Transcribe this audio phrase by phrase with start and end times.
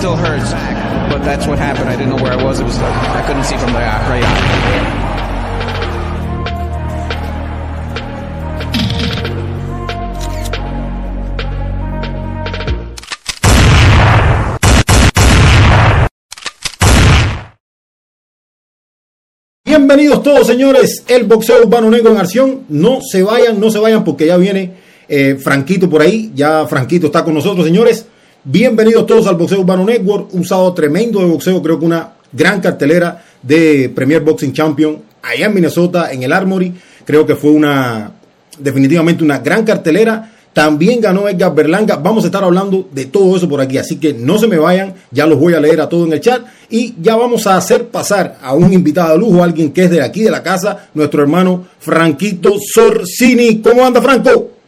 [0.00, 0.50] still hurts,
[1.12, 1.86] but that's what happened.
[1.86, 2.58] I didn't know where I was.
[2.58, 4.96] It was I couldn't see from the right eye.
[19.66, 21.04] Bienvenidos todos, señores.
[21.08, 22.64] El boxeo urbano negro en acción.
[22.70, 24.72] No se vayan, no se vayan, porque ya viene
[25.08, 26.32] eh, Franquito por ahí.
[26.34, 28.06] Ya Franquito está con nosotros, señores.
[28.42, 30.32] Bienvenidos todos al Boxeo Urbano Network.
[30.32, 31.62] Un sábado tremendo de boxeo.
[31.62, 36.72] Creo que una gran cartelera de Premier Boxing Champion allá en Minnesota, en el Armory.
[37.04, 38.12] Creo que fue una,
[38.58, 41.96] definitivamente una gran cartelera también ganó Edgar Berlanga.
[41.96, 43.76] Vamos a estar hablando de todo eso por aquí.
[43.76, 44.94] Así que no se me vayan.
[45.10, 46.42] Ya los voy a leer a todos en el chat.
[46.70, 50.00] Y ya vamos a hacer pasar a un invitado de lujo, alguien que es de
[50.00, 53.60] aquí de la casa, nuestro hermano Franquito Sorsini.
[53.60, 54.59] ¿Cómo anda, Franco?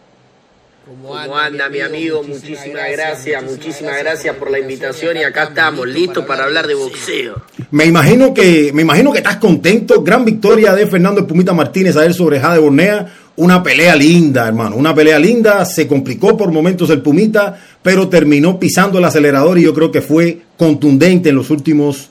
[1.02, 2.22] ¿Cómo anda, mi amigo?
[2.22, 7.42] Muchísimas gracias, muchísimas gracias por la invitación y acá estamos listos para hablar de boxeo.
[7.72, 10.02] Me imagino que me imagino que estás contento.
[10.02, 14.76] Gran victoria de Fernando Pumita Martínez a él sobre Jade Bornea una pelea linda, hermano,
[14.76, 19.62] una pelea linda, se complicó por momentos el Pumita, pero terminó pisando el acelerador y
[19.62, 22.10] yo creo que fue contundente en los últimos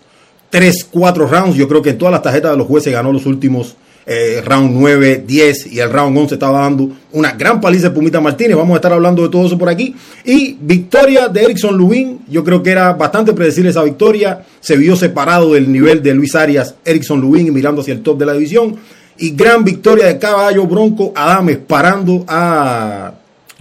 [0.50, 3.26] 3, 4 rounds, yo creo que en todas las tarjetas de los jueces ganó los
[3.26, 7.96] últimos eh, round 9, 10 y el round 11 estaba dando una gran paliza de
[7.96, 11.78] Pumita Martínez, vamos a estar hablando de todo eso por aquí, y victoria de Erickson
[11.78, 16.14] Lubin, yo creo que era bastante predecible esa victoria, se vio separado del nivel de
[16.14, 18.76] Luis Arias, Erickson Lubin mirando hacia el top de la división,
[19.18, 23.14] y gran victoria de caballo Bronco Adames parando a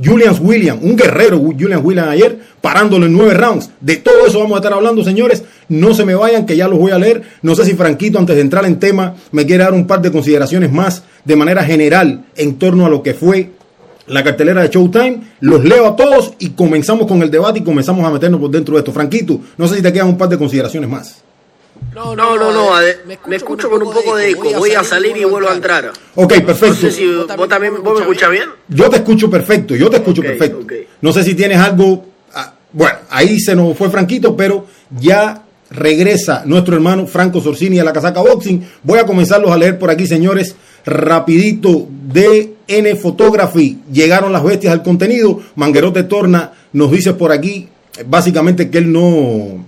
[0.03, 3.71] Julian Williams, un guerrero Julian Williams ayer, parándolo en nueve rounds.
[3.81, 5.45] De todo eso vamos a estar hablando, señores.
[5.69, 7.23] No se me vayan, que ya los voy a leer.
[7.43, 10.11] No sé si Franquito, antes de entrar en tema, me quiere dar un par de
[10.11, 13.51] consideraciones más de manera general en torno a lo que fue
[14.07, 15.21] la cartelera de Showtime.
[15.41, 18.75] Los leo a todos y comenzamos con el debate y comenzamos a meternos por dentro
[18.75, 18.93] de esto.
[18.93, 21.23] Franquito, no sé si te quedan un par de consideraciones más.
[21.95, 22.71] No, no, no,
[23.27, 24.51] me, escucho con un poco de eco.
[24.59, 25.93] Voy a salir y vuelvo a entrar.
[26.15, 26.67] Ok, perfecto.
[26.69, 28.49] No sé si vos también vos me escuchas bien.
[28.69, 30.67] Yo te escucho perfecto, yo te escucho perfecto.
[31.01, 32.05] No sé si tienes algo.
[32.33, 37.85] Ah, bueno, ahí se nos fue Franquito, pero ya regresa nuestro hermano Franco Sorsini a
[37.85, 38.65] la casaca boxing.
[38.85, 40.55] Voy a comenzarlos a leer por aquí, señores.
[40.87, 43.81] Rapidito de N Photography.
[43.93, 45.41] Llegaron las bestias al contenido.
[45.57, 47.69] Manguerote Torna nos dice por aquí,
[48.07, 49.67] básicamente que él no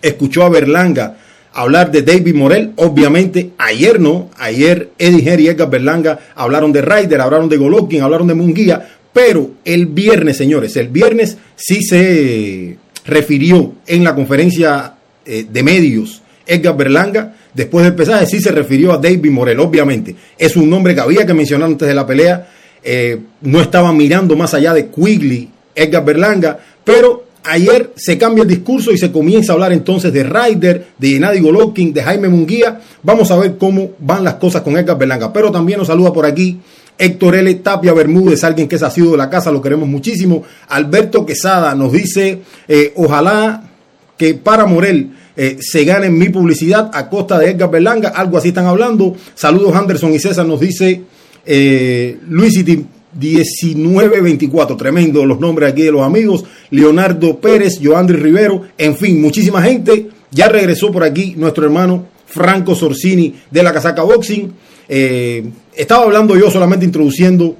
[0.00, 1.18] escuchó a Berlanga
[1.52, 2.72] hablar de David Morel.
[2.76, 4.30] Obviamente, ayer no.
[4.38, 8.88] Ayer Eddie Henry y Edgar Berlanga hablaron de Ryder, hablaron de Golovkin, hablaron de Munguía.
[9.12, 14.94] Pero el viernes, señores, el viernes sí se refirió en la conferencia
[15.24, 17.34] eh, de medios Edgar Berlanga.
[17.54, 20.14] Después del pesaje sí se refirió a David Morel, obviamente.
[20.38, 22.48] Es un nombre que había que mencionar antes de la pelea.
[22.82, 28.48] Eh, no estaba mirando más allá de Quigley, Edgar Berlanga, pero Ayer se cambia el
[28.48, 32.80] discurso y se comienza a hablar entonces de Ryder, de Gennady Golovkin, de Jaime Munguía.
[33.02, 35.32] Vamos a ver cómo van las cosas con Edgar Berlanga.
[35.32, 36.58] Pero también nos saluda por aquí
[37.00, 37.54] Héctor L.
[37.56, 40.42] Tapia Bermúdez, alguien que es sido de la casa, lo queremos muchísimo.
[40.68, 43.62] Alberto Quesada nos dice, eh, ojalá
[44.18, 48.48] que para Morel eh, se gane mi publicidad a costa de Edgar Berlanga, algo así
[48.48, 49.16] están hablando.
[49.34, 51.02] Saludos Anderson y César nos dice
[51.46, 52.52] eh, Luis
[53.12, 54.76] 1924.
[54.76, 56.44] Tremendo los nombres aquí de los amigos.
[56.70, 60.08] Leonardo Pérez, Joandri Rivero, en fin, muchísima gente.
[60.30, 64.52] Ya regresó por aquí nuestro hermano Franco Sorsini de la Casaca Boxing.
[64.88, 65.44] Eh,
[65.74, 67.56] estaba hablando yo solamente introduciendo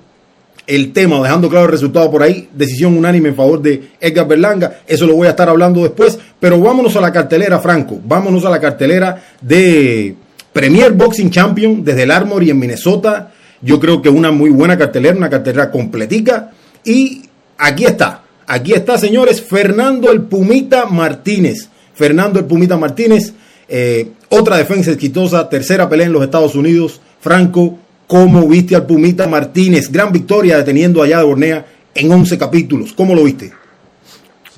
[0.66, 2.48] el tema, dejando claro el resultado por ahí.
[2.52, 4.80] Decisión unánime en favor de Edgar Berlanga.
[4.86, 6.18] Eso lo voy a estar hablando después.
[6.38, 7.98] Pero vámonos a la cartelera, Franco.
[8.04, 10.14] Vámonos a la cartelera de
[10.52, 13.29] Premier Boxing Champion desde el Armory en Minnesota.
[13.62, 16.52] Yo creo que una muy buena cartelera, una cartelera completica.
[16.84, 17.22] Y
[17.58, 21.68] aquí está, aquí está, señores, Fernando el Pumita Martínez.
[21.94, 23.34] Fernando el Pumita Martínez,
[23.68, 27.00] eh, otra defensa exitosa, tercera pelea en los Estados Unidos.
[27.20, 29.92] Franco, ¿cómo viste al Pumita Martínez?
[29.92, 32.94] Gran victoria deteniendo allá de Bornea en 11 capítulos.
[32.94, 33.52] ¿Cómo lo viste?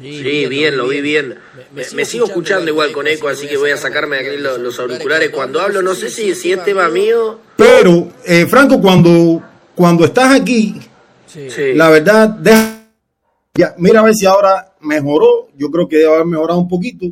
[0.03, 1.37] Sí, bien, lo vi bien.
[1.73, 5.61] Me, sigo escuchando igual con eco, así que voy a sacarme aquí los, auriculares cuando
[5.61, 5.81] hablo.
[5.83, 7.39] No sé si, si es tema mío.
[7.57, 9.43] Pero, eh, Franco, cuando,
[9.75, 10.81] cuando estás aquí,
[11.75, 12.83] la verdad, deja,
[13.55, 15.49] ya, mira a ver si ahora mejoró.
[15.57, 17.07] Yo creo que debe haber mejorado un poquito.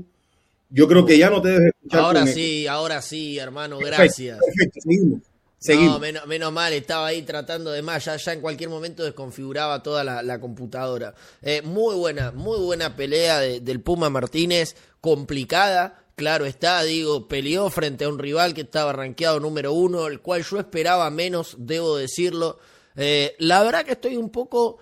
[0.70, 2.00] Yo creo que ya no te debes escuchar.
[2.00, 4.38] Ahora sí, ahora sí, hermano, gracias.
[4.38, 5.29] Perfecto, seguimos.
[5.68, 10.40] No, menos, mal, estaba ahí tratando de más, ya, en cualquier momento desconfiguraba toda la,
[10.40, 11.14] computadora.
[11.42, 18.04] Eh, muy buena, muy buena pelea del Puma Martínez, complicada, claro está, digo, peleó frente
[18.04, 22.58] a un rival que estaba rankeado número uno, el cual yo esperaba menos, debo decirlo.
[22.96, 24.78] Eh, la verdad que estoy un poco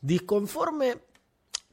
[0.00, 0.98] disconforme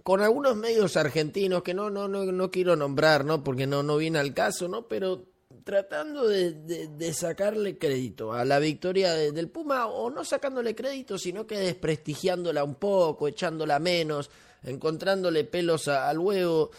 [0.01, 3.43] con algunos medios argentinos que no, no, no, no quiero nombrar, ¿no?
[3.43, 4.87] Porque no, no viene al caso, ¿no?
[4.87, 5.27] Pero
[5.69, 11.59] tratando de, sacarle crédito a la victoria del Puma, o no sacándole crédito, sino que
[11.59, 14.31] desprestigiándola un poco, echándola menos,
[14.63, 16.71] encontrándole pelos al huevo.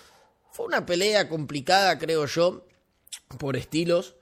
[0.51, 2.67] Fue una pelea complicada, creo yo,
[3.39, 4.17] por estilos.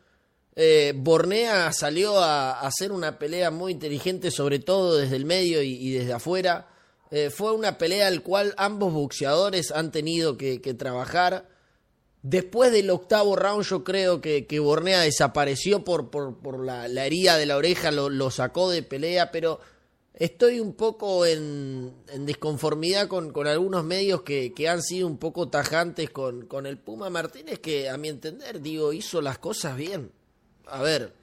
[0.54, 5.92] Eh, Bornea salió a, hacer una pelea muy inteligente, sobre todo desde el medio y,
[5.92, 6.68] desde afuera.
[7.10, 11.48] Eh, fue una pelea al cual ambos boxeadores han tenido que, trabajar.
[12.22, 17.56] Después del octavo round yo creo que, Bornea desapareció por, por, la, herida de la
[17.56, 19.60] oreja, lo, sacó de pelea, pero
[20.14, 25.18] estoy un poco en, en disconformidad con, con, algunos medios que, que, han sido un
[25.18, 29.76] poco tajantes con, con el Puma Martínez, que a mi entender, digo, hizo las cosas
[29.76, 30.10] bien.
[30.66, 31.14] A ver,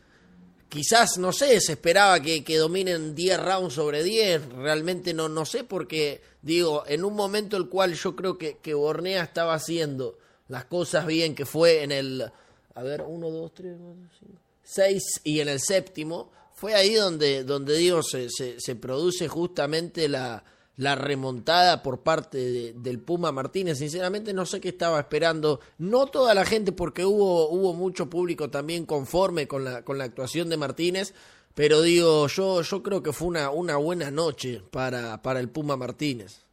[0.70, 5.46] quizás, no sé, se esperaba que, que dominen 10 rounds sobre 10, realmente no, no
[5.46, 10.18] sé, porque, digo, en un momento el cual yo creo que, que Bornea estaba haciendo
[10.48, 12.32] las cosas bien, que fue en el,
[12.74, 14.34] a ver, 1, 2, 3, 4, 5,
[14.64, 20.44] 6 y en el séptimo, fue ahí donde, donde digo, se, se, produce justamente la,
[20.78, 23.80] la remontada por parte del Puma Martínez.
[23.80, 25.60] Sinceramente no sé qué estaba esperando.
[25.78, 30.06] No toda la gente, porque hubo, hubo mucho público también conforme con la, con la
[30.06, 31.14] actuación de Martínez.
[31.56, 35.76] Pero digo, yo, yo creo que fue una, una buena noche para, para el Puma
[35.76, 36.45] Martínez.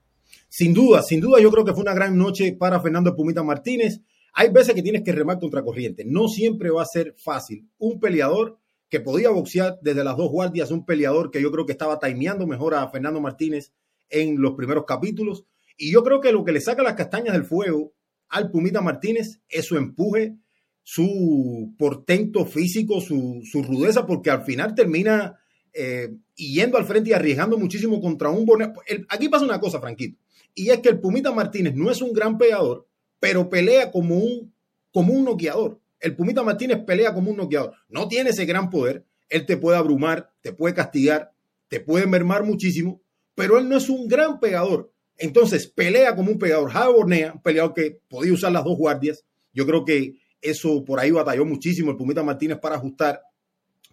[0.54, 4.02] Sin duda, sin duda yo creo que fue una gran noche para Fernando Pumita Martínez.
[4.34, 6.04] Hay veces que tienes que remar contra corriente.
[6.06, 7.70] No siempre va a ser fácil.
[7.78, 8.58] Un peleador
[8.90, 12.46] que podía boxear desde las dos guardias, un peleador que yo creo que estaba timeando
[12.46, 13.72] mejor a Fernando Martínez
[14.10, 15.46] en los primeros capítulos.
[15.78, 17.94] Y yo creo que lo que le saca las castañas del fuego
[18.28, 20.37] al Pumita Martínez es su empuje,
[20.82, 25.34] su portento físico, su, rudeza, porque al final termina
[25.72, 28.75] eh, yendo al frente y arriesgando muchísimo contra un Borneo.
[29.08, 30.19] Aquí pasa una cosa, Franquito,
[30.54, 32.87] y es que el Pumita Martínez no es un gran pegador,
[33.20, 34.52] pero pelea como un,
[34.93, 35.81] como un noqueador.
[36.00, 37.75] El Pumita Martínez pelea como un noqueador.
[37.88, 39.04] No tiene ese gran poder.
[39.28, 41.32] Él te puede abrumar, te puede castigar,
[41.69, 43.00] te puede mermar muchísimo,
[43.34, 44.93] pero él no es un gran pegador.
[45.16, 46.70] Entonces pelea como un pegador.
[46.70, 49.25] Javi Bornea, un peleador que podía usar las dos guardias.
[49.55, 53.22] Yo creo que eso por ahí batalló muchísimo el Pumita Martínez para ajustar.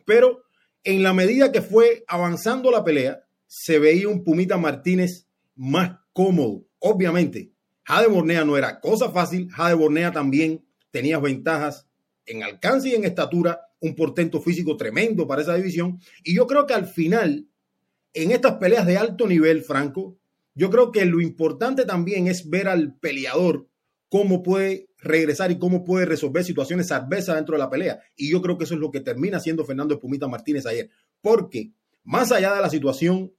[0.06, 0.44] Pero
[0.84, 6.66] en la medida que fue avanzando la pelea, se veía un Pumita Martínez más cómodo.
[6.80, 7.54] Obviamente,
[7.86, 9.50] Jade Bornea no era cosa fácil.
[9.51, 11.88] Jade Bornea también tenía ventajas
[12.25, 15.98] en alcance y en estatura, un portento físico tremendo para esa división.
[16.25, 17.48] Y yo creo que al final,
[18.13, 20.18] en estas peleas de alto nivel, Franco,
[20.56, 23.69] yo creo que lo importante también es ver al peleador
[24.10, 28.01] cómo puede regresar y cómo puede resolver situaciones adversas dentro de la pelea.
[28.18, 30.89] Y yo creo que eso es lo que termina haciendo Fernando Espumita Martínez ayer.
[31.21, 31.71] Porque
[32.04, 33.31] más allá de la situación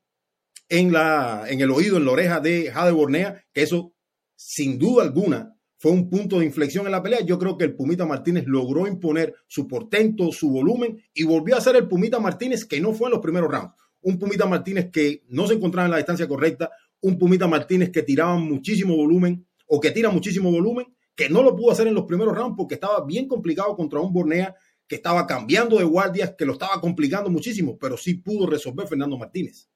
[0.71, 3.93] en, la, en el oído, en la oreja de Jade Bornea, que eso
[4.37, 7.21] sin duda alguna fue un punto de inflexión en la pelea.
[7.21, 11.61] Yo creo que el Pumita Martínez logró imponer su portento, su volumen y volvió a
[11.61, 13.75] ser el Pumita Martínez que no fue en los primeros rounds.
[14.03, 16.71] Un Pumita Martínez que no se encontraba en la distancia correcta,
[17.01, 21.57] un Pumita Martínez que tiraba muchísimo volumen o que tira muchísimo volumen, que no lo
[21.57, 24.55] pudo hacer en los primeros rounds porque estaba bien complicado contra un Bornea
[24.87, 29.17] que estaba cambiando de guardias, que lo estaba complicando muchísimo, pero sí pudo resolver Fernando
[29.17, 29.70] Martínez.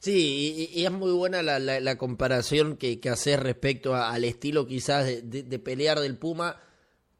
[0.00, 5.06] Sí, y, es muy buena la, la, comparación que, que haces respecto al estilo quizás
[5.06, 6.60] de, pelear del Puma,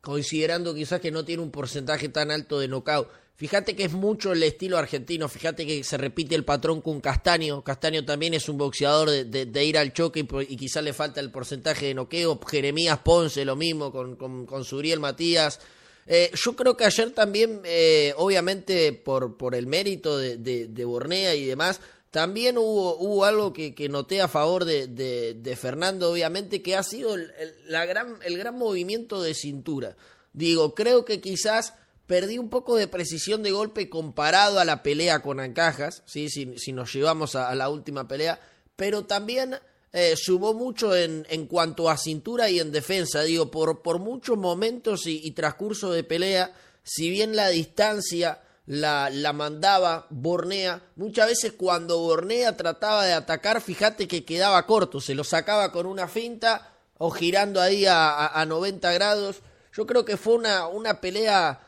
[0.00, 3.08] considerando quizás que no tiene un porcentaje tan alto de knockout.
[3.35, 7.62] Fíjate que es mucho el estilo argentino, fíjate que se repite el patrón con Castaño.
[7.62, 11.87] Castaño también es un boxeador de, ir al choque y, quizás le falta el porcentaje
[11.87, 12.38] de noqueo.
[12.49, 15.61] Jeremías Ponce, lo mismo con, con, con Suriel Matías.
[16.06, 21.35] Eh, yo creo que ayer también, eh, obviamente por, por el mérito de, de Bornea
[21.35, 21.80] y demás,
[22.11, 27.33] también hubo, hubo algo que, noté a favor de, Fernando, obviamente, que ha sido el,
[27.69, 29.97] gran, el gran movimiento de cintura.
[30.33, 31.75] Digo, creo que quizás
[32.07, 36.31] perdí un poco de precisión de golpe comparado a la pelea con Ancajas, ¿sí?
[36.31, 38.41] si, si nos llevamos a, la última pelea,
[38.75, 39.59] pero también
[39.93, 40.15] eh,
[40.55, 43.23] mucho en, en cuanto a cintura y en defensa.
[43.23, 49.33] Digo, por, por muchos momentos y, y transcurso de pelea, si bien la distancia la,
[49.33, 50.83] mandaba Bornea.
[50.97, 55.87] Muchas veces cuando Bornea trataba de atacar, fíjate que quedaba corto, se lo sacaba con
[55.87, 59.37] una finta o girando ahí a, a, 90 grados.
[59.73, 61.61] Yo creo que fue una, una pelea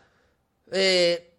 [0.72, 1.30] eh,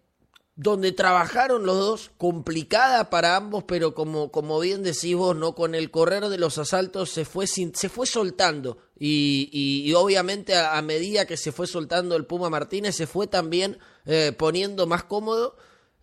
[0.56, 5.54] donde trabajaron los dos, complicada para ambos, pero como, como bien decís vos, ¿no?
[5.54, 8.78] Con el correr de los asaltos se fue, se fue soltando.
[8.98, 13.78] Y, y, obviamente a, medida que se fue soltando el Puma Martínez, se fue también
[14.06, 15.56] eh, poniendo más cómodo.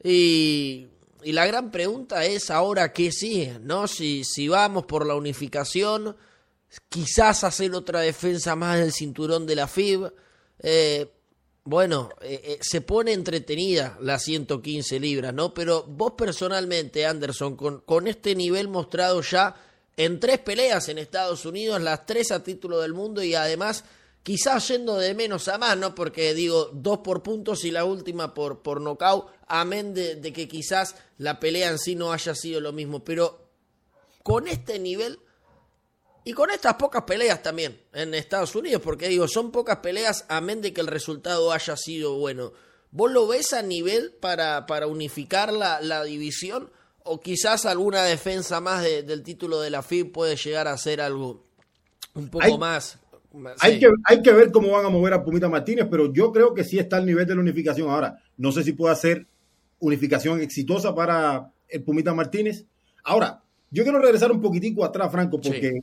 [0.03, 0.88] Y,
[1.24, 3.88] y, la gran pregunta es ahora qué sigue, ¿no?
[3.88, 6.15] Si, si vamos por la unificación,
[6.88, 10.12] quizás hacer otra defensa más del cinturón de la FIB.
[10.60, 11.12] Eh,
[11.65, 15.53] bueno, eh, se pone entretenida las 115 libras, ¿no?
[15.53, 19.56] Pero vos personalmente, Anderson, con, con este nivel mostrado ya
[20.00, 23.84] en tres peleas en Estados Unidos, las tres a título del mundo y además
[24.23, 25.95] quizás yendo de menos a más, ¿no?
[25.95, 30.47] Porque digo, dos por puntos y la última por, por nocaut, amén de, de que
[30.47, 33.49] quizás la pelea en sí no haya sido lo mismo, pero
[34.23, 35.19] con este nivel
[36.23, 40.61] y con estas pocas peleas también en Estados Unidos, porque digo, son pocas peleas, amén
[40.61, 42.53] de que el resultado haya sido bueno.
[42.91, 46.71] ¿Vos lo ves a nivel para, para unificar la, la división?
[47.03, 51.45] ¿O quizás alguna defensa más del título de la FIB puede llegar a ser algo
[52.13, 52.99] un poco más?
[53.59, 56.53] Hay, que, hay que ver cómo van a mover a Pumita Martínez, pero yo creo
[56.53, 58.21] que sí está al nivel de la unificación ahora.
[58.38, 59.27] No sé si puede ser
[59.79, 62.65] unificación exitosa para el Pumita Martínez.
[63.03, 65.81] Ahora, yo quiero regresar un poquitico atrás, Franco, porque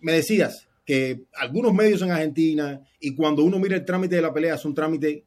[0.00, 4.32] me decías que algunos medios en Argentina y cuando uno mira el trámite de la
[4.32, 5.24] pelea es un trámite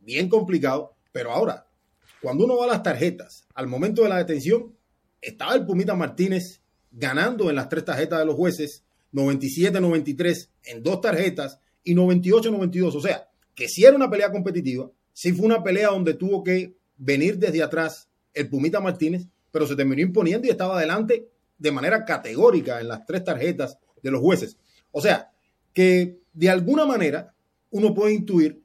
[0.00, 1.66] bien complicado, pero ahora,
[2.22, 4.72] cuando uno va a las tarjetas, al momento de la detención,
[5.20, 6.60] estaba el Pumita Martínez
[6.92, 12.94] ganando en las tres tarjetas de los jueces, 97-93 en dos tarjetas y 98-92.
[12.94, 16.76] O sea, que si era una pelea competitiva, si fue una pelea donde tuvo que
[16.98, 22.04] venir desde atrás el Pumita Martínez, pero se terminó imponiendo y estaba adelante de manera
[22.04, 24.58] categórica en las tres tarjetas de los jueces.
[24.92, 25.30] O sea,
[25.72, 27.34] que de alguna manera
[27.70, 28.62] uno puede intuir,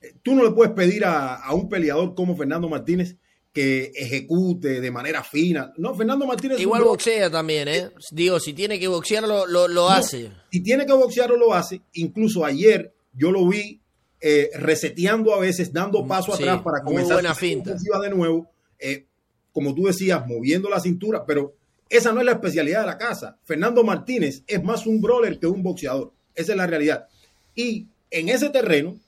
[0.00, 3.16] eh, tú no le puedes pedir a, un peleador como Fernando Martínez
[3.52, 5.72] que ejecute de manera fina.
[5.76, 6.58] No, Fernando Martínez.
[6.58, 7.90] Igual boxea también, ¿eh?
[8.10, 10.32] Digo, si tiene que boxearlo, lo, hace.
[10.50, 11.82] Si tiene que boxearlo, lo hace.
[11.94, 13.80] Incluso ayer yo lo vi
[14.20, 17.74] eh, reseteando a veces, dando paso atrás para comenzar buena finta.
[17.74, 18.48] de nuevo.
[18.78, 19.06] Eh,
[19.52, 21.54] como tú decías, moviendo la cintura, pero
[21.90, 23.36] esa no es la especialidad de la casa.
[23.44, 26.10] Fernando Martínez es más un brawler que un boxeador.
[26.34, 27.06] Esa es la realidad.
[27.54, 28.98] Y en ese terreno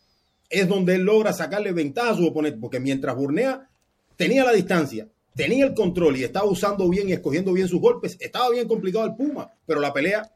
[0.50, 3.70] es donde él logra sacarle ventaja a su oponente, porque mientras Burnea
[4.16, 8.16] tenía la distancia, tenía el control y estaba usando bien y escogiendo bien sus golpes,
[8.21, 10.30] estaba bien complicado el Puma, pero la pelea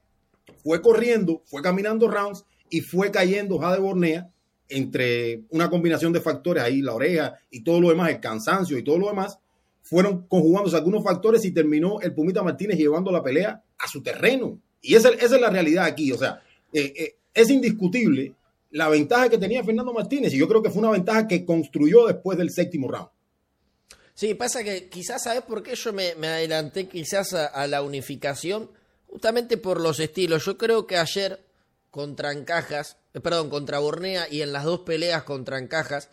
[0.63, 4.31] fue corriendo, fue caminando rounds y fue cayendo Jade Bornea
[4.69, 8.85] entre una combinación de factores ahí, la oreja y todo lo demás, el cansancio y
[8.85, 9.39] todo lo demás,
[9.83, 14.61] fueron conjugándose algunos factores y terminó el Pumita Martínez llevando la pelea a su terreno.
[14.83, 16.13] Y esa, es la realidad aquí.
[16.13, 16.43] O sea,
[16.73, 18.35] eh, eh, es indiscutible
[18.71, 22.07] la ventaja que tenía Fernando Martínez y yo creo que fue una ventaja que construyó
[22.07, 23.09] después del séptimo round.
[24.19, 28.69] Sí, pasa que quizás, ¿sabes por qué yo me, adelanté quizás a, la unificación?
[29.07, 30.45] Justamente por los estilos.
[30.45, 31.47] Yo creo que ayer
[31.93, 36.09] contra Encajas, eh, perdón, contra Bornea y en las dos peleas contra Encajas,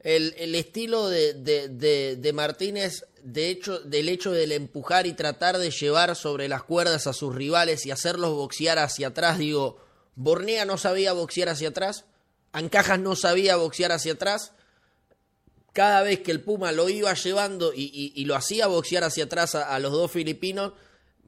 [0.00, 5.56] el, el estilo de, de, de, Martínez, de hecho, del hecho del empujar y tratar
[5.56, 9.78] de llevar sobre las cuerdas a sus rivales y hacerlos boxear hacia atrás, digo,
[10.14, 12.04] Bornea no sabía boxear hacia atrás,
[12.52, 14.52] Ancajas no sabía boxear hacia atrás,
[15.76, 19.74] cada vez que el Puma lo iba llevando y, lo hacía boxear hacia atrás a,
[19.74, 20.72] a, los dos filipinos,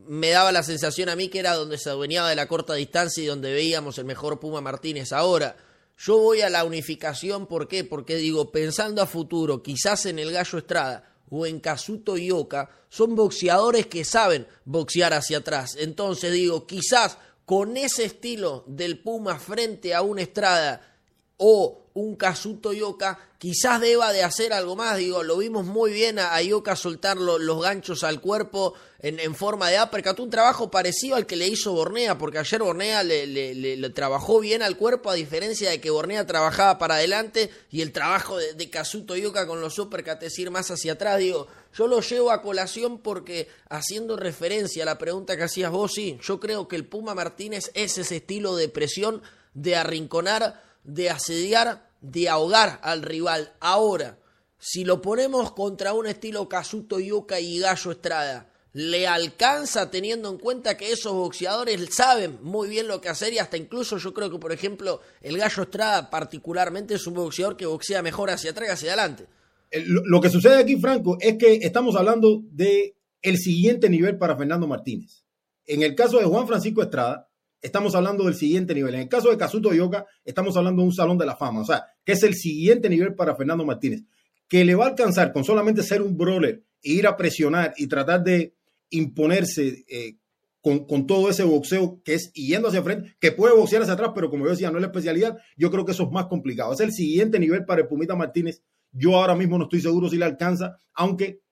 [0.07, 3.23] me daba la sensación a mí que era donde se adueñaba de la corta distancia
[3.23, 5.55] y donde veíamos el mejor Puma Martínez ahora.
[5.99, 7.85] Yo voy a la unificación, ¿por qué?
[7.85, 13.17] Porque digo, pensando a futuro, quizás en el Gallo Estrada o en Kazuto Ioka, son
[13.17, 15.77] boxeadores que saben boxear hacia atrás.
[15.79, 20.97] Entonces digo, quizás con ese estilo del Puma frente a una Estrada
[21.37, 24.97] o un Kazuto Yoka, quizás deba de hacer algo más.
[24.97, 29.83] Digo, lo vimos muy bien a, Yoka soltar los ganchos al cuerpo en, forma de
[29.83, 30.21] uppercut.
[30.21, 34.63] Un trabajo parecido al que le hizo Bornea, porque ayer Bornea le, le, trabajó bien
[34.63, 38.71] al cuerpo, a diferencia de que Bornea trabajaba para adelante y el trabajo de, de
[38.71, 41.19] Kazuto Yoka con los uppercuts es ir más hacia atrás.
[41.19, 45.93] Digo, yo lo llevo a colación porque, haciendo referencia a la pregunta que hacías vos,
[45.95, 49.23] sí, yo creo que el Puma Martínez es ese estilo de presión,
[49.55, 53.53] de arrinconar, de asediar de ahogar al rival.
[53.61, 54.19] Ahora,
[54.59, 60.39] si lo ponemos contra un estilo Casuto Yuka y Gallo Estrada, ¿le alcanza teniendo en
[60.39, 64.31] cuenta que esos boxeadores saben muy bien lo que hacer y hasta incluso yo creo
[64.31, 68.69] que, por ejemplo, el Gallo Estrada particularmente es un boxeador que boxea mejor hacia atrás
[68.69, 69.27] y hacia adelante?
[69.71, 74.67] Lo que sucede aquí, Franco, es que estamos hablando de el siguiente nivel para Fernando
[74.67, 75.25] Martínez.
[75.67, 77.28] En el caso de Juan Francisco Estrada,
[77.61, 78.95] estamos hablando del siguiente nivel.
[78.95, 81.61] En el caso de Kazuto Yoka, estamos hablando de un salón de la fama.
[81.61, 84.03] O sea, que es el siguiente nivel para Fernando Martínez.
[84.49, 87.87] Que le va a alcanzar con solamente ser un brawler e ir a presionar y
[87.87, 88.55] tratar de
[88.91, 90.17] imponerse eh,
[90.61, 94.31] con, todo ese boxeo que es yendo hacia frente, que puede boxear hacia atrás, pero
[94.31, 95.39] como yo decía, no es la especialidad.
[95.57, 96.73] Yo creo que eso es más complicado.
[96.73, 98.63] Es el siguiente nivel para el Pumita Martínez.
[98.93, 101.43] Yo ahora mismo no estoy seguro si le alcanza, aunque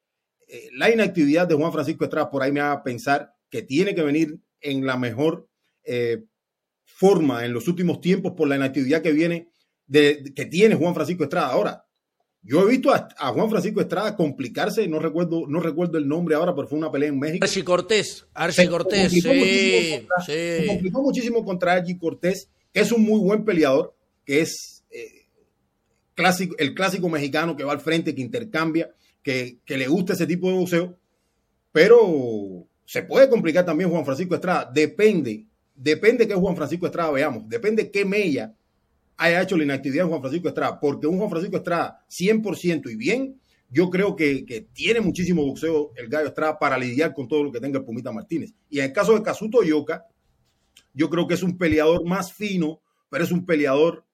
[0.48, 4.02] eh, la inactividad de Juan Francisco Estrada por ahí me haga pensar que tiene que
[4.02, 5.48] venir en la mejor
[5.86, 6.24] eh,
[6.84, 9.48] forma en los últimos tiempos por la inactividad que viene
[9.86, 11.48] de, que tiene Juan Francisco Estrada.
[11.48, 11.86] Ahora,
[12.42, 16.54] yo he visto a, Juan Francisco Estrada complicarse, no recuerdo, no recuerdo el nombre ahora,
[16.54, 17.44] pero fue una pelea en México.
[17.44, 23.20] Archie Cortés, Archie Cortés, sí, Se complicó muchísimo contra Archie Cortés, que es un muy
[23.20, 25.26] buen peleador, que es eh,
[26.14, 30.26] clásico, el clásico mexicano que va al frente, que intercambia, que, que le gusta ese
[30.26, 30.96] tipo de boxeo,
[31.72, 37.48] pero se puede complicar también Juan Francisco Estrada, depende, depende que Juan Francisco Estrada veamos,
[37.48, 38.54] depende qué mella
[39.16, 42.96] haya hecho la inactividad de Juan Francisco Estrada, porque un Juan Francisco Estrada 100% y
[42.96, 47.52] bien, yo creo que, tiene muchísimo boxeo el Gallo Estrada para lidiar con todo lo
[47.52, 48.52] que tenga el Pumita Martínez.
[48.70, 50.04] Y en el caso de Casuto Yoka,
[50.94, 52.80] yo creo que es un peleador más fino,
[53.10, 54.04] pero es un peleador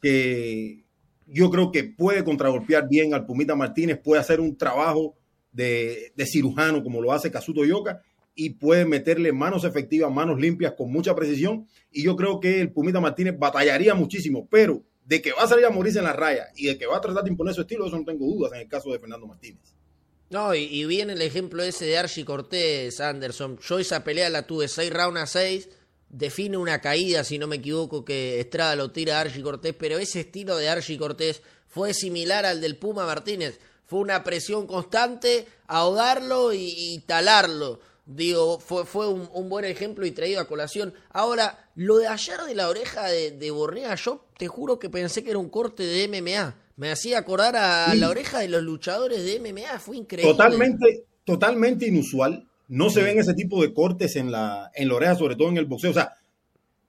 [0.00, 0.84] que
[1.26, 5.16] yo creo que puede contragolpear bien al Pumita Martínez, puede hacer un trabajo
[5.50, 8.02] de, de cirujano como lo hace Casuto Yoka
[8.38, 11.66] y puede meterle manos efectivas, manos limpias con mucha precisión.
[11.90, 15.64] Y yo creo que el Pumita Martínez batallaría muchísimo, pero de que va a salir
[15.64, 17.86] a morirse en la raya y de que va a tratar de imponer su estilo,
[17.86, 19.62] eso no tengo dudas en el caso de Fernando Martínez.
[20.28, 23.58] No, y, viene el ejemplo ese de Archie Cortés, Anderson.
[23.58, 25.68] Yo esa pelea la tuve 6 rounds a 6.
[26.10, 29.98] Define una caída, si no me equivoco, que Estrada lo tira a Archie Cortés, pero
[29.98, 33.60] ese estilo de Archie Cortés fue similar al del Puma Martínez.
[33.86, 37.80] Fue una presión constante, ahogarlo y talarlo.
[38.06, 40.94] Digo, fue, fue un, buen ejemplo y traído a colación.
[41.10, 45.24] Ahora, lo de ayer de la oreja de, de Bornea, yo te juro que pensé
[45.24, 46.54] que era un corte de MMA.
[46.76, 50.30] Me hacía acordar a la oreja de los luchadores de MMA, fue increíble.
[50.30, 52.46] Totalmente, totalmente inusual.
[52.68, 55.56] No se ven ese tipo de cortes en la, en la oreja, sobre todo en
[55.56, 55.90] el boxeo.
[55.90, 56.12] O sea,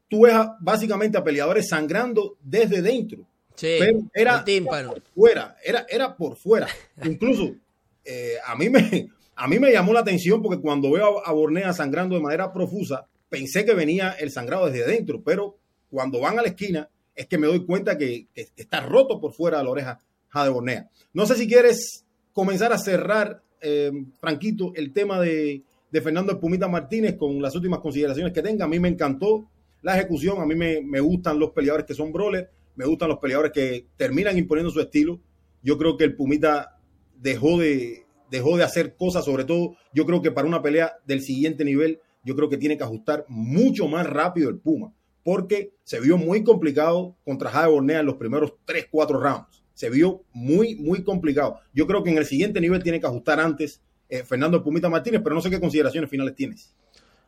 [0.08, 3.26] tú ves básicamente a peleadores sangrando desde dentro.
[3.56, 6.68] Sí, pero era, por fuera, era, era por fuera.
[7.04, 7.56] Incluso
[8.06, 11.71] eh, a mí me, a mí me llamó la atención porque cuando veo a Bornea
[11.71, 15.58] sangrando de manera profusa, pensé que venía el sangrado desde dentro, pero
[15.91, 19.60] cuando van a la esquina es que me doy cuenta que, está roto por fuera
[19.60, 20.00] de la oreja
[20.34, 20.89] de Bornea.
[21.13, 27.15] No sé si quieres comenzar a cerrar, eh, Franquito, el tema de, Fernando Pumita Martínez
[27.15, 28.65] con las últimas consideraciones que tenga.
[28.65, 29.50] A mí me encantó
[29.82, 33.19] la ejecución, a mí me, me gustan los peleadores que son brawlers, me gustan los
[33.19, 35.19] peleadores que terminan imponiendo su estilo.
[35.63, 36.80] Yo creo que el Pumita
[37.19, 41.22] dejó de, dejó de hacer cosas, sobre todo yo creo que para una pelea del
[41.22, 46.00] siguiente nivel, yo creo que tiene que ajustar mucho más rápido el Puma, porque se
[46.00, 49.63] vio muy complicado contra Jade Bornea en los primeros 3, 4 rounds.
[49.74, 51.60] Se vio muy, muy complicado.
[51.74, 55.22] Yo creo que en el siguiente nivel tiene que ajustar antes eh, Fernando Pumita Martínez,
[55.24, 56.74] pero no sé qué consideraciones finales tienes.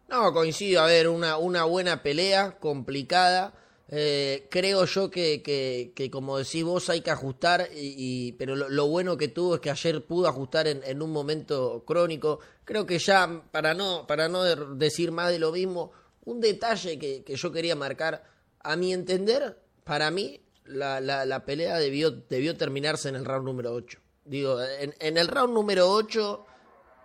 [0.09, 3.53] No, coincido, a ver, una, una buena pelea, complicada.
[3.91, 9.17] Eh, creo yo que, que, como decís vos, hay que ajustar, y, pero lo, bueno
[9.17, 12.39] que tuvo es que ayer pudo ajustar en, un momento crónico.
[12.65, 14.43] Creo que ya, para no, para no
[14.75, 15.91] decir más de lo mismo,
[16.25, 18.23] un detalle que, yo quería marcar,
[18.59, 23.73] a mi entender, para mí, la, la, pelea debió, debió terminarse en el round número
[23.73, 23.97] 8.
[24.25, 26.45] Digo, en, en el round número 8,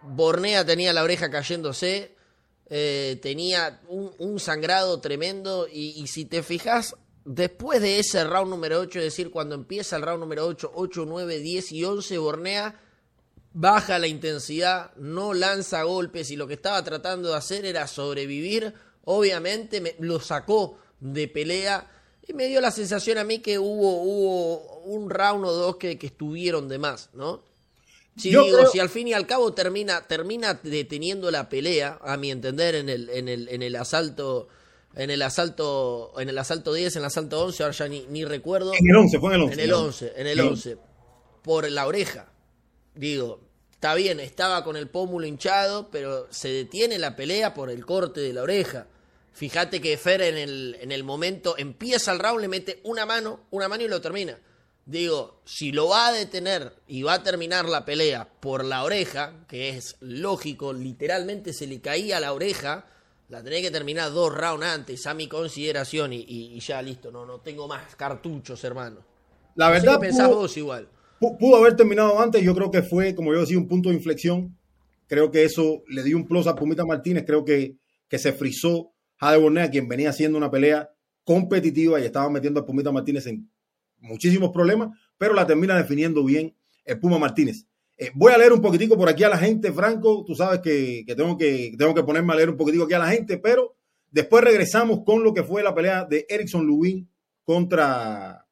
[0.02, 2.14] Bornea tenía la oreja cayéndose,
[2.66, 8.98] eh, tenía un, sangrado tremendo y, si te fijas, después de ese round número 8,
[8.98, 12.81] es decir, cuando empieza el round número 8, 8, 9, 10 y 11, Bornea
[13.53, 18.74] baja la intensidad, no lanza golpes y lo que estaba tratando de hacer era sobrevivir.
[19.05, 21.88] Obviamente me, lo sacó de pelea
[22.27, 25.98] y me dio la sensación a mí que hubo, hubo un round o dos que,
[25.98, 27.53] que estuvieron de más, ¿no?
[28.16, 32.31] Sí, digo, si al fin y al cabo termina, termina deteniendo la pelea, a mi
[32.31, 34.48] entender, en el, en el, en el asalto,
[34.94, 38.24] en el asalto, en el asalto 10, en el asalto 11, ahora ya ni, ni
[38.24, 38.72] recuerdo.
[38.72, 39.55] En el 11, fue en el 11.
[39.55, 40.77] En el 11, en el 11.
[41.42, 42.31] Por la oreja.
[42.94, 43.40] Digo,
[43.72, 48.20] está bien, estaba con el pómulo hinchado, pero se detiene la pelea por el corte
[48.20, 48.87] de la oreja.
[49.33, 53.40] Fíjate que Fer en el, en el momento empieza el round, le mete una mano,
[53.50, 54.38] una mano y lo termina.
[54.86, 59.32] Digo, si lo va a detener y va a terminar la pelea por la oreja,
[59.48, 62.84] que es lógico, literalmente se le caía la oreja,
[63.30, 67.40] la tenía que terminar dos rounds antes, a mi consideración, y, ya listo, no, no
[67.40, 68.98] tengo más cartuchos, hermano.
[69.54, 70.88] La verdad, pensás vos igual.
[71.18, 74.58] Pudo haber terminado antes, yo creo que fue, como yo decía, un punto de inflexión.
[75.06, 78.92] Creo que eso le dio un plus a Pumita Martínez, creo que, que se frizó
[79.16, 80.90] Jade Bornea, quien venía haciendo una pelea
[81.24, 83.50] competitiva y estaba metiendo a Pumita Martínez en
[83.98, 86.54] muchísimos problemas, pero la termina definiendo bien
[86.85, 87.66] el Puma Martínez.
[87.96, 90.24] Eh, voy a leer un poquitico por aquí a la gente, Franco.
[90.26, 93.11] Tú sabes que, tengo que tengo que ponerme a leer un poquitico aquí a la
[93.11, 93.76] gente, pero
[94.11, 97.09] después regresamos con lo que fue la pelea de Erickson Lubin
[97.44, 98.46] contra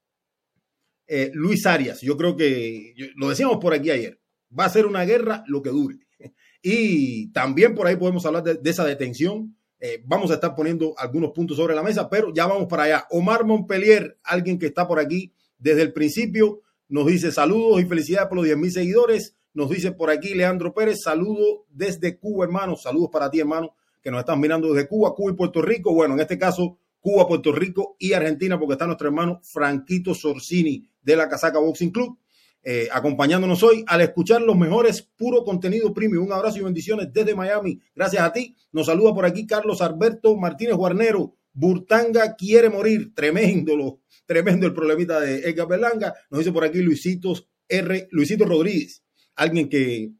[1.06, 2.00] eh, Luis Arias.
[2.00, 4.20] Yo creo que lo decíamos por aquí ayer.
[4.56, 5.98] Va a ser una guerra lo que dure.
[6.64, 11.32] Y también por ahí podemos hablar de, esa detención Eh, vamos a estar poniendo algunos
[11.32, 13.06] puntos sobre la mesa, pero ya vamos para allá.
[13.10, 18.28] Omar Montpellier, alguien que está por aquí desde el principio, nos dice saludos y felicidades
[18.28, 19.34] por los 10 mil seguidores.
[19.54, 22.76] Nos dice por aquí Leandro Pérez, saludos desde Cuba, hermano.
[22.76, 25.92] Saludos para ti, hermano, que nos están mirando desde Cuba, Cuba y Puerto Rico.
[25.92, 30.88] Bueno, en este caso, Cuba, Puerto Rico y Argentina, porque está nuestro hermano Franquito Sorsini
[31.02, 32.16] de la Casaca Boxing Club.
[32.64, 36.26] Eh, acompañándonos hoy al escuchar los mejores puro contenido premium.
[36.26, 37.80] Un abrazo y bendiciones desde Miami.
[37.94, 38.56] Gracias a ti.
[38.70, 41.34] Nos saluda por aquí Carlos Alberto Martínez Guarnero.
[41.52, 43.14] Burtanga quiere morir.
[43.14, 46.14] Tremendo, lo, tremendo el problemita de Edgar Berlanga.
[46.30, 47.34] Nos dice por aquí Luisito
[47.68, 48.08] R.
[48.10, 49.02] Luisito Rodríguez,
[49.34, 50.12] alguien que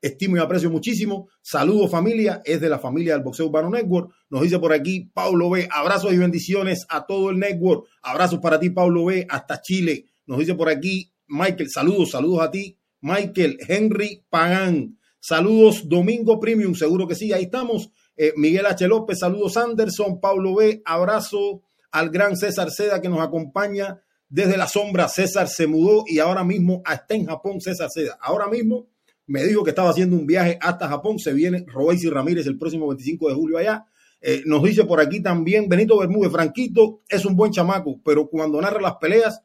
[0.00, 1.28] estimo y aprecio muchísimo.
[1.42, 4.12] Saludos familia, es de la familia del Boxeo Urbano Network.
[4.28, 5.68] Nos dice por aquí Paulo B.
[5.70, 7.86] Abrazos y bendiciones a todo el network.
[8.02, 9.26] Abrazos para ti, Paulo B.
[9.28, 10.06] Hasta Chile.
[10.26, 12.78] Nos dice por aquí Michael, saludos, saludos a ti.
[13.00, 14.98] Michael Henry Pagán.
[15.18, 17.90] Saludos, Domingo Premium, seguro que sí, ahí estamos.
[18.16, 18.86] Eh, Miguel H.
[18.86, 20.80] López, saludos Anderson, Pablo B.
[20.84, 25.08] Abrazo al gran César Seda que nos acompaña desde la sombra.
[25.08, 28.16] César se mudó y ahora mismo está en Japón, César Seda.
[28.20, 28.86] Ahora mismo
[29.26, 31.18] me dijo que estaba haciendo un viaje hasta Japón.
[31.18, 31.66] Se viene
[32.00, 33.86] y Ramírez el próximo 25 de julio allá.
[34.20, 38.60] Eh, nos dice por aquí también Benito Bermúdez, Franquito es un buen chamaco, pero cuando
[38.60, 39.42] narra las peleas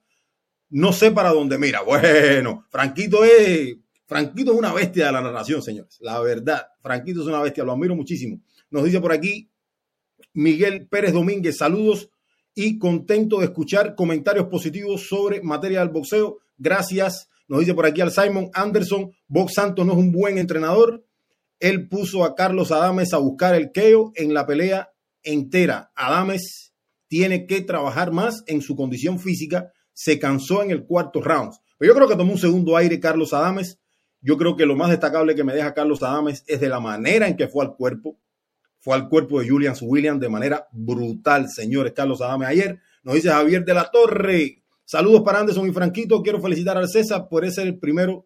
[0.70, 1.82] no sé para dónde mira.
[1.82, 5.98] Bueno, Franquito es, Franquito es una bestia de la narración, señores.
[6.02, 8.42] La verdad, Franquito es una bestia, lo admiro muchísimo.
[8.70, 9.50] Nos dice por aquí
[10.34, 12.10] Miguel Pérez Domínguez, saludos
[12.54, 16.40] y contento de escuchar comentarios positivos sobre materia del boxeo.
[16.58, 17.30] Gracias.
[17.48, 21.04] Nos dice por aquí al Simon Anderson, Box Santos no es un buen entrenador.
[21.60, 24.92] Él puso a Carlos Adames a buscar el keo en la pelea
[25.24, 25.92] entera.
[25.96, 26.74] Adames
[27.08, 31.52] tiene que trabajar más en su condición física se cansó en el cuarto round.
[31.78, 33.82] Pero yo creo que tomó un segundo aire Carlos Adames.
[34.22, 37.28] Yo creo que lo más destacable que me deja Carlos Adames es de la manera
[37.28, 38.18] en que fue al cuerpo.
[38.80, 41.92] Fue al cuerpo de Julian Williams de manera brutal, señores.
[41.92, 44.64] Carlos Adames ayer nos dice Javier de la Torre.
[44.86, 46.24] Saludos para Anderson y Franquito.
[46.24, 48.26] Quiero felicitar al César por ser el primero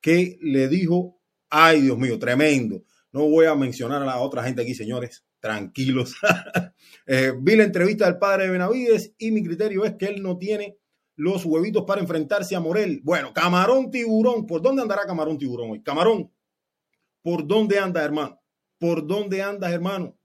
[0.00, 1.18] que le dijo,
[1.50, 2.84] ay Dios mío, tremendo.
[3.10, 5.24] No voy a mencionar a la otra gente aquí, señores.
[5.40, 6.14] Tranquilos.
[7.10, 10.36] Eh, vi la entrevista del padre de Benavides y mi criterio es que él no
[10.36, 10.76] tiene
[11.18, 13.00] los huevitos para enfrentarse a Morel.
[13.02, 15.82] Bueno, Camarón Tiburón, ¿por dónde andará Camarón Tiburón hoy?
[15.82, 16.30] Camarón,
[17.22, 18.40] ¿por dónde anda, hermano?
[18.78, 20.16] ¿Por dónde andas, hermano?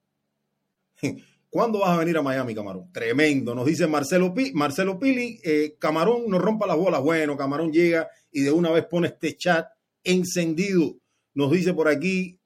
[1.50, 2.92] ¿Cuándo vas a venir a Miami, Camarón?
[2.94, 7.02] Tremendo, nos dice Marcelo, Marcelo Pili, eh, Camarón no rompa las bolas.
[7.02, 9.68] Bueno, Camarón llega y de una vez pone este chat
[10.04, 10.96] encendido.
[11.34, 12.40] Nos dice por aquí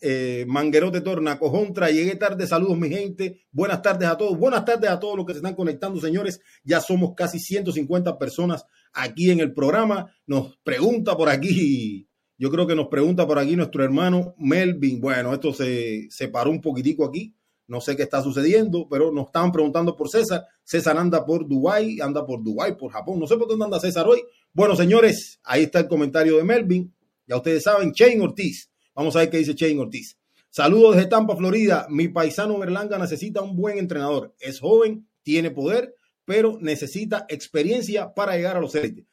[0.00, 4.90] eh, Manguerote Torna, Cojontra, llegué tarde, saludos mi gente, buenas tardes a todos, buenas tardes
[4.90, 9.40] a todos los que se están conectando, señores, ya somos casi 150 personas aquí en
[9.40, 12.08] el programa, nos pregunta por aquí,
[12.38, 16.50] yo creo que nos pregunta por aquí nuestro hermano Melvin, bueno, esto se, se paró
[16.50, 17.34] un poquitico aquí,
[17.66, 22.00] no sé qué está sucediendo, pero nos estaban preguntando por César, César anda por Dubái,
[22.00, 25.64] anda por Dubái, por Japón, no sé por dónde anda César hoy, bueno señores, ahí
[25.64, 26.94] está el comentario de Melvin,
[27.26, 28.69] ya ustedes saben, Shane Ortiz,
[29.00, 30.18] Vamos a ver qué dice Shane Ortiz.
[30.50, 31.86] Saludos desde Tampa, Florida.
[31.88, 34.34] Mi paisano Berlanga necesita un buen entrenador.
[34.38, 35.94] Es joven, tiene poder,
[36.26, 39.06] pero necesita experiencia para llegar a los élites.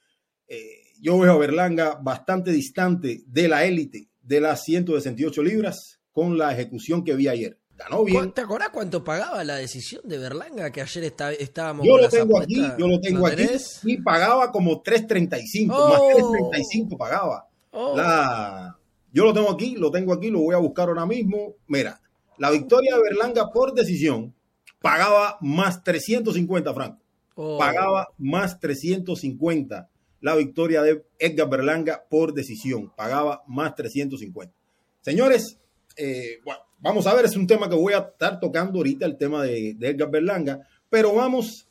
[0.50, 6.38] Eh, yo veo a Berlanga bastante distante de la élite de las 168 libras con
[6.38, 7.58] la ejecución que vi ayer.
[7.74, 8.34] Ganó bien.
[8.34, 12.42] ¿Te acordás cuánto pagaba la decisión de Berlanga que ayer está, estábamos Yo lo tengo
[12.42, 13.48] aquí, yo lo tengo aquí
[13.84, 17.48] y pagaba como 3.35, más 3.35 pagaba.
[17.72, 17.96] Oh.
[17.96, 18.77] La,
[19.12, 21.56] yo lo tengo aquí, lo tengo aquí, lo voy a buscar ahora mismo.
[21.68, 22.00] Mira,
[22.38, 24.34] la victoria de Berlanga por decisión
[24.80, 27.04] pagaba más 350 francos.
[27.36, 27.58] Oh.
[27.58, 29.90] Pagaba más 350
[30.22, 32.92] la victoria de Edgar Berlanga por decisión.
[32.96, 34.54] Pagaba más 350.
[35.02, 35.60] Señores,
[35.96, 39.18] eh, bueno, vamos a ver, es un tema que voy a estar tocando ahorita, el
[39.18, 41.68] tema de, de Edgar Berlanga, pero vamos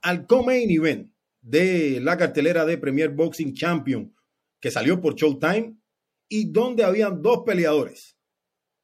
[0.00, 4.12] al co-main event de la cartelera de Premier Boxing Champion
[4.60, 5.74] que salió por Showtime
[6.34, 8.16] y donde habían dos peleadores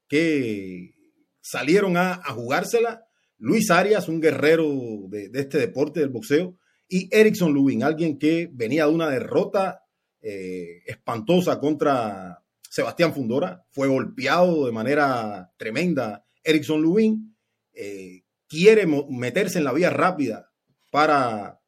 [0.06, 0.94] que
[1.40, 3.06] salieron a, jugársela.
[3.38, 4.68] Luis Arias, un guerrero
[5.08, 9.80] de, este deporte del boxeo, y Erickson Lubin, alguien que venía de una derrota
[10.20, 16.26] eh, espantosa contra Sebastián Fundora, fue golpeado de manera tremenda.
[16.44, 17.34] Erickson Lubin
[17.72, 20.52] eh, quiere meterse en la vía rápida
[20.90, 21.62] para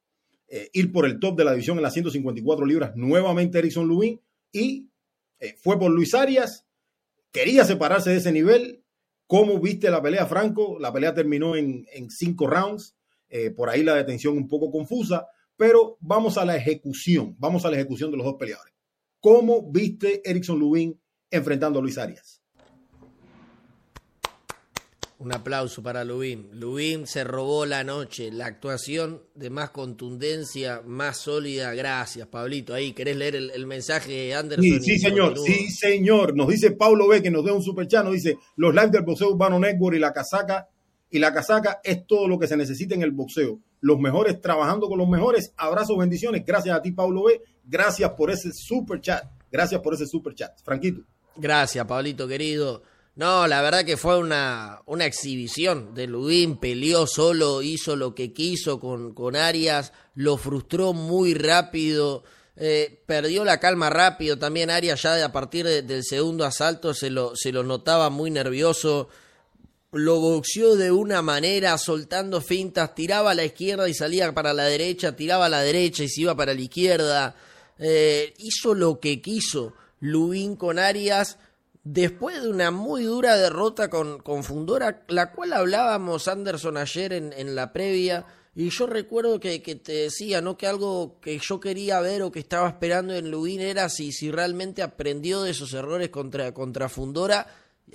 [0.46, 2.92] eh, ir por el top de la división en las 154 libras.
[2.96, 4.20] Nuevamente Erickson Lubin
[4.52, 4.89] y
[5.40, 6.66] eh, fue por Luis Arias,
[7.32, 8.84] quería separarse de ese nivel.
[9.26, 10.78] ¿Cómo viste la pelea, Franco?
[10.78, 12.96] La pelea terminó en, cinco rounds,
[13.28, 15.26] eh, por ahí la detención un poco confusa,
[15.56, 18.74] pero vamos a la ejecución, vamos a la ejecución de los dos peleadores.
[19.20, 21.00] ¿Cómo viste Erickson Lubin
[21.30, 22.39] enfrentando a Luis Arias?
[25.20, 26.48] Un aplauso para Lubin.
[26.54, 31.74] Lubin se robó la noche, la actuación de más contundencia, más sólida.
[31.74, 32.72] Gracias, Pablito.
[32.72, 34.64] Ahí, ¿querés leer el, mensaje de Anderson?
[34.64, 35.38] Sí, sí señor.
[35.38, 36.34] Sí, señor.
[36.34, 38.02] Nos dice Pablo B, que nos dé un super chat.
[38.02, 40.70] Nos dice, los lives del boxeo urbano network y la casaca.
[41.10, 43.60] Y la casaca es todo lo que se necesita en el boxeo.
[43.82, 45.52] Los mejores trabajando con los mejores.
[45.58, 46.46] Abrazos, bendiciones.
[46.46, 47.42] Gracias a ti, Pablo B.
[47.62, 49.22] Gracias por ese super chat.
[49.52, 50.52] Gracias por ese super chat.
[50.64, 51.02] Franquito.
[51.36, 52.82] Gracias, Pablito querido.
[53.16, 58.32] No, la verdad que fue una, una exhibición de Ludín, peleó solo, hizo lo que
[58.32, 62.22] quiso con, con Arias, lo frustró muy rápido,
[62.56, 67.34] eh, perdió la calma rápido, también Arias ya a partir del segundo asalto se lo,
[67.34, 69.08] se lo notaba muy nervioso,
[69.92, 74.64] lo boxeó de una manera, soltando fintas, tiraba a la izquierda y salía para la
[74.64, 77.34] derecha, tiraba a la derecha y se iba para la izquierda,
[77.78, 79.74] eh, hizo lo que quiso.
[79.98, 81.38] Lubin con Arias
[81.82, 87.32] Después de una muy dura derrota con, con Fundora, la cual hablábamos Anderson ayer en,
[87.32, 90.58] en la previa, y yo recuerdo que, que, te decía, ¿no?
[90.58, 94.30] Que algo que yo quería ver o que estaba esperando en Lubin era si, si
[94.30, 97.46] realmente aprendió de esos errores contra, contra Fundora,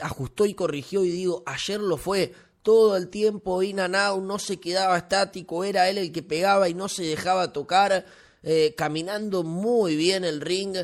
[0.01, 2.33] ajustó y corrigió, y digo, ayer lo fue.
[2.63, 6.67] Todo el tiempo in and out, no se quedaba estático, era él el que pegaba
[6.69, 8.05] y no se dejaba tocar,
[8.41, 10.75] eh, caminando muy bien el ring.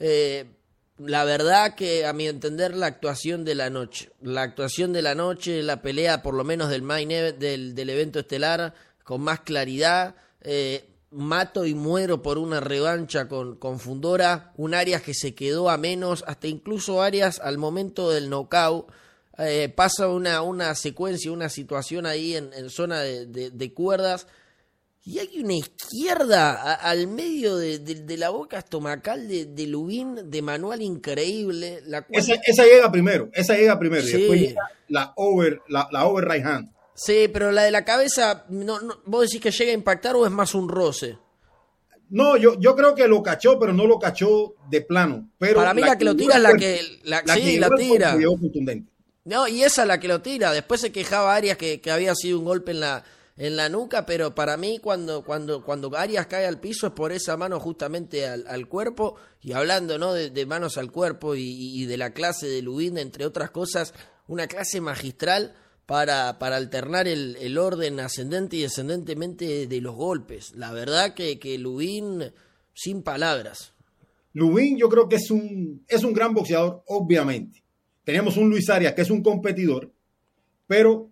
[0.00, 0.46] Eh,
[0.98, 5.14] la verdad que a mi entender la actuación de la noche, la actuación de la
[5.14, 10.16] noche, la pelea por lo menos del main del, del evento estelar con más claridad,
[10.42, 15.70] eh, mato y muero por una revancha con, con Fundora, un Arias que se quedó
[15.70, 18.90] a menos, hasta incluso Arias al momento del knockout,
[19.38, 24.26] eh, pasa una, una secuencia, una situación ahí en, en zona de, de cuerdas
[25.08, 30.82] y hay una izquierda al medio de, la boca estomacal de, de Lubín de manual
[30.82, 31.80] increíble.
[31.86, 34.06] La esa, llega primero, esa llega primero.
[34.06, 36.70] Y después llega la over, la, over right hand.
[36.94, 40.30] Sí, pero la de la cabeza, no, ¿vos decís que llega a impactar o es
[40.30, 41.16] más un roce?
[42.10, 45.30] No, yo, yo creo que lo cachó, pero no lo cachó de plano.
[45.38, 46.80] Pero Para mí la, que, lo tira es la que...
[47.04, 48.14] La, sí, la tira.
[49.24, 50.52] No, y esa es la que lo tira.
[50.52, 53.04] Después se quejaba Arias que, que había sido un golpe en la
[53.38, 57.12] en la nuca, pero para mí cuando, cuando, cuando Arias cae al piso es por
[57.12, 60.12] esa mano justamente al, cuerpo, y hablando ¿no?
[60.12, 63.94] de, manos al cuerpo y, de la clase de Lubin, entre otras cosas,
[64.26, 65.54] una clase magistral
[65.86, 70.52] para, para alternar el, el, orden ascendente y descendentemente de los golpes.
[70.56, 72.32] La verdad que, que Lubin,
[72.74, 73.72] sin palabras.
[74.32, 77.62] Lubin yo creo que es un, es un gran boxeador, obviamente.
[78.02, 79.92] Teníamos un Luis Arias que es un competidor,
[80.66, 81.08] pero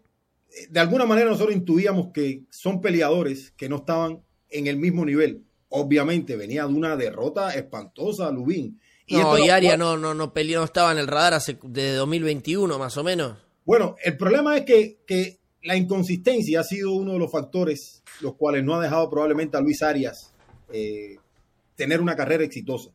[0.71, 5.45] de alguna manera nosotros intuíamos que son peleadores que no estaban en el mismo nivel.
[5.69, 8.81] Obviamente venía de una derrota espantosa a Lubín.
[9.07, 11.95] Y no, y Aria no, no, no peleó, no estaba en el radar hace, desde
[11.95, 13.37] 2021 más o menos.
[13.65, 18.35] Bueno, el problema es que, que la inconsistencia ha sido uno de los factores los
[18.37, 20.33] cuales no ha dejado probablemente a Luis Arias
[20.73, 21.17] eh,
[21.75, 22.91] tener una carrera exitosa.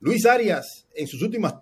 [0.00, 1.54] Luis Arias, en sus últimas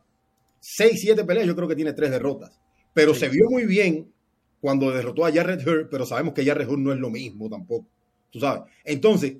[0.61, 2.59] 6, 7 peleas, yo creo que tiene tres derrotas,
[2.93, 4.13] pero se vio muy bien
[4.61, 7.89] cuando derrotó a Jared Hurd, pero sabemos que Jared Hurd no es lo mismo tampoco,
[8.31, 8.63] tú sabes.
[8.85, 9.37] Entonces,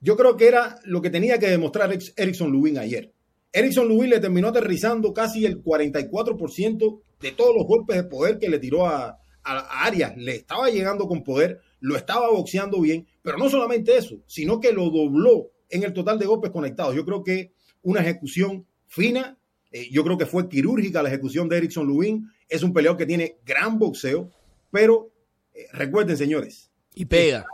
[0.00, 3.12] yo creo que era lo que tenía que demostrar Erickson Lubin ayer.
[3.52, 8.48] Erickson Lubin le terminó aterrizando casi el 44% de todos los golpes de poder que
[8.48, 10.16] le tiró a, a, Arias.
[10.16, 14.72] Le estaba llegando con poder, lo estaba boxeando bien, pero no solamente eso, sino que
[14.72, 16.94] lo dobló en el total de golpes conectados.
[16.94, 19.38] Yo creo que una ejecución fina,
[19.70, 22.28] eh, yo creo que fue quirúrgica la ejecución de Erickson Lubin.
[22.48, 24.30] Es un peleador que tiene gran boxeo,
[24.72, 25.12] pero
[25.54, 26.72] eh, recuerden, señores.
[26.94, 27.46] Y pega.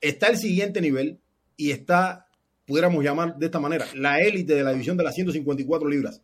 [0.00, 1.20] Está, el siguiente nivel
[1.56, 2.26] y está,
[2.66, 6.22] pudiéramos llamar de esta manera, la élite de la división de las 154 libras.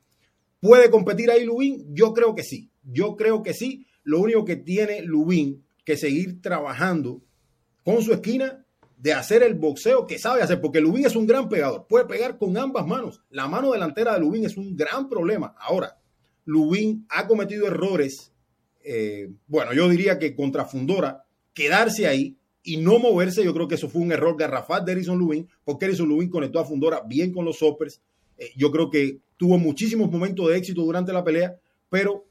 [0.59, 1.95] ¿Puede competir ahí Lubin?
[1.95, 2.71] Yo creo que sí.
[2.83, 3.87] Yo creo que sí.
[4.03, 7.23] Lo único que tiene Lubin que seguir trabajando
[7.85, 8.65] con su esquina
[8.97, 12.37] de hacer el boxeo que sabe hacer, porque Lubin es un gran pegador, puede pegar
[12.37, 13.23] con ambas manos.
[13.31, 15.55] La mano delantera de Lubin es un gran problema.
[15.61, 15.99] Ahora,
[16.45, 18.33] Lubin ha cometido errores
[18.91, 21.23] eh, bueno, yo diría que contra Fundora,
[21.53, 25.19] quedarse ahí y no moverse, yo creo que eso fue un error garrafal de Erison
[25.19, 28.01] Lubin, porque Erison Lubin conectó a Fundora bien con los Soppers.
[28.39, 31.55] Eh, yo creo que tuvo muchísimos momentos de éxito durante la pelea,
[31.91, 32.25] pero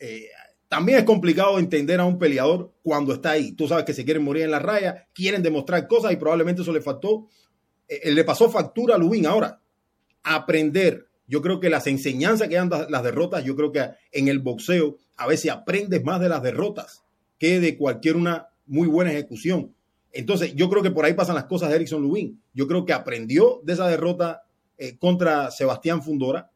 [0.00, 0.26] eh,
[0.68, 3.52] también es complicado entender a un peleador cuando está ahí.
[3.52, 6.72] Tú sabes que se quieren morir en la raya, quieren demostrar cosas y probablemente eso
[6.72, 7.28] le faltó,
[7.88, 9.26] le pasó factura a Lubin.
[9.26, 9.60] Ahora,
[10.24, 11.06] aprender.
[11.28, 14.96] Yo creo que las enseñanzas que dan las derrotas, yo creo que en el boxeo
[15.18, 17.02] a veces aprendes más de las derrotas
[17.38, 19.74] que de cualquier una muy buena ejecución.
[20.12, 22.40] Entonces, yo creo que por ahí pasan las cosas de Erickson Lubin.
[22.54, 24.44] Yo creo que aprendió de esa derrota
[24.78, 26.50] eh, contra Sebastián Fundora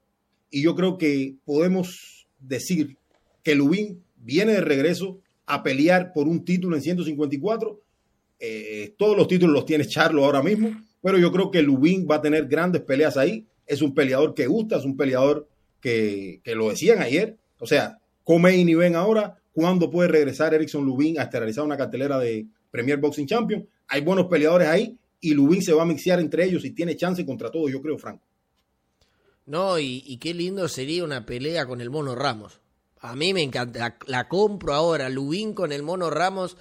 [0.51, 2.97] y yo creo que podemos decir
[3.43, 7.81] que Lubin viene de regreso a pelear por un título en 154.
[8.39, 10.71] Eh, todos los títulos los tiene Charlo ahora mismo,
[11.01, 13.47] pero yo creo que Lubin va a tener grandes peleas ahí.
[13.67, 15.49] Es un peleador que gusta, es un peleador
[15.81, 17.37] que, que lo decían ayer.
[17.59, 19.39] O sea, come y ven ahora.
[19.53, 23.69] ¿Cuándo puede regresar Erickson Lubin a realizar una cartelera de Premier Boxing Champion?
[23.89, 27.25] Hay buenos peleadores ahí y Lubin se va a mixear entre ellos y tiene chance
[27.25, 28.27] contra todos, yo creo, Franco.
[29.47, 32.61] No, y, qué lindo sería una pelea con el Mono Ramos.
[33.01, 36.57] A mí me encanta, la, compro ahora, Lubin con el Mono Ramos,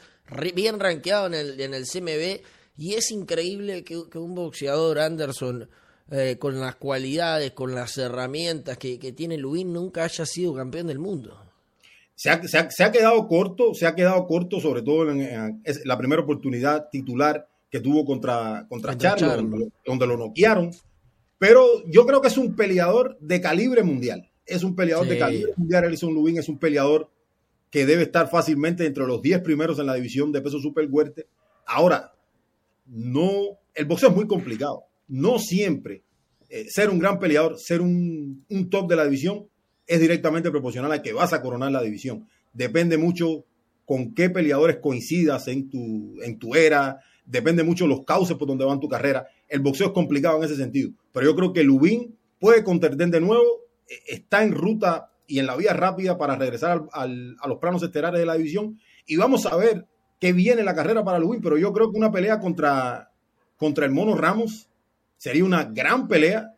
[0.55, 2.43] bien rankeado en el, en el CMB,
[2.77, 5.69] y es increíble que, un boxeador Anderson,
[6.09, 10.99] eh, con las cualidades, con las herramientas que, tiene Lubin, nunca haya sido campeón del
[10.99, 11.39] mundo.
[12.21, 17.47] Se ha, quedado corto, se ha quedado corto, sobre todo en, la primera oportunidad titular
[17.71, 20.69] que tuvo contra, contra, donde, lo noquearon.
[21.39, 24.29] Pero yo creo que es un peleador de calibre mundial.
[24.45, 25.85] Es un peleador de calibre mundial.
[25.85, 27.09] Elison Lubin es un peleador
[27.71, 31.25] que debe estar fácilmente entre los 10 primeros en la división de peso super huerte.
[31.65, 32.13] Ahora,
[32.85, 34.83] no, el boxeo es muy complicado.
[35.07, 36.03] No siempre
[36.49, 39.47] eh, ser un gran peleador, ser un, un top de la división,
[39.87, 42.27] es directamente proporcional a que vas a coronar la división.
[42.53, 43.45] Depende mucho
[43.85, 48.65] con qué peleadores coincidas en tu, en tu era, depende mucho los cauces por donde
[48.65, 49.27] va tu carrera.
[49.47, 53.21] El boxeo es complicado en ese sentido, pero yo creo que Lubin puede contender de
[53.21, 57.57] nuevo, e, está en ruta y en la vía rápida para regresar al, a los
[57.59, 59.85] planos estelares de la división y vamos a ver
[60.19, 63.11] qué viene la carrera para Lubin, pero yo creo que una pelea contra,
[63.57, 64.69] contra el Mono Ramos
[65.17, 66.55] sería una gran pelea,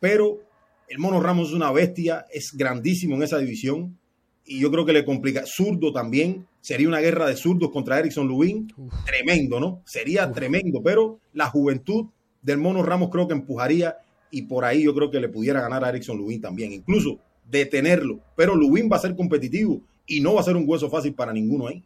[0.00, 0.40] pero
[0.88, 3.98] el Mono Ramos es una bestia, es grandísimo en esa división
[4.44, 5.44] y yo creo que le complica.
[5.46, 8.72] Zurdo también, sería una guerra de zurdos contra Erickson Lubin.
[9.04, 9.82] Tremendo, ¿no?
[9.86, 12.06] Sería tremendo, pero la juventud
[12.42, 13.96] del Mono Ramos creo que empujaría
[14.30, 17.18] y por ahí yo creo que le pudiera ganar a Erickson Lubin también, incluso
[17.48, 18.20] detenerlo.
[18.36, 21.32] Pero Lubin va a ser competitivo y no va a ser un hueso fácil para
[21.32, 21.82] ninguno ahí.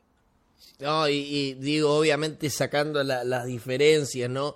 [0.80, 4.54] No, y, digo, obviamente sacando las diferencias, ¿no?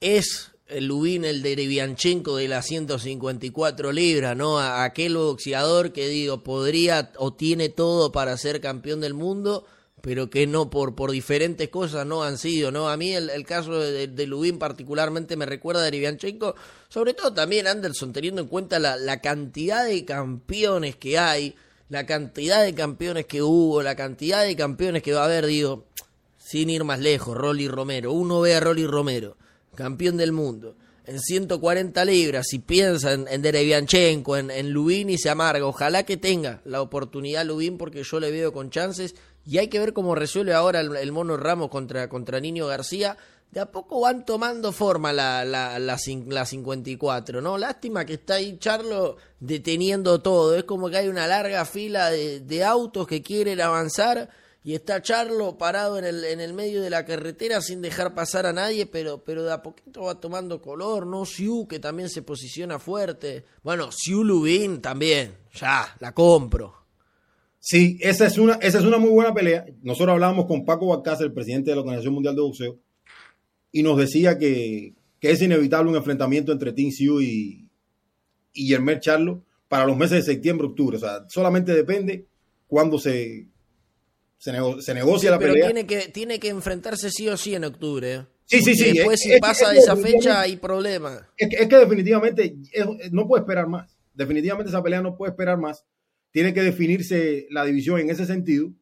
[0.00, 4.58] Es el Lubin, el de Derevianchenko de las 154 libras, ¿no?
[4.58, 9.64] A aquel boxeador que digo, podría o tiene todo para ser campeón del mundo,
[10.00, 12.88] pero que no por, por diferentes cosas no han sido, ¿no?
[12.88, 16.56] A mí el, caso de, de, Lubin particularmente me recuerda a Derevianchenko,
[16.88, 21.54] sobre todo también Anderson, teniendo en cuenta la, la cantidad de campeones que hay,
[21.88, 25.86] la cantidad de campeones que hubo, la cantidad de campeones que va a haber, digo,
[26.38, 29.36] sin ir más lejos, Rolly Romero, uno ve a Rolly Romero
[29.76, 35.18] campeón del mundo, en 140 libras, si piensa en, en Derevianchenko, en, en Lubin y
[35.18, 39.14] se amarga, ojalá que tenga la oportunidad Lubin porque yo le veo con chances
[39.46, 43.16] y hay que ver cómo resuelve ahora el, mono Ramos contra, contra Niño García.
[43.52, 47.56] De a poco van tomando forma la, la, la, la 54, ¿no?
[47.56, 50.56] Lástima que está ahí Charlo deteniendo todo.
[50.56, 54.28] Es como que hay una larga fila de, de autos que quieren avanzar
[54.66, 58.46] y está Charlo parado en el, en el medio de la carretera sin dejar pasar
[58.46, 61.24] a nadie, pero, pero de a poquito va tomando color, ¿no?
[61.24, 63.44] Siu, que también se posiciona fuerte.
[63.62, 66.74] Bueno, Siu Lubin también, ya, la compro.
[67.60, 69.66] Sí, esa es una, esa es una muy buena pelea.
[69.82, 72.76] Nosotros hablábamos con Paco Balcázar, el presidente de la Organización Mundial de Boxeo,
[73.70, 77.68] y nos decía que, es inevitable un enfrentamiento entre Team Siu y,
[78.52, 80.96] y Yermer Charlo para los meses de septiembre, octubre.
[80.96, 82.26] O sea, solamente depende
[82.66, 83.46] cuándo se,
[84.38, 84.52] se,
[84.94, 85.66] negocia la pero pelea.
[85.66, 88.14] Tiene que, tiene que enfrentarse sí o sí en octubre.
[88.14, 88.26] ¿eh?
[88.44, 88.92] Sí, sí, sí.
[88.92, 91.28] Después, si pasa esa fecha, hay problema.
[91.36, 92.54] Es que, definitivamente
[93.10, 93.96] no puede esperar más.
[94.14, 95.84] Definitivamente esa pelea no puede esperar más.
[96.30, 98.72] Tiene que definirse la división en ese sentido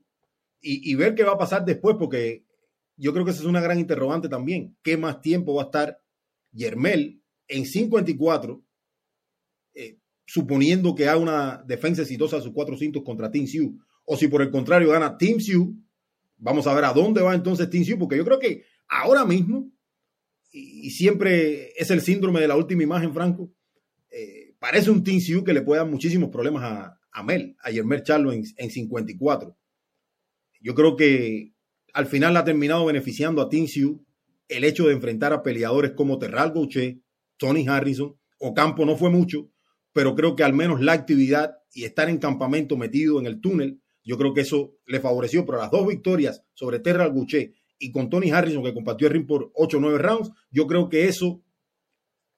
[0.60, 2.44] y, ver qué va a pasar después, porque
[2.96, 4.76] yo creo que esa es una gran interrogante también.
[4.82, 6.00] ¿Qué más tiempo va a estar
[6.52, 8.62] Yermel en 54,
[9.74, 13.78] eh, suponiendo que haga una defensa exitosa a sus cuatro cintos contra Team Sioux?
[14.04, 15.74] O si por el contrario gana Team Sioux,
[16.36, 19.70] vamos a ver a dónde va entonces Team Sioux, porque yo creo que ahora mismo,
[20.52, 23.50] y, siempre es el síndrome de la última imagen, Franco,
[24.11, 26.62] eh, parece un Team Sioux que le puede dar muchísimos problemas
[27.12, 29.57] a, Mel, a Yermer Charlo en, 54.
[30.61, 31.52] Yo creo que
[31.92, 34.05] al final ha terminado beneficiando a Team Sioux
[34.48, 36.98] el hecho de enfrentar a peleadores como Terral Goucher,
[37.36, 39.50] Tony Harrison, Ocampo no fue mucho,
[39.92, 43.80] pero creo que al menos la actividad y estar en campamento metido en el túnel
[44.05, 48.11] yo creo que eso le favoreció, pero las dos victorias sobre Terra Guché y con
[48.11, 51.42] Tony Harrison, que compartió el ring por 8 o 9 rounds, yo creo que eso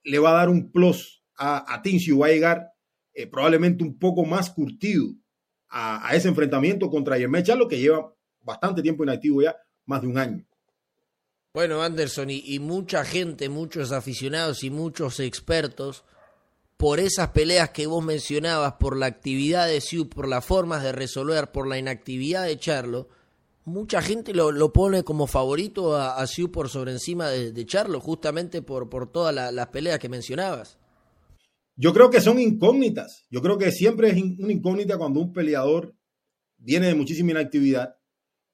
[0.03, 2.71] le va a dar un plus a, a Va a llegar
[3.13, 5.07] eh, probablemente un poco más curtido
[5.69, 9.55] a, ese enfrentamiento contra Yermé Charlo, que lleva bastante tiempo inactivo ya,
[9.85, 10.45] más de un año.
[11.53, 16.05] Bueno, Anderson, y mucha gente, muchos aficionados y muchos expertos
[16.77, 20.91] por esas peleas que vos mencionabas, por la actividad de Siu, por las formas de
[20.91, 23.09] resolver, por la inactividad de Charlo,
[23.65, 28.89] mucha gente lo, pone como favorito a, a por sobre encima de, Charlo, justamente por,
[28.89, 30.77] por todas las peleas que mencionabas.
[31.75, 33.25] Yo creo que son incógnitas.
[33.29, 35.95] Yo creo que siempre es una incógnita cuando un peleador
[36.57, 37.97] viene de muchísima inactividad,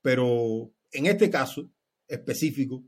[0.01, 1.69] pero en este caso
[2.07, 2.83] específico,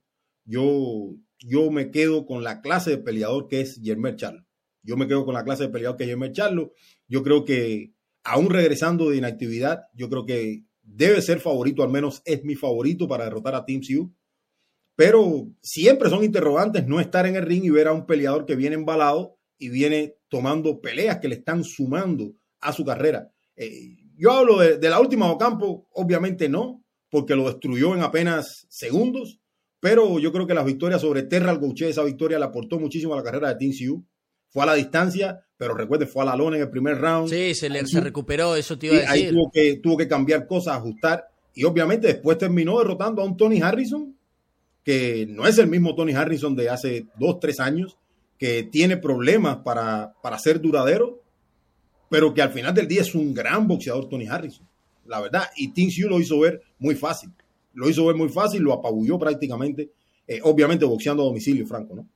[0.45, 4.44] yo, yo me quedo con la clase de peleador que es Yermer Charlo.
[4.85, 6.73] Yo me quedo con la clase de peleador que es Yermer Charlo.
[7.07, 7.91] Yo creo que
[8.23, 13.07] aún regresando de inactividad, yo creo que debe ser favorito, al menos es mi favorito
[13.07, 14.13] para derrotar a Team Siu.
[14.95, 18.55] Pero siempre son interrogantes no estar en el ring y ver a un peleador que
[18.55, 23.31] viene embalado y viene tomando peleas que le están sumando a su carrera.
[23.55, 29.39] Eh, yo hablo de, la última Ocampo, obviamente no, porque lo destruyó en apenas segundos,
[29.79, 33.17] pero yo creo que la victoria sobre Terra Gouche, esa victoria le aportó muchísimo a
[33.17, 34.05] la carrera de Team Siu.
[34.55, 37.29] Fue a la distancia, pero recuerde, fue a la lona en el primer round.
[37.29, 39.09] Sí, se, le, se recuperó, eso te iba a decir.
[39.09, 43.35] Ahí tuvo que, tuvo que cambiar cosas, ajustar, y obviamente después terminó derrotando a un
[43.35, 44.15] Tony Harrison,
[44.81, 47.97] que no es el mismo Tony Harrison de hace dos, tres años,
[48.37, 51.21] que tiene problemas para, para ser duradero,
[52.09, 54.65] pero que al final del día es un gran boxeador Tony Harrison,
[55.05, 55.49] la verdad.
[55.57, 57.29] Y Tim Hugh lo hizo ver muy fácil.
[57.73, 59.91] Lo hizo ver muy fácil, lo apabulló prácticamente,
[60.25, 62.07] eh, obviamente boxeando a domicilio, Franco, ¿no?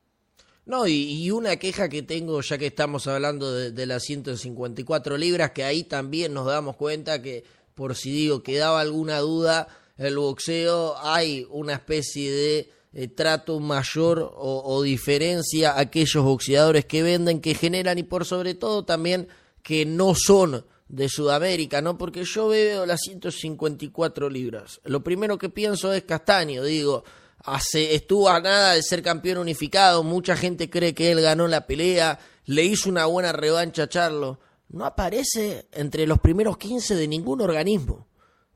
[0.70, 5.50] No, y, una queja que tengo, ya que estamos hablando de, de, las 154 libras,
[5.50, 7.42] que ahí también nos damos cuenta que,
[7.74, 9.66] por si digo, quedaba alguna duda,
[9.98, 17.02] el boxeo hay una especie de eh, trato mayor o, diferencia a aquellos boxeadores que
[17.02, 19.26] venden, que generan y por sobre todo también
[19.64, 21.98] que no son de Sudamérica, ¿no?
[21.98, 24.80] Porque yo veo las 154 libras.
[24.84, 27.02] Lo primero que pienso es Castaño, digo,
[27.44, 31.66] hace, estuvo a nada de ser campeón unificado, mucha gente cree que él ganó la
[31.66, 34.40] pelea, le hizo una buena revancha a Charlo.
[34.68, 38.06] No aparece entre los primeros 15 de ningún organismo.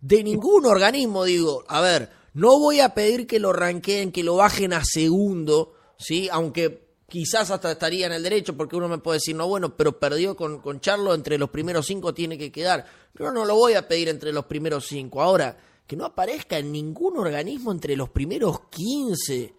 [0.00, 1.64] De ningún organismo, digo.
[1.66, 6.28] A ver, no voy a pedir que lo ranqueen, que lo bajen a segundo, ¿sí?
[6.30, 9.98] Aunque quizás hasta estaría en el derecho, porque uno me puede decir, no, bueno, pero
[9.98, 12.84] perdió con, con Charlo, entre los primeros cinco tiene que quedar.
[13.18, 15.22] Yo no lo voy a pedir entre los primeros cinco.
[15.22, 15.56] Ahora,
[15.86, 19.54] que no aparezca en ningún organismo entre los primeros quince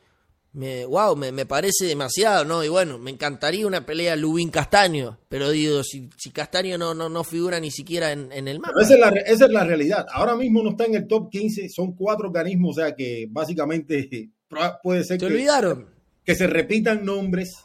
[0.55, 2.63] me, wow, me, parece demasiado, ¿no?
[2.63, 7.09] Y bueno, me encantaría una pelea Lubín Castaño, pero digo, si, si Castaño no, no,
[7.09, 8.81] no figura ni siquiera en, el mapa.
[8.81, 10.05] Esa es, la, esa es, la, realidad.
[10.09, 14.31] Ahora mismo no está en el top 15, son cuatro organismos, o sea que básicamente
[14.83, 15.89] puede ser que, olvidaron?
[16.23, 17.57] que se repitan nombres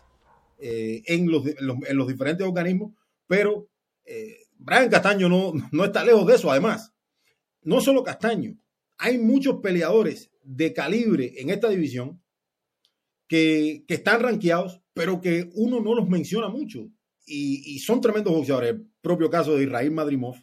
[0.58, 2.92] eh, en, los, en, los, diferentes organismos,
[3.28, 3.68] pero
[4.04, 6.50] eh, Brian Castaño no, no está lejos de eso.
[6.50, 6.89] Además,
[7.62, 8.56] no solo Castaño,
[8.98, 12.20] hay muchos peleadores de calibre en esta división
[13.26, 16.88] que, están rankeados, pero que uno no los menciona mucho.
[17.24, 18.70] Y, son tremendos boxeadores.
[18.70, 20.36] El propio caso de Israel Madrimov,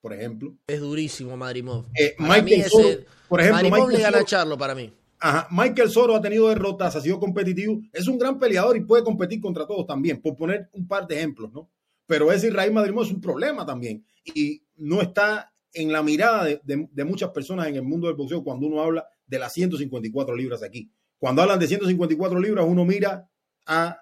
[0.00, 0.56] por ejemplo.
[0.66, 1.86] Es durísimo Madrimov.
[1.94, 2.88] Eh, Michael Soro,
[3.28, 3.68] por ejemplo.
[3.68, 4.90] Madrimov le gana a Charlo para mí.
[5.18, 7.82] Ajá, Michael Soro ha tenido derrotas, ha sido competitivo.
[7.92, 11.18] Es un gran peleador y puede competir contra todos también, por poner un par de
[11.18, 11.70] ejemplos, ¿no?
[12.06, 14.02] Pero ese Israel Madrimov es un problema también.
[14.34, 18.66] Y no está en la mirada de, muchas personas en el mundo del boxeo cuando
[18.66, 20.90] uno habla de las 154 libras aquí.
[21.18, 23.28] Cuando hablan de 154 libras, uno mira
[23.66, 23.98] a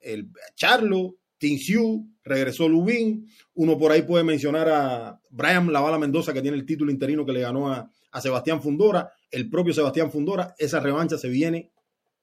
[0.00, 3.26] el Charlo, Tinsiu, regresó Lubin.
[3.54, 7.32] Uno por ahí puede mencionar a Brian Lavala Mendoza, que tiene el título interino que
[7.32, 7.90] le ganó a,
[8.20, 9.12] Sebastián Fundora.
[9.30, 10.54] El propio Sebastián Fundora.
[10.58, 11.72] Esa revancha se viene,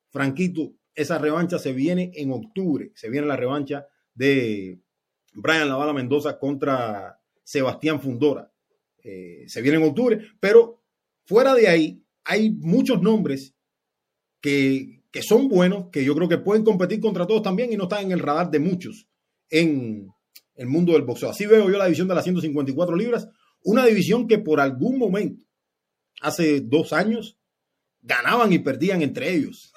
[0.09, 2.91] Franquito, esa revancha se viene en octubre.
[2.95, 4.81] Se viene la revancha de
[5.33, 8.51] Brian Lavala Mendoza contra Sebastián Fundora.
[9.07, 10.81] Eh, se viene en octubre, pero
[11.25, 13.53] fuera de ahí hay muchos nombres
[14.41, 18.05] que, son buenos, que yo creo que pueden competir contra todos también y no están
[18.05, 19.07] en el radar de muchos
[19.51, 20.07] en
[20.55, 21.29] el mundo del boxeo.
[21.29, 23.29] Así veo yo la división de las 154 libras,
[23.63, 25.45] una división que por algún momento,
[26.21, 27.37] hace dos años,
[28.01, 29.71] ganaban y perdían entre ellos.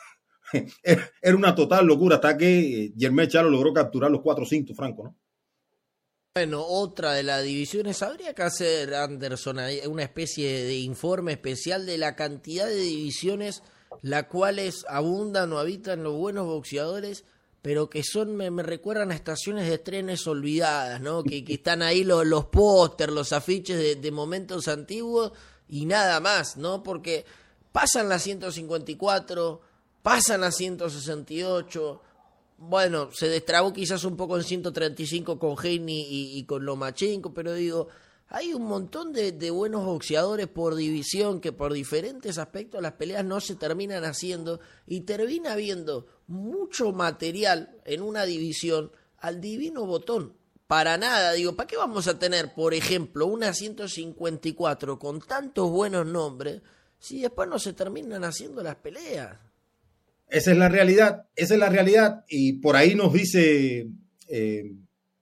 [1.22, 5.16] Era una total locura hasta que Germán Chalo logró capturar los cuatro cintos, Franco, ¿no?
[6.38, 9.58] Bueno, otra de las divisiones, habría que hacer, Anderson,
[9.88, 13.64] una especie de informe especial de la cantidad de divisiones
[14.02, 17.24] las cuales abundan o habitan los buenos boxeadores,
[17.60, 21.24] pero que son, me, recuerdan a estaciones de trenes olvidadas, ¿no?
[21.24, 22.46] Que, están ahí los, los
[23.08, 25.32] los afiches de, momentos antiguos
[25.68, 26.84] y nada más, ¿no?
[26.84, 27.24] Porque
[27.72, 29.60] pasan las 154,
[30.04, 32.00] pasan las 168,
[32.58, 37.86] bueno, se destrabó quizás un poco en 135 con Heini y, con Lomachenko, pero digo,
[38.28, 43.40] hay un montón de, buenos boxeadores por división que por diferentes aspectos las peleas no
[43.40, 50.34] se terminan haciendo y termina habiendo mucho material en una división al divino botón.
[50.66, 51.32] para nada.
[51.32, 56.60] Digo, ¿para qué vamos a tener, por ejemplo, una 154 con tantos buenos nombres
[56.98, 59.47] si después no se terminan haciendo las peleas?
[60.28, 62.24] Esa es la realidad, esa es la realidad.
[62.28, 63.88] Y por ahí nos dice
[64.28, 64.72] eh,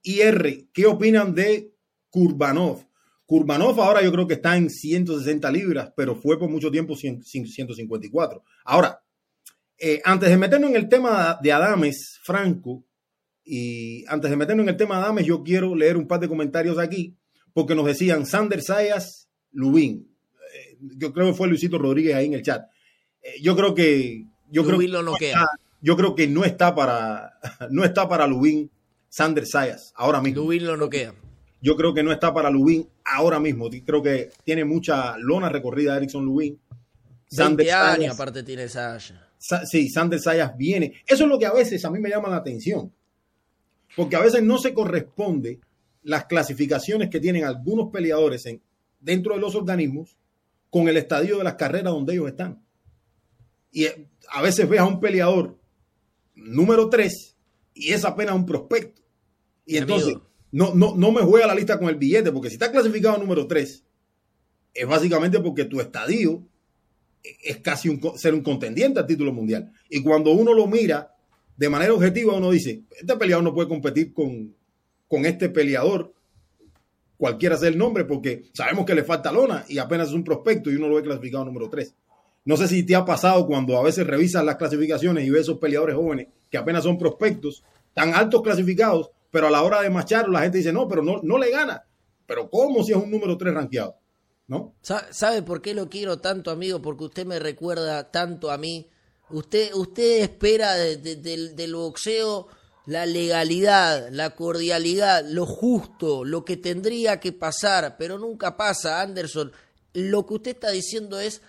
[0.03, 1.73] IR, ¿qué opinan de
[2.11, 2.85] Kurbanov?
[3.25, 8.43] Kurbanov ahora yo creo que está en 160 libras, pero fue por mucho tiempo 154.
[8.65, 9.01] Ahora,
[9.79, 12.85] eh, antes de meternos en el tema de Adames, Franco,
[13.45, 16.29] y antes de meternos en el tema de Adames, yo quiero leer un par de
[16.29, 17.17] comentarios aquí,
[17.53, 20.09] porque nos decían Sander Sayas, Lubín.
[20.55, 22.67] Eh, yo creo que fue Luisito Rodríguez ahí en el chat.
[23.41, 27.39] yo creo que yo creo, que no está, yo creo que no está para
[27.71, 28.71] no está para Lubin
[29.09, 30.43] Sander Sayas ahora mismo.
[30.43, 31.15] Lubin lo noquea.
[31.61, 33.69] Yo creo que no está para Lubin ahora mismo.
[33.85, 36.59] Creo que tiene mucha lona recorrida Erickson Lubin.
[37.29, 39.15] Sander años aparte tiene Sayas.
[39.65, 41.03] sí, Sander Sayas viene.
[41.07, 42.93] Eso es lo que a veces a mí me llama la atención.
[43.97, 45.61] Porque a veces no se corresponde
[46.03, 48.63] las clasificaciones que tienen algunos peleadores en,
[49.01, 50.17] dentro de los organismos
[50.71, 52.63] con el estadio de las carreras donde ellos están.
[53.73, 53.87] Y
[54.31, 55.59] a veces ves a un peleador
[56.35, 57.37] número 3
[57.75, 59.03] y es apenas un prospecto.
[59.65, 60.17] Y entonces
[60.53, 63.47] no, no, no me juega la lista con el billete, porque si está clasificado número
[63.47, 63.85] 3,
[64.75, 66.47] es básicamente porque tu estadio
[67.43, 69.73] es casi un, ser un contendiente al título mundial.
[69.89, 71.15] Y cuando uno lo mira
[71.57, 74.55] de manera objetiva, uno dice, este peleador no puede competir con,
[75.09, 76.15] con este peleador,
[77.17, 80.71] cualquiera sea el nombre, porque sabemos que le falta lona y apenas es un prospecto
[80.71, 81.95] y uno lo ve clasificado número 3.
[82.47, 85.59] No sé si te ha pasado cuando a veces revisas las clasificaciones y ves esos
[85.59, 90.29] peleadores jóvenes que apenas son prospectos, tan altos clasificados, pero a la hora de marchar
[90.29, 91.85] la gente dice, no, pero no, no le gana.
[92.25, 93.97] Pero ¿cómo si es un número 3 rankeado?
[94.47, 94.75] ¿No?
[94.81, 96.81] ¿Sabe por qué lo quiero tanto, amigo?
[96.81, 98.89] Porque usted me recuerda tanto a mí.
[99.29, 102.47] Usted, usted espera del boxeo
[102.87, 109.53] la legalidad, la cordialidad, lo justo, lo que tendría que pasar, pero nunca pasa, Anderson.
[109.93, 111.43] Lo que usted está diciendo es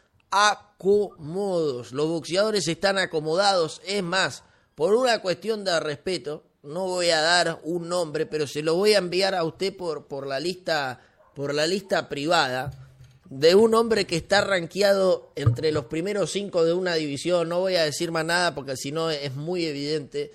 [0.80, 3.82] Los boxeadores están acomodados.
[3.86, 4.44] Es más,
[4.76, 8.94] por una cuestión de respeto, no voy a dar un nombre, pero se lo voy
[8.94, 11.02] a enviar a usted por, por la lista
[11.38, 12.72] por la lista privada
[13.30, 17.50] de un hombre que está rankeado entre los primeros cinco de una división.
[17.50, 20.32] No voy a decir más nada porque si no es muy evidente.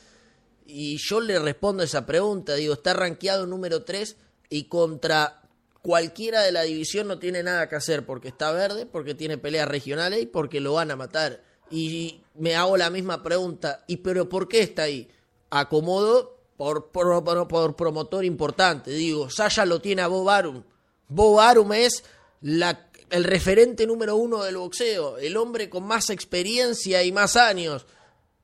[0.64, 2.55] Y yo le respondo esa pregunta.
[2.55, 4.16] Digo, está rankeado número 3
[4.49, 5.41] y contra
[5.82, 9.68] cualquiera de la división no tiene nada que hacer porque está verde, porque tiene peleas
[9.68, 11.42] regionales y porque lo van a matar.
[11.70, 15.10] Y me hago la misma pregunta, ¿y pero por qué está ahí?
[15.50, 18.92] Acomodo por, por, promotor importante.
[18.92, 20.62] Digo, Sasha lo tiene a Bob Arum.
[21.08, 22.04] Bob Arum es
[22.40, 27.86] la, el referente número uno del boxeo, el hombre con más experiencia y más años.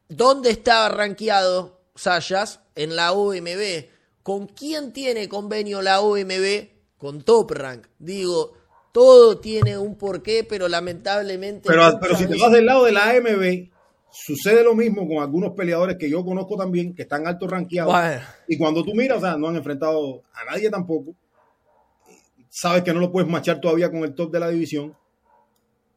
[0.08, 2.60] ¿Dónde estaba rankeado Sayas?
[2.74, 3.86] En la OMB.
[4.22, 6.77] ¿Con quién tiene convenio la OMB?
[6.98, 7.86] Con Top Rank.
[7.98, 8.52] Digo,
[8.92, 11.68] todo tiene un porqué, pero lamentablemente.
[11.68, 13.70] Pero, pero si te vas del lado de la AMB,
[14.10, 17.94] sucede lo mismo con algunos peleadores que yo conozco también, que están alto rankeados.
[18.48, 21.14] Y cuando tú miras, o sea, no han enfrentado a nadie tampoco.
[22.50, 24.96] Sabes que no lo puedes machar todavía con el top de la división.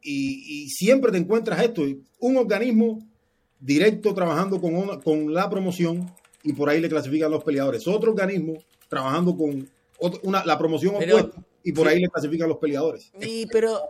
[0.03, 1.83] Y, siempre te encuentras esto:
[2.19, 2.99] un organismo
[3.59, 6.11] directo trabajando con, con la promoción
[6.43, 7.87] y por ahí le clasifican los peleadores.
[7.87, 8.53] Otro organismo
[8.89, 9.69] trabajando con
[10.23, 13.11] una, la promoción opuesta y por ahí le clasifican los peleadores.
[13.21, 13.81] Y pero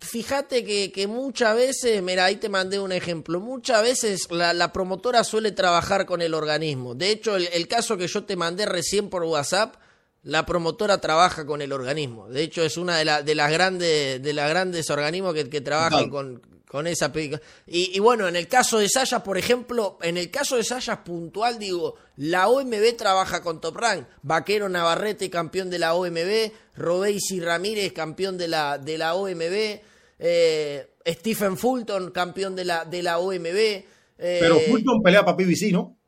[0.00, 5.52] fíjate que, muchas veces, mira, ahí te mandé un ejemplo, muchas veces la, promotora suele
[5.52, 6.94] trabajar con el organismo.
[6.94, 9.76] De hecho, el, caso que yo te mandé recién por WhatsApp,
[10.22, 12.28] la promotora trabaja con el organismo.
[12.28, 16.10] De hecho, es una de, de las grandes de las grandes organismos que, que trabajan
[16.10, 17.42] con, con esa película.
[17.66, 21.58] Y, bueno, en el caso de Sayas, por ejemplo, en el caso de Sayas puntual,
[21.58, 24.06] digo, la OMB trabaja con Top Rank.
[24.22, 26.52] Vaquero Navarrete, campeón de la OMB.
[26.76, 29.80] Robeisi Ramírez, campeón de la, de la OMB.
[30.20, 33.44] Eh, Stephen Fulton, campeón de la, de la OMB.
[33.46, 33.84] Eh,
[34.18, 35.98] pero Fulton pelea para PBC, ¿no?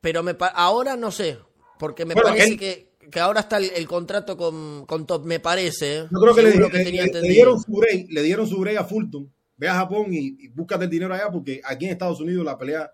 [0.00, 1.40] Pero me, ahora no sé,
[1.76, 6.08] porque me parece que que ahora está el, contrato con, con, Top, me parece.
[6.10, 9.30] Yo creo que, le, dieron su break, le dieron su break a Fulton.
[9.56, 12.90] Ve a Japón y, búscate el dinero allá porque aquí en Estados Unidos la pelea,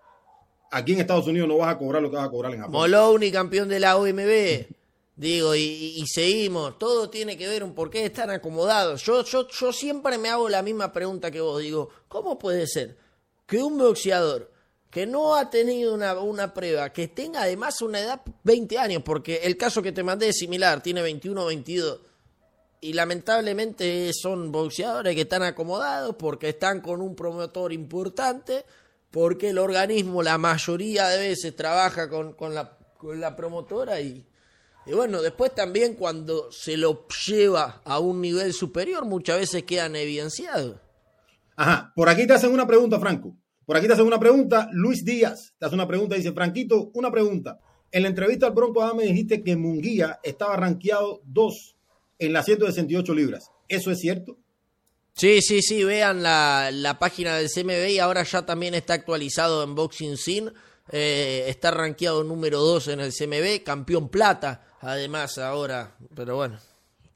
[0.71, 2.73] aquí en Estados Unidos no vas a cobrar lo que vas a cobrar en Japón.
[2.73, 4.67] Moloney, campeón de la OMB.
[5.15, 9.03] Digo, y, seguimos, todo tiene que ver un por qué están acomodados.
[9.03, 11.61] Yo, yo, yo siempre me hago la misma pregunta que vos.
[11.61, 12.97] Digo, ¿cómo puede ser
[13.45, 14.49] que un boxeador
[14.89, 19.41] que no ha tenido una, una, prueba, que tenga además una edad 20 años, porque
[19.43, 21.99] el caso que te mandé es similar, tiene 21 o 22.
[22.81, 28.65] Y lamentablemente son boxeadores que están acomodados porque están con un promotor importante,
[29.11, 34.25] porque el organismo la mayoría de veces trabaja con, con, la, con la promotora y,
[34.85, 39.95] y bueno, después también cuando se lo lleva a un nivel superior, muchas veces quedan
[39.95, 40.77] evidenciados.
[41.55, 43.35] Ajá, por aquí te hacen una pregunta, Franco.
[43.69, 44.67] Por aquí te hacen una pregunta.
[44.71, 46.15] Luis Díaz te hace una pregunta.
[46.15, 47.59] Dice, Franquito, una pregunta.
[47.91, 51.75] En la entrevista al Bronco Adame dijiste que Munguía estaba rankeado 2
[52.17, 53.51] en las 168 libras.
[53.67, 54.39] ¿Eso es cierto?
[55.13, 55.83] Sí, sí, sí.
[55.83, 60.51] Vean la, página del CMB y ahora ya también está actualizado en Boxing Scene.
[60.91, 65.95] Eh, está rankeado número 2 en el CMB, campeón plata, además ahora.
[66.15, 66.57] Pero bueno.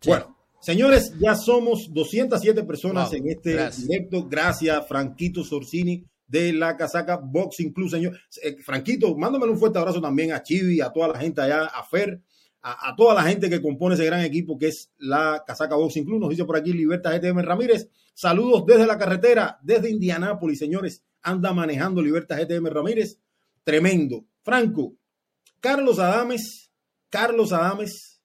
[0.06, 4.28] Bueno, señores, ya somos 207 personas en este directo.
[4.30, 8.20] Gracias, Franquito Sorsini de la casaca Boxing Club, señor.
[8.42, 11.84] Eh, Franquito, mándame un fuerte abrazo también a Chivi, a toda la gente allá, a
[11.84, 12.20] Fer,
[12.64, 16.20] a, toda la gente que compone ese gran equipo que es la casaca Boxing Club.
[16.20, 17.88] Nos dice por aquí Libertad GTM Ramírez.
[18.16, 21.04] Saludos desde la carretera, desde Indianápolis, señores.
[21.22, 23.20] Anda manejando Libertad GTM Ramírez.
[23.64, 24.26] Tremendo.
[24.42, 24.96] Franco,
[25.60, 26.72] Carlos Adames,
[27.12, 28.20] Carlos Adames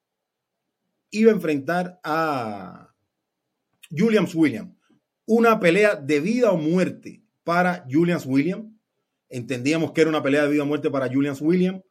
[1.11, 2.91] iba a enfrentar a
[3.91, 4.35] Williams.
[5.27, 7.18] Una pelea de vida o muerte
[7.49, 8.67] para Julian Williams.
[9.27, 11.81] Entendíamos que era una pelea de vida o muerte para Julian Williams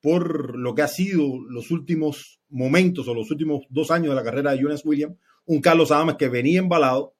[0.00, 4.24] por lo que ha sido los últimos momentos o los últimos dos años de la
[4.24, 5.16] carrera de Julian Williams.
[5.44, 7.14] Un Carlos Adames que venía embalado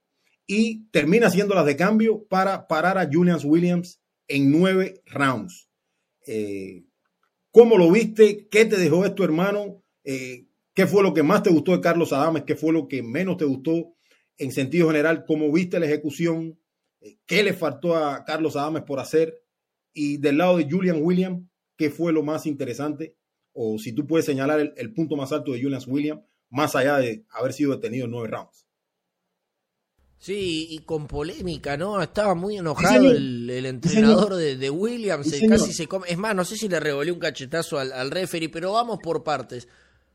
[0.45, 5.70] y termina haciendo las de cambio para parar a Julian Williams en nueve rounds.
[6.26, 6.82] Eh,
[7.53, 8.49] ¿Cómo lo viste?
[8.51, 9.84] ¿Qué te dejó esto, hermano?
[10.03, 12.42] Eh, ¿Qué fue lo que más te gustó de Carlos Adames?
[12.42, 13.95] ¿Qué fue lo que menos te gustó
[14.36, 15.24] en sentido general?
[15.28, 16.59] ¿Cómo viste la ejecución?
[17.26, 19.42] Qué le faltó a Carlos Adames por hacer
[19.92, 21.46] y del lado de Julian Williams,
[21.76, 23.16] qué fue lo más interesante
[23.52, 27.24] o si tú puedes señalar el, punto más alto de Julian Williams, más allá de
[27.30, 28.66] haber sido detenido en nueve rounds.
[30.18, 32.00] Sí, y con polémica, ¿no?
[32.02, 36.09] Estaba muy enojado el, entrenador de, Williams, casi se come.
[36.09, 39.22] Es más, no sé si le revolvió un cachetazo al, al referee, pero vamos por
[39.22, 39.68] partes.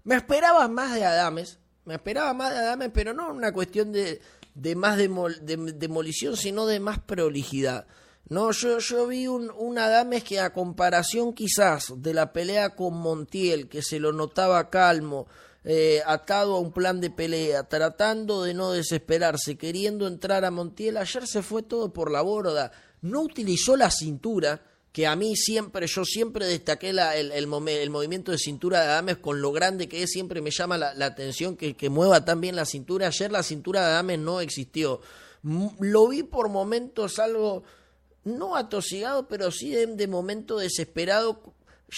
[0.03, 4.19] Me esperaba más de Adames, me esperaba más de Adames, pero no una cuestión de,
[4.55, 7.87] de más demolición, sino de más prolijidad.
[8.27, 12.95] No, yo, yo vi un, un Adames que a comparación quizás de la pelea con
[12.95, 15.27] Montiel, que se lo notaba calmo,
[15.63, 20.97] eh, atado a un plan de pelea, tratando de no desesperarse, queriendo entrar a Montiel,
[20.97, 22.71] ayer se fue todo por la borda,
[23.01, 24.61] no utilizó la cintura,
[24.99, 29.15] que a mí siempre, yo siempre destaqué la, el, el, movimiento de cintura de Adames
[29.15, 32.57] con lo grande que es, siempre me llama la, atención que, que, mueva tan bien
[32.57, 33.07] la cintura.
[33.07, 34.99] Ayer la cintura de Adames no existió.
[35.79, 37.63] Lo vi por momentos algo,
[38.25, 41.53] no atosigado, pero sí de, momento desesperado,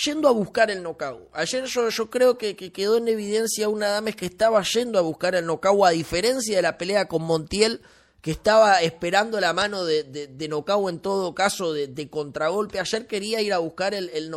[0.06, 1.28] yendo a buscar el knockout.
[1.34, 5.02] Ayer yo, yo creo que, que, quedó en evidencia un Adames que estaba yendo a
[5.02, 7.82] buscar el knockout, a diferencia de la pelea con Montiel
[8.22, 12.80] que estaba esperando la mano de, de, de en todo caso, de, contragolpe.
[12.80, 14.32] Ayer quería ir a buscar el, el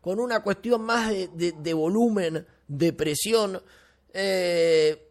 [0.00, 3.62] con una cuestión más de, volumen, de presión.
[4.14, 5.06] Eh,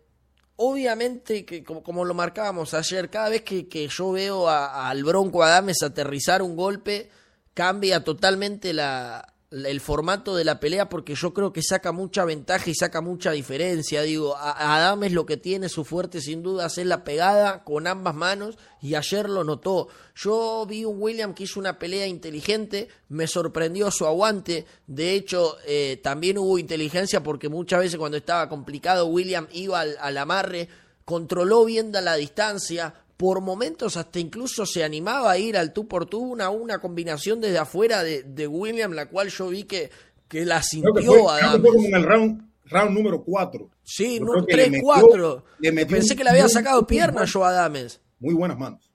[0.55, 5.83] obviamente, que como, lo marcábamos ayer, cada vez que, que yo veo al Bronco Adames
[5.83, 7.09] aterrizar un golpe,
[7.53, 12.69] cambia totalmente la, el formato de la pelea porque yo creo que saca mucha ventaja
[12.69, 14.03] y saca mucha diferencia.
[14.03, 18.57] Digo, Adames lo que tiene su fuerte sin duda es la pegada con ambas manos
[18.81, 19.87] y ayer lo notó.
[20.15, 24.65] Yo vi un William que hizo una pelea inteligente, me sorprendió su aguante.
[24.85, 29.97] De hecho, eh, también hubo inteligencia porque muchas veces cuando estaba complicado William iba al,
[29.99, 30.69] al amarre,
[31.05, 36.05] controló bien la distancia, por momentos hasta incluso se animaba a ir al tú por
[36.05, 39.91] tú, una, una combinación desde afuera de, de William, la cual yo vi que,
[40.29, 43.69] que la sintió a como en el round, round número 4.
[43.83, 45.43] Sí, 3-4.
[45.89, 47.99] Pensé que le había sacado piernas yo a Adames.
[48.21, 48.89] Muy buenas manos.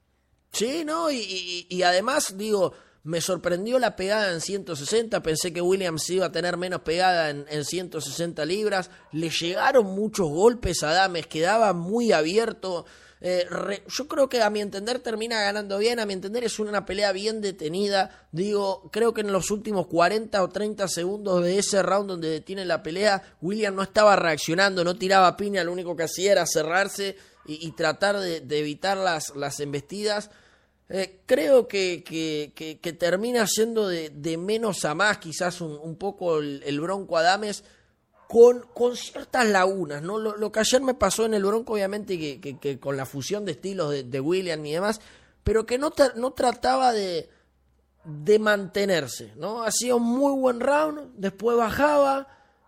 [0.51, 1.11] Sí, ¿no?
[1.11, 2.73] Y, y, además, digo,
[3.03, 5.21] me sorprendió la pegada en 160.
[5.21, 8.89] Pensé que Williams iba a tener menos pegada en, en 160 libras.
[9.11, 12.87] Le llegaron muchos golpes a Adames, quedaba muy abierto.
[13.21, 13.47] Eh,
[13.87, 17.11] yo creo que a mi entender termina ganando bien, a mi entender es una pelea
[17.11, 18.27] bien detenida.
[18.31, 22.65] Digo, creo que en los últimos 40 o 30 segundos de ese round donde detiene
[22.65, 27.15] la pelea, William no estaba reaccionando, no tiraba piña, lo único que hacía era cerrarse
[27.47, 30.29] y, tratar de, evitar las, las embestidas.
[30.89, 36.79] Eh, creo que, que, termina siendo de, menos a más, quizás un, poco el, el
[36.79, 37.63] Bronco Adames
[38.27, 40.17] con, con ciertas lagunas, ¿no?
[40.17, 43.53] Lo, que ayer me pasó en el Bronco, obviamente, que, que, con la fusión de
[43.53, 44.99] estilos de, William y demás,
[45.43, 47.29] pero que no, no trataba de,
[48.03, 49.63] de mantenerse, ¿no?
[49.63, 52.27] Hacía un muy buen round, después bajaba,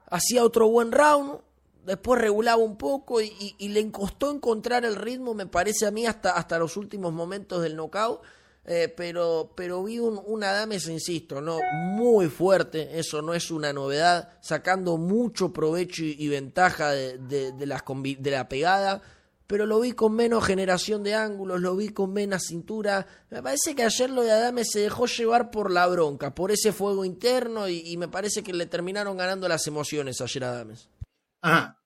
[0.09, 1.39] hacía otro buen round,
[1.85, 6.31] después regulaba un poco y, le costó encontrar el ritmo, me parece a mí, hasta,
[6.31, 8.21] hasta los últimos momentos del knockout.
[8.69, 11.57] Eh, pero, pero vi un, un Adames, insisto, ¿no?
[11.95, 17.83] muy fuerte, eso no es una novedad, sacando mucho provecho y, ventaja de, de, las,
[18.19, 19.01] de la pegada,
[19.47, 23.07] pero lo vi con menos generación de ángulos, lo vi con menos cintura.
[23.29, 26.73] Me parece que ayer lo de Adame se dejó llevar por la bronca, por ese
[26.73, 30.89] fuego interno y, me parece que le terminaron ganando las emociones ayer a Adames.
[31.41, 31.81] Ajá.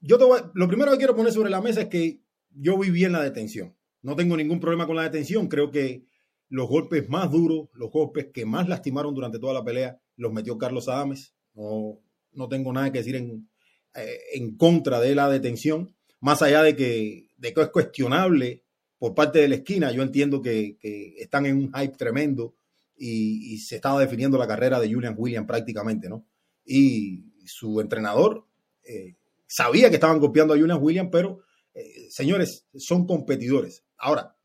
[0.00, 0.24] Yo te
[0.54, 3.74] lo primero que quiero poner sobre la mesa es que yo vi bien la detención.
[4.02, 5.48] No tengo ningún problema con la detención.
[5.48, 6.04] Creo que
[6.48, 10.58] los golpes más duros, los golpes que más lastimaron durante toda la pelea, los metió
[10.58, 11.34] Carlos Adames.
[11.54, 12.00] No,
[12.32, 13.48] no tengo nada que decir en,
[13.94, 18.62] eh, en contra de la detención más allá de que, es cuestionable
[18.96, 20.78] por parte de la esquina, yo entiendo que,
[21.18, 22.54] están en un hype tremendo
[22.96, 26.24] y, se estaba definiendo la carrera de Julian Williams prácticamente, ¿no?
[26.64, 28.46] Y su entrenador
[28.84, 29.16] eh,
[29.48, 31.40] sabía que estaban copiando a Julian Williams, pero
[31.74, 33.84] eh, señores, son competidores.
[33.96, 34.36] Ahora,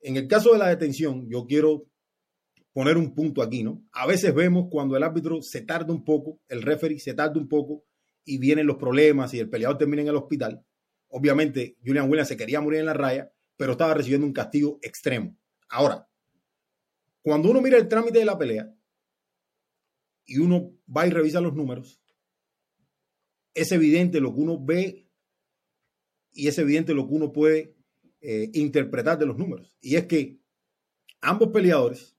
[0.00, 1.86] en el caso de la detención, yo quiero
[2.72, 3.84] poner un punto aquí, ¿no?
[3.92, 7.48] A veces vemos cuando el árbitro se tarda un poco, el referee se tarda un
[7.48, 7.84] poco
[8.24, 10.64] y vienen los problemas y el peleador termina en el hospital.
[11.08, 15.36] Obviamente, Julian Williams se quería morir en la raya, pero estaba recibiendo un castigo extremo.
[15.68, 16.08] Ahora,
[17.22, 18.74] cuando uno mira el trámite de la pelea
[20.24, 22.00] y uno va y revisa los números,
[23.54, 25.08] es evidente lo que uno ve
[26.32, 27.74] y es evidente lo que uno puede
[28.20, 29.72] eh, interpretar de los números.
[29.80, 30.38] Y es que
[31.20, 32.16] ambos peleadores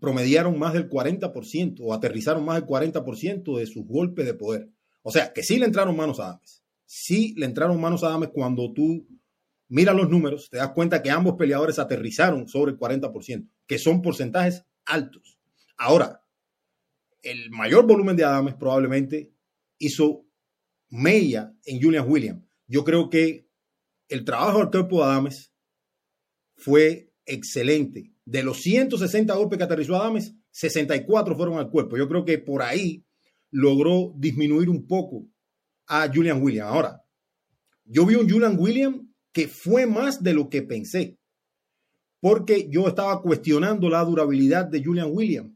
[0.00, 4.70] promediaron más del 40% o aterrizaron más del 40% de sus golpes de poder.
[5.02, 6.62] O sea, que sí le entraron manos a Ames
[6.94, 9.08] sí le entraron manos a Adames cuando tú
[9.68, 14.02] miras los números, te das cuenta que ambos peleadores aterrizaron sobre el 40%, que son
[14.02, 15.38] porcentajes altos.
[15.78, 16.22] Ahora,
[17.22, 19.32] el mayor volumen de Adames probablemente
[19.78, 20.26] hizo
[20.92, 22.44] mella en Julian Williams.
[22.66, 23.48] Yo creo que
[24.08, 25.52] el trabajo del cuerpo de Adames
[26.54, 28.12] fue excelente.
[28.24, 31.96] De los 160 golpes que aterrizó Adames, 64 fueron al cuerpo.
[31.96, 33.04] Yo creo que por ahí
[33.50, 35.26] logró disminuir un poco
[35.86, 36.70] a Julian Williams.
[36.70, 37.02] Ahora,
[37.84, 39.00] yo vi un Julian Williams
[39.32, 41.18] que fue más de lo que pensé,
[42.20, 45.52] porque yo estaba cuestionando la durabilidad de Julian Williams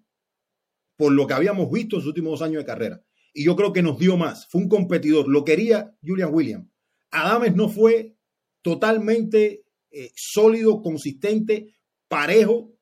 [0.97, 3.03] por lo que habíamos visto en sus últimos dos años de carrera.
[3.37, 4.47] Y yo creo que nos dio más.
[4.49, 5.29] Fue un competidor.
[5.29, 6.71] Lo quería Julian Williams.
[7.11, 8.17] Adames no fue
[8.63, 11.77] totalmente eh, sólido, consistente,
[12.09, 12.75] parejo,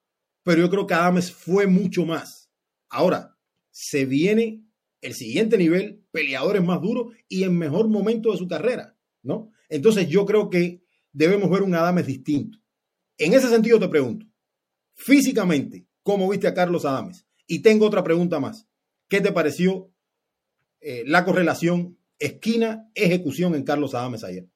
[0.45, 2.53] pero yo creo que Adames fue mucho más.
[2.89, 3.37] Ahora,
[3.73, 4.65] se viene
[5.01, 9.51] el siguiente nivel, peleadores más duros y en mejor momento de su carrera, ¿no?
[9.69, 12.59] Entonces yo creo que debemos ver un Adames distinto.
[13.19, 14.25] En ese sentido te pregunto,
[14.95, 17.27] físicamente, ¿cómo viste a Carlos Adames?
[17.49, 18.69] Y tengo otra pregunta más.
[19.09, 19.91] ¿Qué te pareció
[20.85, 24.47] eh, la correlación esquina-ejecución en Carlos Adames ayer?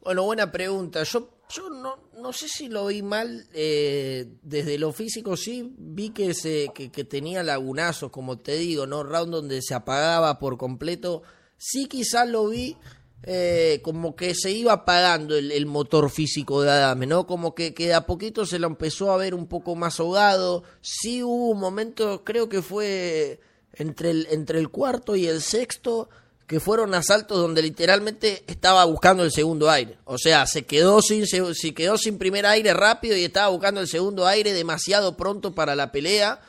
[0.00, 1.02] Bueno, buena pregunta.
[1.02, 6.10] Yo yo no, no sé si lo vi mal eh, desde lo físico, sí vi
[6.10, 9.02] que, se, que, tenía lagunazos, como te digo, ¿no?
[9.02, 11.22] Round donde se apagaba por completo.
[11.56, 12.76] Sí quizás lo vi
[13.22, 17.26] eh, como que se iba apagando el, motor físico de Adame, ¿no?
[17.26, 20.64] Como que, que de a poquito se lo empezó a ver un poco más ahogado.
[20.82, 23.40] Sí hubo un momento, creo que fue
[23.78, 26.08] entre el, entre el cuarto y el sexto,
[26.48, 29.98] que fueron asaltos donde literalmente estaba buscando el segundo aire.
[30.06, 33.86] O sea, se quedó sin, se, quedó sin primer aire rápido y estaba buscando el
[33.86, 36.40] segundo aire demasiado pronto para la pelea.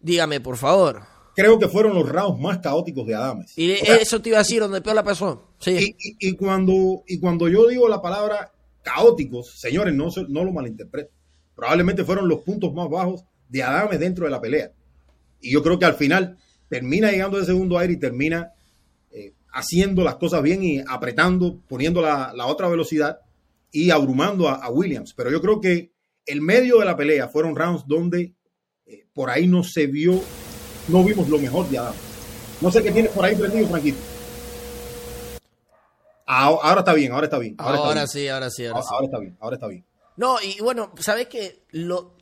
[0.00, 1.02] Dígame, por favor.
[1.34, 3.56] Creo que fueron los rounds más caóticos de Adames.
[3.56, 5.48] Y eso te iba a decir donde peor la pasó.
[5.60, 5.96] Sí.
[5.98, 8.52] Y, cuando, y cuando yo digo la palabra
[8.82, 11.14] caóticos, señores, no, no lo malinterpreten.
[11.54, 14.72] Probablemente fueron los puntos más bajos de Adames dentro de la pelea.
[15.40, 16.36] Y yo creo que al final
[16.68, 18.52] termina llegando el segundo aire y termina
[19.52, 23.20] haciendo las cosas bien y apretando, poniendo la, otra velocidad
[23.70, 25.14] y abrumando a, Williams.
[25.14, 25.92] Pero yo creo que
[26.26, 28.34] el medio de la pelea fueron rounds donde
[28.86, 30.20] eh, por ahí no se vio,
[30.88, 31.94] no vimos lo mejor de Adam.
[32.60, 33.98] No sé qué tienes por ahí prendido, Franquito.
[36.26, 37.54] Ahora, está bien, ahora está bien.
[37.58, 39.84] Ahora, sí, ahora sí, ahora, ahora, está bien, ahora está bien.
[40.16, 42.16] No, y bueno, sabes que lo,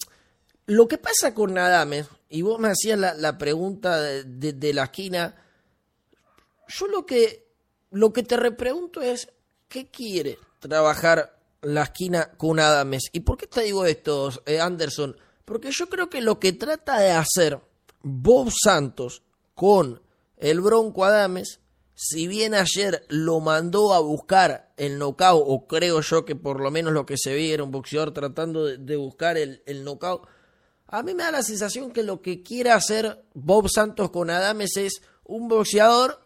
[0.67, 5.37] lo que pasa con Adames, y vos me hacías la, pregunta de la esquina,
[6.69, 7.47] yo lo que,
[7.91, 9.29] lo que te repregunto es,
[9.69, 13.05] ¿qué quiere trabajar la esquina con Adames?
[13.13, 15.17] ¿Y por qué te digo esto, eh, Anderson?
[15.45, 17.61] Porque yo creo que lo que trata de hacer
[18.03, 19.23] Bob Santos
[19.55, 20.03] con
[20.37, 21.61] el Bronco Adames,
[21.95, 26.71] si bien ayer lo mandó a buscar el knockout, o creo yo que por lo
[26.71, 30.27] menos lo que se ve era un boxeador tratando de, buscar el, el knockout,
[30.89, 34.77] a mí me da la sensación que lo que quiere hacer Bob Santos con Adames
[34.77, 36.21] es un boxeador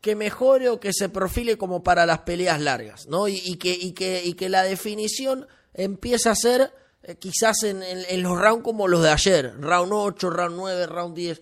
[0.00, 3.26] que mejore o que se profile como para las peleas largas, ¿no?
[3.26, 8.22] Y, que, y, que, y que la definición empieza a ser eh, quizás en, en,
[8.22, 11.40] los rounds como los de ayer, round 8, round 9, round 10.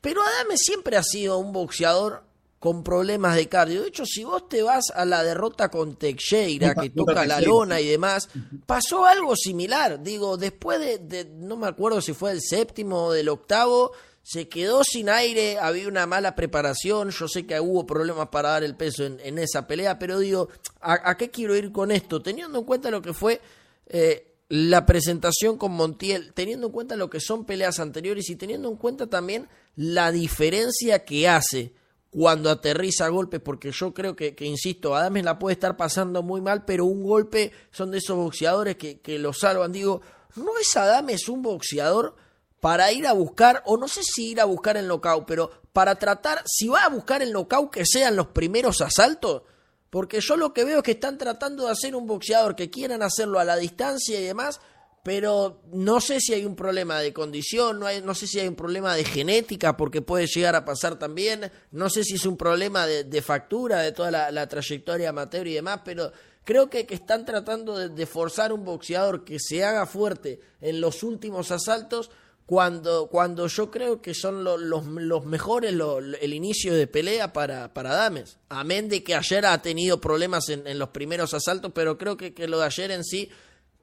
[0.00, 2.22] Pero Adame siempre ha sido un boxeador
[2.62, 3.82] con problemas de cardio.
[3.82, 7.80] De hecho, si vos te vas a la derrota con Teixeira, que toca la lona
[7.80, 8.28] y demás,
[8.66, 10.00] pasó algo similar.
[10.00, 13.90] Digo, después de, no me acuerdo si fue el séptimo o del octavo,
[14.22, 18.62] se quedó sin aire, había una mala preparación, yo sé que hubo problemas para dar
[18.62, 20.48] el peso en, esa pelea, pero digo,
[20.80, 22.22] ¿a, qué quiero ir con esto?
[22.22, 23.40] Teniendo en cuenta lo que fue
[23.88, 28.68] eh, la presentación con Montiel, teniendo en cuenta lo que son peleas anteriores y teniendo
[28.68, 31.72] en cuenta también la diferencia que hace
[32.12, 36.42] cuando aterriza golpes, porque yo creo que, que, insisto, Adames la puede estar pasando muy
[36.42, 39.72] mal, pero un golpe son de esos boxeadores que, que lo salvan.
[39.72, 40.02] Digo,
[40.36, 42.14] ¿no es Adames un boxeador
[42.60, 45.94] para ir a buscar, o no sé si ir a buscar el knockout, pero para
[45.94, 49.44] tratar, si va a buscar el knockout, que sean los primeros asaltos?
[49.88, 53.02] Porque yo lo que veo es que están tratando de hacer un boxeador que quieran
[53.02, 54.60] hacerlo a la distancia y demás,
[55.02, 58.46] pero no sé si hay un problema de condición, no, hay, no sé si hay
[58.46, 62.36] un problema de genética, porque puede llegar a pasar también, no sé si es un
[62.36, 66.12] problema de, factura de toda la, trayectoria amateur y demás, pero
[66.44, 71.02] creo que, que están tratando de, forzar un boxeador que se haga fuerte en los
[71.02, 72.10] últimos asaltos,
[72.46, 75.74] cuando, cuando yo creo que son los, los, mejores
[76.20, 78.36] el inicio de pelea para, para Dames.
[78.48, 82.34] Amén de que ayer ha tenido problemas en, en los primeros asaltos, pero creo que,
[82.34, 83.30] que lo de ayer en sí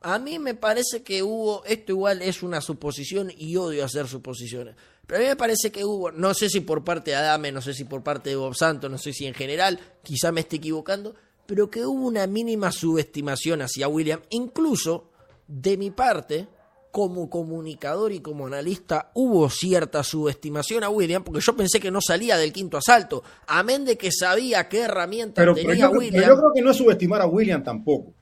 [0.01, 4.75] a mí me parece que hubo, esto igual es una suposición y odio hacer suposiciones,
[5.05, 7.61] pero a mí me parece que hubo, no sé si por parte de Adame, no
[7.61, 10.57] sé si por parte de Bob Santos, no sé si en general, quizá me esté
[10.57, 15.09] equivocando, pero que hubo una mínima subestimación hacia William, incluso
[15.47, 16.47] de mi parte,
[16.91, 21.99] como comunicador y como analista, hubo cierta subestimación a William, porque yo pensé que no
[22.01, 26.21] salía del quinto asalto, amén de que sabía qué herramientas tenía William.
[26.21, 28.13] Pero yo creo que no es subestimar a William tampoco.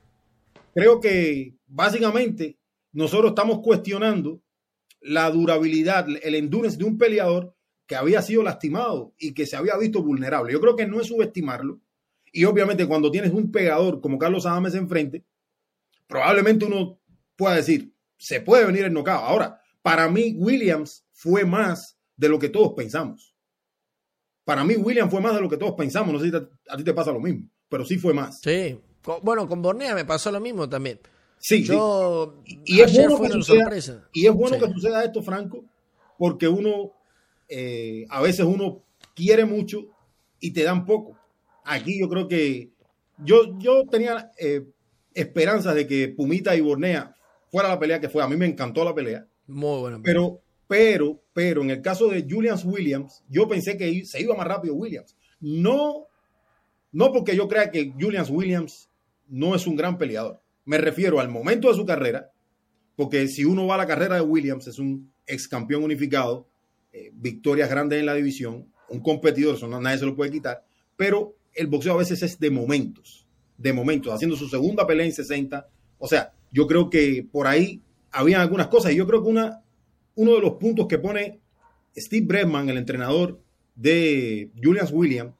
[0.74, 2.58] Creo que básicamente
[2.92, 4.42] nosotros estamos cuestionando
[5.00, 7.54] la durabilidad, el endurance de un peleador
[7.86, 10.52] que había sido lastimado y que se había visto vulnerable.
[10.52, 11.80] Yo creo que no es subestimarlo.
[12.32, 15.24] Y obviamente cuando tienes un pegador como Carlos Adames enfrente,
[16.06, 17.00] probablemente uno
[17.36, 19.22] pueda decir, se puede venir el knockout.
[19.22, 23.34] Ahora, para mí Williams fue más de lo que todos pensamos.
[24.44, 26.12] Para mí Williams fue más de lo que todos pensamos.
[26.12, 28.40] No sé si a ti te pasa lo mismo, pero sí fue más.
[28.40, 28.78] Sí,
[29.22, 31.00] bueno, con Bornea me pasó lo mismo también.
[31.38, 33.70] Sí, Yo, Y, es bueno, que suceda,
[34.12, 35.64] y es bueno que suceda esto, Franco,
[36.18, 36.92] porque uno,
[37.48, 38.82] eh, a veces uno
[39.14, 39.86] quiere mucho
[40.40, 41.16] y te dan poco.
[41.64, 42.70] Aquí yo creo que
[43.18, 44.66] yo, yo tenía eh,
[45.14, 47.14] esperanzas de que Pumita y Bornea
[47.50, 48.22] fuera la pelea que fue.
[48.22, 49.26] A mí me encantó la pelea.
[49.46, 50.00] Muy buena.
[50.02, 54.46] Pero, pero, pero en el caso de Julian Williams, yo pensé que se iba más
[54.46, 55.16] rápido Williams.
[55.40, 56.06] No,
[56.92, 58.88] no porque yo crea que Julian Williams
[59.28, 60.40] no es un gran peleador.
[60.64, 62.30] Me refiero al momento de su carrera,
[62.96, 66.48] porque si uno va a la carrera de Williams, es un ex campeón unificado,
[66.92, 70.64] eh, victorias grandes en la división, un competidor, eso nadie se lo puede quitar,
[70.96, 73.26] pero el boxeo a veces es de momentos,
[73.56, 75.68] de momentos, haciendo su segunda pelea en 60.
[75.98, 79.62] O sea, yo creo que por ahí había algunas cosas y yo creo que una,
[80.14, 81.40] uno de los puntos que pone
[81.96, 83.40] Steve Bregman, el entrenador
[83.74, 85.34] de Julian Williams,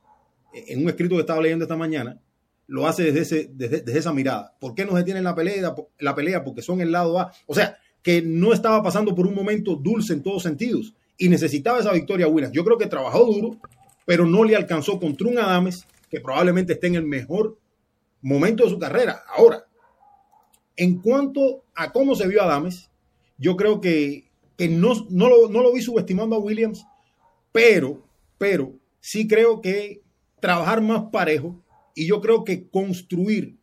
[0.53, 2.20] en un escrito que estaba leyendo esta mañana,
[2.69, 4.55] lo hace desde, ese, desde, esa mirada.
[4.61, 5.75] ¿Por qué no se tiene la pelea?
[5.99, 6.45] la pelea?
[6.45, 7.33] Porque son el lado A.
[7.47, 11.81] O sea, que no estaba pasando por un momento dulce en todos sentidos y necesitaba
[11.81, 12.55] esa victoria Williams.
[12.55, 13.57] Yo creo que trabajó duro,
[14.07, 17.59] pero no le alcanzó contra un Adames que probablemente esté en el mejor
[18.21, 19.23] momento de su carrera.
[19.35, 19.64] Ahora,
[20.77, 22.91] en cuanto a cómo se vio Adames,
[23.39, 26.85] yo creo que, no, no, lo, no lo vi subestimando a Williams,
[27.51, 28.05] pero,
[28.37, 30.03] pero sí creo que
[30.41, 31.61] trabajar más parejo
[31.99, 33.59] y yo creo que construir,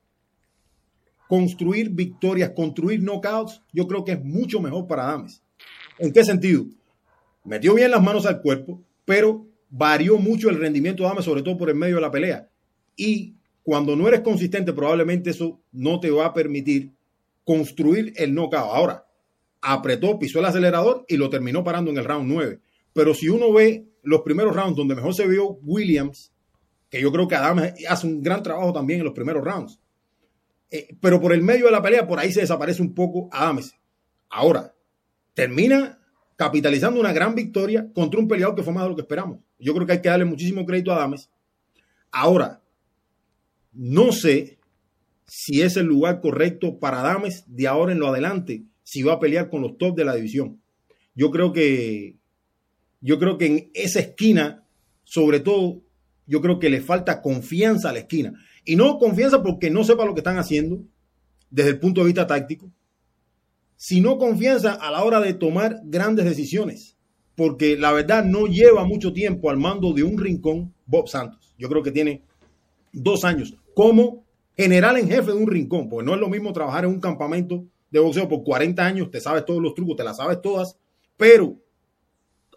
[1.29, 5.41] construir victorias, construir knockouts, yo creo que es mucho mejor para Adames.
[5.99, 6.65] ¿En qué sentido?
[7.45, 11.57] Metió bien las manos al cuerpo, pero varió mucho el rendimiento de Adames, sobre todo
[11.57, 12.49] por el medio de la pelea.
[12.97, 16.91] Y cuando no eres consistente, probablemente eso no te va a permitir
[17.45, 18.69] construir el knockout.
[18.69, 19.05] Ahora,
[19.61, 22.59] apretó, pisó el acelerador y lo terminó parando en el round 9.
[22.91, 26.33] Pero si uno ve los primeros rounds donde mejor se vio Williams,
[26.95, 29.81] que yo creo que Adams hace un gran trabajo también en los primeros rounds.
[30.71, 33.75] Eh, pero por el medio de la pelea, por ahí se desaparece un poco Adams.
[34.29, 34.73] Ahora,
[35.33, 35.99] termina
[36.37, 39.39] capitalizando una gran victoria contra un peleador que fue más de lo que esperamos.
[39.59, 41.29] Yo creo que hay que darle muchísimo crédito a Adams.
[42.13, 42.63] Ahora,
[43.73, 44.57] no sé
[45.27, 49.19] si es el lugar correcto para Adams de ahora en lo adelante, si va a
[49.19, 50.61] pelear con los top de la división.
[51.13, 52.15] Yo creo que
[53.01, 54.65] yo creo que en esa esquina,
[55.03, 55.84] sobre todo
[56.27, 58.33] yo creo que le falta confianza a la esquina.
[58.63, 60.83] Y no confianza porque no sepa lo que están haciendo
[61.49, 62.71] desde el punto de vista táctico,
[63.75, 66.97] sino confianza a la hora de tomar grandes decisiones.
[67.35, 71.53] Porque la verdad no lleva mucho tiempo al mando de un rincón Bob Santos.
[71.57, 72.23] Yo creo que tiene
[72.91, 74.23] dos años como
[74.55, 77.65] general en jefe de un rincón, porque no es lo mismo trabajar en un campamento
[77.91, 80.77] de boxeo por 40 años, te sabes todos los trucos, te las sabes todas,
[81.17, 81.57] pero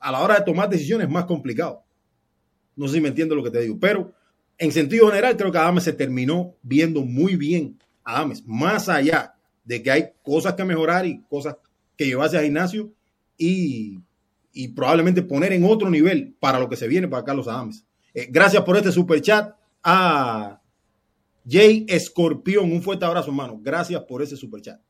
[0.00, 1.84] a la hora de tomar decisiones es más complicado.
[2.78, 4.12] No sé si me entiendo lo que te digo, pero
[4.56, 9.82] en sentido general creo que Adames se terminó viendo muy bien Adames, más allá de
[9.82, 11.56] que hay cosas que mejorar y cosas
[11.96, 12.92] que llevarse al gimnasio
[13.36, 14.00] y,
[14.74, 17.84] probablemente poner en otro nivel para lo que se viene para Carlos Adames.
[18.14, 19.54] Eh, gracias por este super chat
[19.84, 20.60] a
[21.48, 22.72] Jay Escorpión.
[22.72, 23.60] Un fuerte abrazo, hermano.
[23.62, 24.80] Gracias por ese super chat.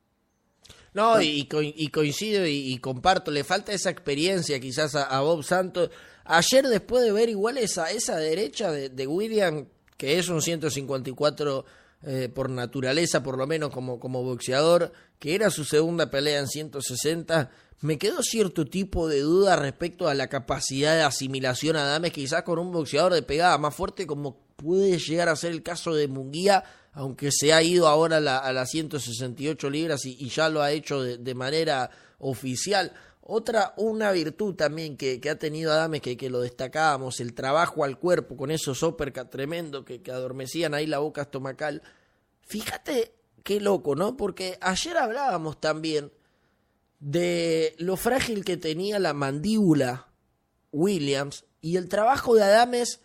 [0.94, 1.46] No, y,
[1.92, 5.90] coincido y, comparto, le falta esa experiencia quizás a, Bob Santos.
[6.30, 9.66] Ayer después de ver igual esa, esa derecha de, William,
[9.96, 11.64] que es un 154
[12.02, 16.46] eh, por naturaleza, por lo menos como, como boxeador, que era su segunda pelea en
[16.46, 17.50] 160,
[17.80, 22.42] me quedó cierto tipo de duda respecto a la capacidad de asimilación a Dames, quizás
[22.42, 26.08] con un boxeador de pegada más fuerte como puede llegar a ser el caso de
[26.08, 26.64] Munguía
[26.98, 31.34] aunque se ha ido ahora a, las 168 libras y, ya lo ha hecho de,
[31.34, 32.92] manera oficial.
[33.30, 37.98] Otra, una virtud también que, ha tenido Adames, que, que, lo destacábamos, el trabajo al
[37.98, 41.82] cuerpo con esos uppercut tremendo que, que adormecían ahí la boca estomacal.
[42.40, 43.12] Fíjate
[43.44, 44.16] qué loco, ¿no?
[44.16, 46.10] Porque ayer hablábamos también
[47.00, 50.08] de lo frágil que tenía la mandíbula
[50.72, 53.02] Williams y el trabajo de Adames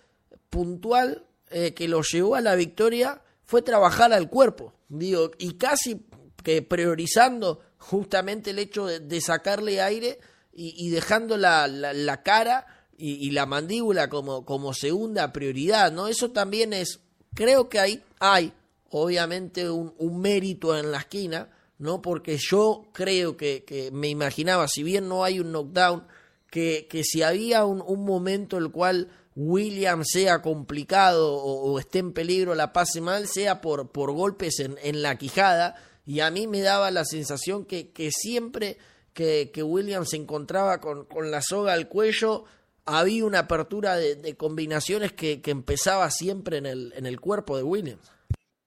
[0.49, 6.05] puntual eh, que lo llevó a la victoria fue trabajar al cuerpo, digo, y casi
[6.43, 10.19] que priorizando justamente el hecho de, sacarle aire
[10.53, 12.65] y, dejando la, la, cara
[12.97, 16.07] y, la mandíbula como, como segunda prioridad, ¿no?
[16.07, 17.01] Eso también es,
[17.33, 18.53] creo que ahí hay,
[18.89, 22.01] obviamente, un, un mérito en la esquina, ¿no?
[22.01, 26.07] Porque yo creo que, que, me imaginaba, si bien no hay un knockdown,
[26.49, 32.53] que, que si había un, momento el cual William sea complicado o, esté en peligro,
[32.53, 35.75] la pase mal, sea por, por golpes en, en, la quijada.
[36.05, 38.77] Y a mí me daba la sensación que, que siempre
[39.13, 42.45] que, que, William se encontraba con, con, la soga al cuello,
[42.85, 47.63] había una apertura de, combinaciones que, que, empezaba siempre en el, en el cuerpo de
[47.63, 47.99] William.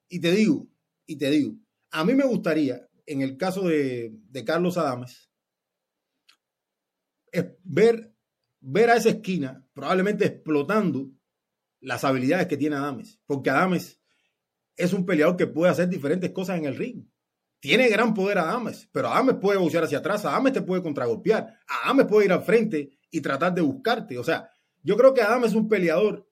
[0.08, 0.66] Y te digo,
[1.04, 1.56] y te digo,
[1.90, 5.30] a mí me gustaría, en el caso de, de Carlos Adames,
[7.64, 8.16] ver
[8.68, 11.12] ver a esa esquina probablemente explotando
[11.80, 14.00] las habilidades que tiene Adames, porque Adames
[14.76, 17.06] es un peleador que puede hacer diferentes cosas en el ring.
[17.60, 22.06] Tiene gran poder Adames, pero Adames puede boxear hacia atrás, Adames te puede contragolpear, Adames
[22.06, 24.18] puede ir al frente y tratar de buscarte.
[24.18, 24.50] O sea,
[24.82, 26.28] yo creo que Adames es un peleador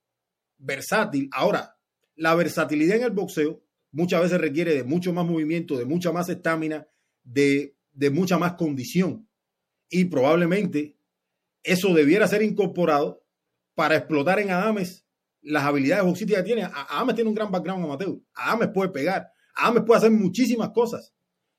[0.58, 1.28] versátil.
[1.32, 1.76] Ahora,
[2.16, 6.28] la versatilidad en el boxeo muchas veces requiere de mucho más movimiento, de mucha más
[6.28, 6.86] estamina,
[7.22, 9.28] de, de mucha más condición.
[9.88, 10.96] Y probablemente
[11.62, 13.24] eso debiera ser incorporado
[13.74, 15.06] para explotar en Adames
[15.42, 16.68] las habilidades boxísticas que tiene.
[16.90, 18.18] Adames tiene un gran background amateur.
[18.34, 19.30] Adames puede pegar.
[19.54, 21.14] Adames puede hacer muchísimas cosas.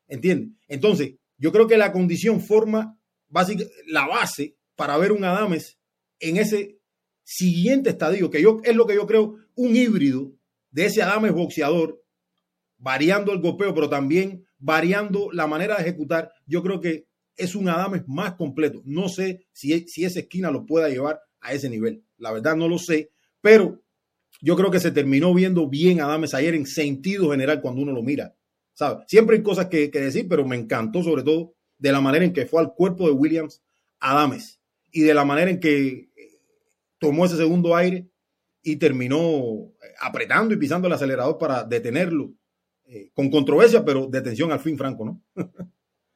[0.08, 0.58] ¿Entiendes?
[0.68, 5.80] Entonces, yo creo que la condición forma básica, la base para ver un Adames
[6.20, 6.80] en ese
[7.24, 10.32] siguiente estadio, que yo, es lo que yo creo, un híbrido
[10.70, 12.02] de ese Adames boxeador,
[12.78, 16.32] variando el golpeo, pero también variando la manera de ejecutar.
[16.46, 18.82] Yo creo que es un Adames más completo.
[18.86, 22.04] No sé si, si esa esquina lo pueda llevar a ese nivel.
[22.18, 23.84] La verdad no lo sé, pero
[24.46, 28.04] yo creo que se terminó viendo bien Adames ayer en sentido general cuando uno lo
[28.04, 28.36] mira.
[28.76, 29.04] ¿sabe?
[29.08, 32.46] Siempre hay cosas que, decir, pero me encantó sobre todo de la manera en que
[32.46, 33.64] fue al cuerpo de Williams
[34.00, 34.60] Adames
[34.92, 36.10] y de la manera en que eh,
[37.00, 38.08] tomó ese segundo aire
[38.62, 42.32] y terminó eh, apretando y pisando el acelerador para detenerlo
[42.86, 45.24] eh, con controversia, pero detención al fin, Franco, ¿no?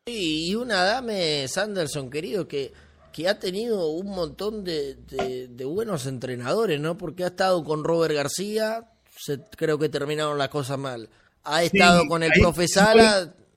[0.05, 2.73] y una dame Sanderson, querido, que,
[3.11, 6.97] que ha tenido un montón de, de, buenos entrenadores, ¿no?
[6.97, 11.09] Porque ha estado con Robert García, se, creo que terminaron las cosas mal.
[11.43, 12.99] Ha estado con el profesor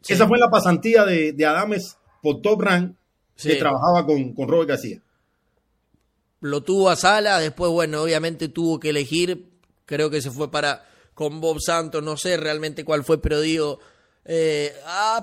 [0.07, 2.95] Esa fue la pasantía de, de Adames por Top Rank,
[3.37, 5.01] que trabajaba con, con Robert García.
[6.41, 9.51] Lo tuvo a Sala, después, bueno, obviamente tuvo que elegir,
[9.87, 10.85] creo que se fue para
[11.15, 13.79] con Bob Santos, no sé realmente cuál fue, pero digo,
[14.25, 14.73] eh,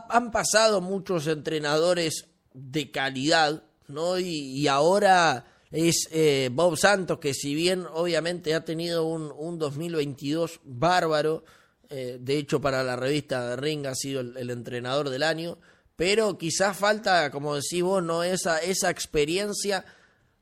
[0.10, 4.20] han pasado muchos entrenadores de calidad, ¿no?
[4.20, 10.62] Y, ahora es eh, Bob Santos, que si bien obviamente ha tenido un, un 2022
[10.64, 11.44] bárbaro,
[11.90, 15.58] eh, de hecho para la revista de Ring ha sido el, entrenador del año,
[15.96, 18.24] pero quizás falta, como decís vos, ¿no?
[18.24, 19.86] esa, esa experiencia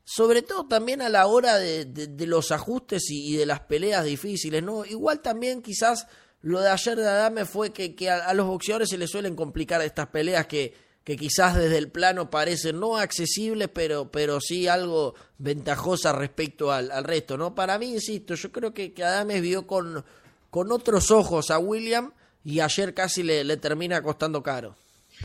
[0.09, 4.85] sobre todo también a la hora de, los ajustes y, de las peleas difíciles, ¿no?
[4.85, 6.07] Igual también quizás
[6.41, 10.07] lo de ayer de Adame fue que, a, los boxeadores se les suelen complicar estas
[10.07, 10.73] peleas que,
[11.07, 16.91] que quizás desde el plano parecen no accesibles, pero, pero sí algo ventajosa respecto al,
[17.05, 17.55] resto, ¿no?
[17.55, 20.03] Para mí, insisto, yo creo que, que Adame vio con,
[20.49, 22.11] con otros ojos a William
[22.43, 24.75] y ayer casi le, le termina costando caro.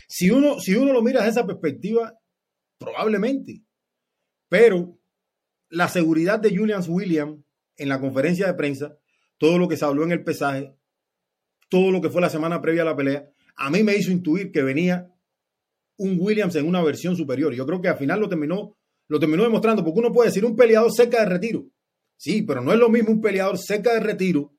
[0.07, 2.17] Si uno, si uno lo mira desde esa perspectiva,
[2.77, 3.61] probablemente.
[4.47, 4.97] Pero
[5.67, 7.43] la seguridad de Julian Williams
[7.75, 8.97] en la conferencia de prensa,
[9.37, 10.77] todo lo que se habló en el pesaje,
[11.67, 14.53] todo lo que fue la semana previa a la pelea, a mí me hizo intuir
[14.53, 15.12] que venía
[15.97, 17.53] un Williams en una versión superior.
[17.53, 18.77] Yo creo que al final lo terminó,
[19.07, 21.65] lo terminó demostrando, porque uno puede decir un peleador cerca de retiro.
[22.17, 24.53] Sí, pero no es lo mismo un peleador cerca de retiro,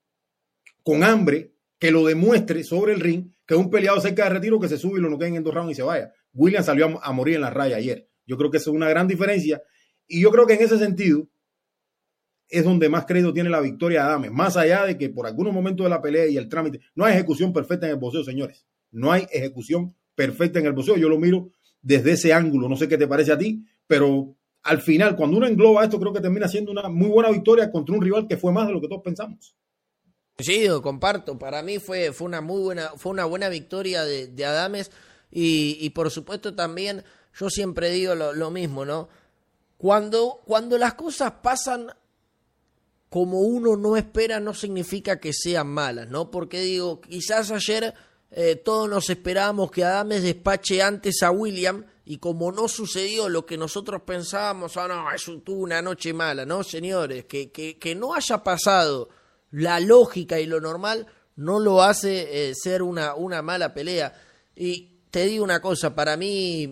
[0.82, 4.68] con hambre, que lo demuestre sobre el ring, que un peleador cerca de retiro que
[4.68, 6.12] se sube y lo noqueen en dos rounds y se vaya.
[6.32, 8.08] Williams salió a, morir en la raya ayer.
[8.26, 9.62] Yo creo que eso es una gran diferencia
[10.06, 11.28] y yo creo que en ese sentido
[12.48, 15.52] es donde más crédito tiene la victoria de Adames, más allá de que por algunos
[15.52, 18.66] momentos de la pelea y el trámite, no hay ejecución perfecta en el boxeo, señores.
[18.90, 20.96] No hay ejecución perfecta en el boxeo.
[20.96, 21.50] Yo lo miro
[21.82, 25.46] desde ese ángulo, no sé qué te parece a ti, pero al final, cuando uno
[25.46, 28.52] engloba esto, creo que termina siendo una muy buena victoria contra un rival que fue
[28.52, 29.54] más de lo que todos pensamos.
[30.38, 31.38] Sí, comparto.
[31.38, 34.90] Para mí fue, fue una muy buena, fue una buena victoria de, Adames
[35.30, 37.04] y, por supuesto también
[37.38, 39.08] yo siempre digo lo mismo, ¿no?
[39.76, 41.88] Cuando, cuando las cosas pasan
[43.10, 46.30] como uno no espera, no significa que sean malas, ¿no?
[46.30, 47.94] Porque digo, quizás ayer
[48.36, 53.46] eh, todos nos esperábamos que Adames despache antes a William y como no sucedió lo
[53.46, 57.26] que nosotros pensábamos, ah, no, eso tuvo una noche mala, ¿no, señores?
[57.26, 59.08] Que, que, que no haya pasado
[59.52, 61.06] la lógica y lo normal
[61.36, 64.20] no lo hace eh, ser una, una mala pelea.
[64.56, 66.66] Y te digo una cosa, para mí,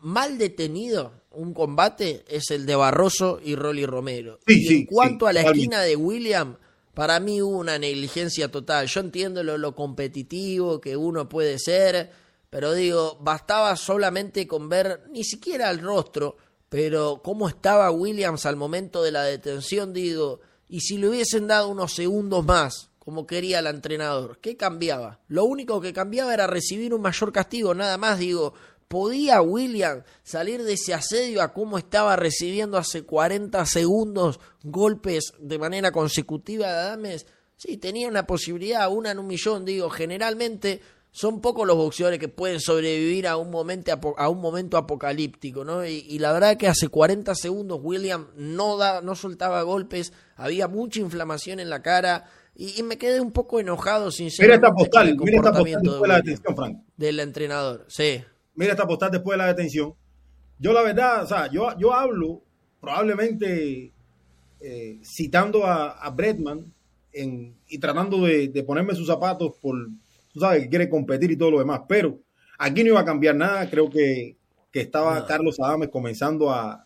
[0.00, 4.38] mal detenido, un combate es el de Barroso y Rolly Romero.
[4.46, 6.56] y en cuanto a la esquina de William,
[6.98, 8.88] para mí hubo una negligencia total.
[8.88, 12.10] Yo entiendo lo, competitivo que uno puede ser,
[12.50, 16.36] pero digo, bastaba solamente con ver ni siquiera el rostro,
[16.68, 21.68] pero cómo estaba Williams al momento de la detención, digo, y si le hubiesen dado
[21.68, 25.20] unos segundos más, como quería el entrenador, ¿qué cambiaba?
[25.28, 28.54] Lo único que cambiaba era recibir un mayor castigo, nada más, digo,
[28.88, 35.58] ¿Podía William salir de ese asedio a cómo estaba recibiendo hace 40 segundos golpes de
[35.58, 37.26] manera consecutiva de Adames?
[37.56, 40.80] Sí, tenía una posibilidad, una en un millón, digo, generalmente
[41.10, 45.84] son pocos los boxeadores que pueden sobrevivir a un momento, a un momento apocalíptico, ¿no?
[45.84, 51.00] Y, la verdad que hace 40 segundos William no, da, no soltaba golpes, había mucha
[51.00, 52.24] inflamación en la cara
[52.54, 54.66] y, me quedé un poco enojado, sinceramente.
[54.66, 56.78] Mira esta postal, mira esta postal de la detención, Frank.
[56.96, 58.24] Del entrenador, sí
[58.58, 59.94] mira esta postal después de la detención.
[60.58, 62.42] Yo la verdad, o sea, yo, yo hablo
[62.80, 63.92] probablemente
[64.60, 66.74] eh, citando a, a Bretman
[67.12, 69.76] y tratando de, ponerme sus zapatos por,
[70.32, 72.18] tú sabes, que quiere competir y todo lo demás, pero
[72.58, 74.36] aquí no iba a cambiar nada, creo que,
[74.72, 76.84] estaba Carlos Adames comenzando a,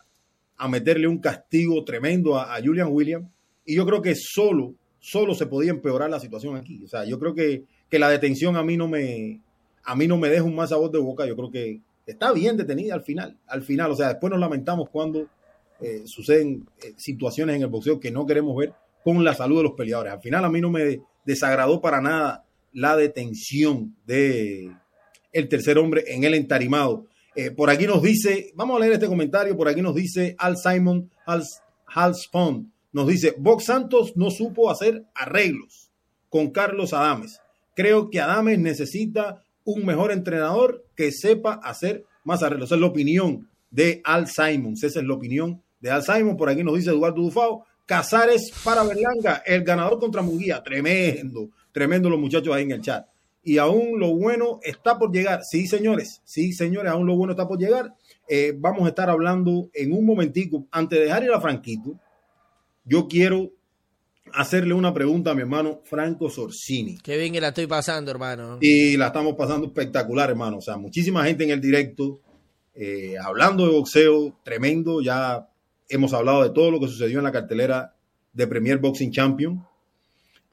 [0.70, 3.28] meterle un castigo tremendo a, Julian Williams
[3.66, 7.18] y yo creo que solo, solo se podía empeorar la situación aquí, o sea, yo
[7.18, 9.42] creo que, que la detención a mí no me,
[9.84, 11.26] a mí no me deja un más sabor de boca.
[11.26, 13.36] Yo creo que está bien detenida al final.
[13.46, 15.26] Al final, o sea, después nos lamentamos cuando
[15.80, 18.72] eh, suceden eh, situaciones en el boxeo que no queremos ver
[19.04, 20.12] con la salud de los peleadores.
[20.12, 24.70] Al final, a mí no me desagradó para nada la detención de
[25.32, 27.06] el tercer hombre en el entarimado.
[27.34, 30.56] Eh, por aquí nos dice, vamos a leer este comentario, por aquí nos dice Al
[30.58, 31.10] Simon
[31.86, 35.90] Halspond, nos dice, Box Santos no supo hacer arreglos
[36.28, 37.40] con Carlos Adames.
[37.74, 42.68] Creo que Adames necesita un mejor entrenador que sepa hacer más arreglos.
[42.68, 44.82] Esa es la opinión de Al Simons.
[44.82, 46.36] Esa es la opinión de Al Simon.
[46.36, 47.64] Por aquí nos dice Eduardo Dufao.
[47.86, 50.62] Casares para Berlanga, el ganador contra Munguía.
[50.62, 53.06] Tremendo, tremendo los muchachos ahí en el chat.
[53.42, 55.40] Y aún lo bueno está por llegar.
[55.42, 57.92] Sí, señores, sí, señores, aún lo bueno está por llegar.
[58.28, 61.98] Eh, vamos a estar hablando en un momentico, antes de dejar ir a Franquito,
[62.84, 63.50] yo quiero
[64.34, 66.98] hacerle una pregunta a mi hermano Franco Sorsini.
[66.98, 68.58] Qué bien que la estoy pasando, hermano.
[68.60, 70.58] Y la estamos pasando espectacular, hermano.
[70.58, 72.20] O sea, muchísima gente en el directo,
[72.74, 75.00] eh, hablando de boxeo, tremendo.
[75.00, 75.48] Ya
[75.88, 77.94] hemos hablado de todo lo que sucedió en la cartelera
[78.32, 79.64] de Premier Boxing Champion.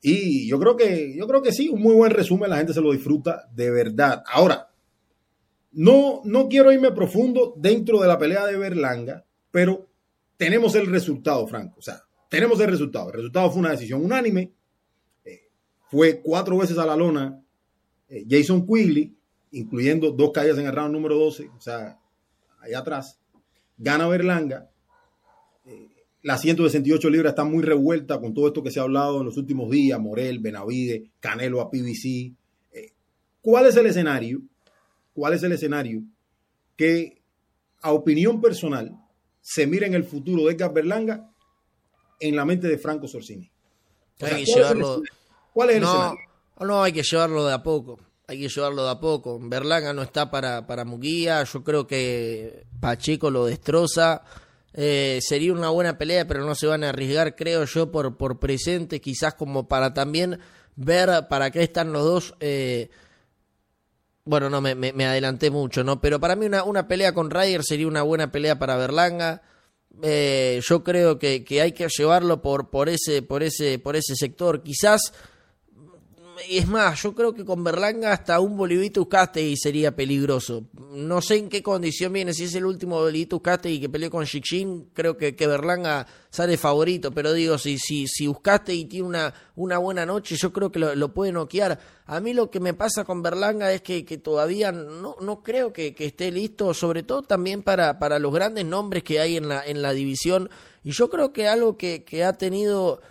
[0.01, 2.81] Y yo creo que, yo creo que sí, un muy buen resumen, la gente se
[2.81, 4.23] lo disfruta de verdad.
[4.31, 4.69] Ahora,
[5.71, 9.87] no, no quiero irme profundo dentro de la pelea de Berlanga, pero
[10.37, 11.79] tenemos el resultado, Franco.
[11.79, 13.07] O sea, tenemos el resultado.
[13.07, 14.53] El resultado fue una decisión unánime.
[15.25, 15.49] Eh,
[15.89, 17.43] fue cuatro veces a la lona
[18.07, 19.15] eh, Jason Quigley,
[19.51, 21.99] incluyendo dos caídas en el round número 12, o sea,
[22.59, 23.19] allá atrás.
[23.77, 24.69] Gana Berlanga.
[26.21, 29.37] la 168 libras está muy revuelta con todo esto que se ha hablado en los
[29.37, 32.33] últimos días, Morel, Benavide, Canelo a PBC.
[32.71, 32.93] Eh,
[33.41, 34.41] ¿Cuál es el escenario?
[35.13, 36.03] ¿Cuál es el escenario
[36.75, 37.21] que
[37.81, 38.97] a opinión personal
[39.41, 41.28] se mira en el futuro de Edgar Berlanga
[42.19, 43.49] en la mente de Franco Sorsini?
[44.21, 45.01] hay que llevarlo.
[45.53, 46.19] ¿Cuál es el escenario?
[46.59, 47.99] No, hay que llevarlo de a poco.
[48.27, 49.39] Hay que llevarlo de a poco.
[49.41, 51.43] Berlanga no está para, para Muguía.
[51.43, 54.23] Yo creo que Pacheco lo destroza.
[54.73, 58.39] Eh, sería una buena pelea, pero no se van a arriesgar, creo yo, por, por
[58.39, 60.39] presente, quizás como para también
[60.75, 62.35] ver para qué están los dos.
[62.39, 62.89] Eh,
[64.25, 65.99] bueno, no, me, me, adelanté mucho, ¿no?
[66.01, 69.41] Pero para mí una, una pelea con Ryder sería una buena pelea para Berlanga.
[70.01, 74.15] Eh, yo creo que, que, hay que llevarlo por, por, ese, por, ese, por ese
[74.15, 74.63] sector.
[74.63, 75.13] Quizás
[76.47, 80.65] es más, yo creo que con Berlanga hasta un Bolivito y sería peligroso.
[80.91, 84.25] No sé en qué condición viene, si es el último Bolivito y que peleó con
[84.25, 88.27] Shixin, creo que, que Berlanga sale favorito, pero digo, si, si, si
[88.67, 91.79] y tiene una, una buena noche, yo creo que lo, puede noquear.
[92.05, 95.73] A mí lo que me pasa con Berlanga es que, que todavía no, no creo
[95.73, 99.49] que, que, esté listo, sobre todo también para, para los grandes nombres que hay en
[99.49, 100.49] la, en la división.
[100.83, 103.01] Y yo creo que algo que, que ha tenido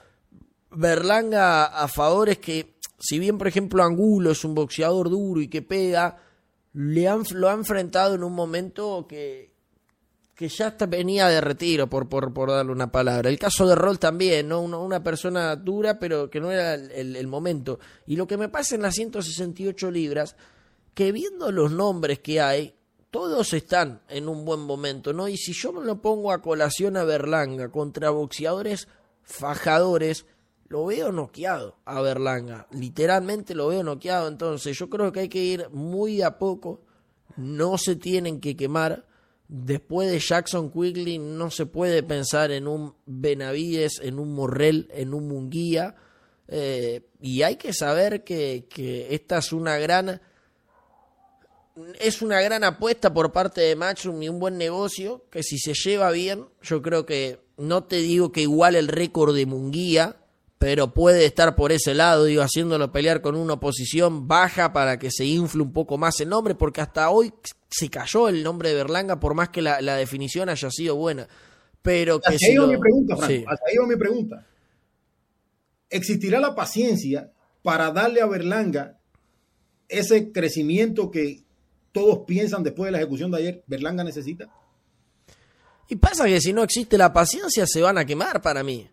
[0.71, 5.49] Berlanga a favor es que si bien, por ejemplo, Angulo es un boxeador duro y
[5.49, 6.19] que pega,
[6.73, 9.53] le han, lo ha enfrentado en un momento que,
[10.35, 13.31] que ya hasta venía de retiro, por, por, por darle una palabra.
[13.31, 14.61] El caso de Roll también, ¿no?
[14.61, 17.79] Una, una persona dura, pero que no era el, el, momento.
[18.07, 20.37] Y lo que me pasa en las 168 libras,
[20.95, 22.75] que viendo los nombres que hay,
[23.11, 25.29] todos están en un buen momento, ¿no?
[25.29, 28.89] Y si yo me lo pongo a colación a Berlanga contra boxeadores
[29.23, 30.27] fajadores,
[30.69, 32.67] lo veo noqueado a Berlanga.
[32.73, 34.29] Literalmente lo veo noqueado.
[34.29, 36.83] Entonces yo creo que hay que ir muy a poco.
[37.37, 39.07] No se tienen que quemar.
[39.49, 45.15] Después de Jackson Quigley no se puede pensar en un Benavides, en un Morrell, en
[45.15, 45.95] un Munguía.
[46.49, 50.21] Eh, y hay que saber que, que esta es una gran
[52.01, 55.75] es una gran apuesta por parte de Matchroom y un buen negocio que si se
[55.75, 60.17] lleva bien, yo creo que no te digo que igual el récord de Munguía,
[60.59, 65.11] pero puede estar por ese lado, digo, haciéndolo pelear con una oposición baja para que
[65.11, 67.33] se infle un poco más el nombre, porque hasta hoy
[67.71, 71.29] se cayó el nombre de Berlanga, por más que la, definición haya sido buena.
[71.81, 74.47] Pero que hasta ahí mi pregunta, Franco, hasta ahí va mi pregunta.
[75.89, 77.33] ¿Existirá la paciencia
[77.63, 78.99] para darle a Berlanga
[79.89, 81.45] ese crecimiento que
[81.93, 84.53] todos piensan después de la ejecución de ayer, Berlanga necesita?
[85.89, 88.91] Y pasa que si no existe la paciencia, se van a quemar para mí.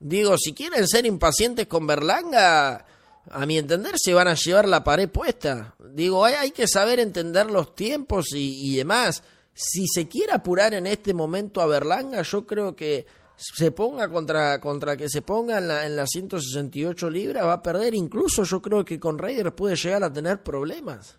[0.00, 2.86] Digo, si quieren ser impacientes con Berlanga,
[3.30, 5.74] a mi entender se van a llevar la pared puesta.
[5.92, 9.22] Digo, hay, hay que saber entender los tiempos y, demás.
[9.52, 13.04] Si se quiere apurar en este momento a Berlanga, yo creo que
[13.36, 17.62] se ponga contra, contra que se ponga en la, en las 168 libras, va a
[17.62, 17.94] perder.
[17.94, 21.18] Incluso yo creo que con Raiders puede llegar a tener problemas.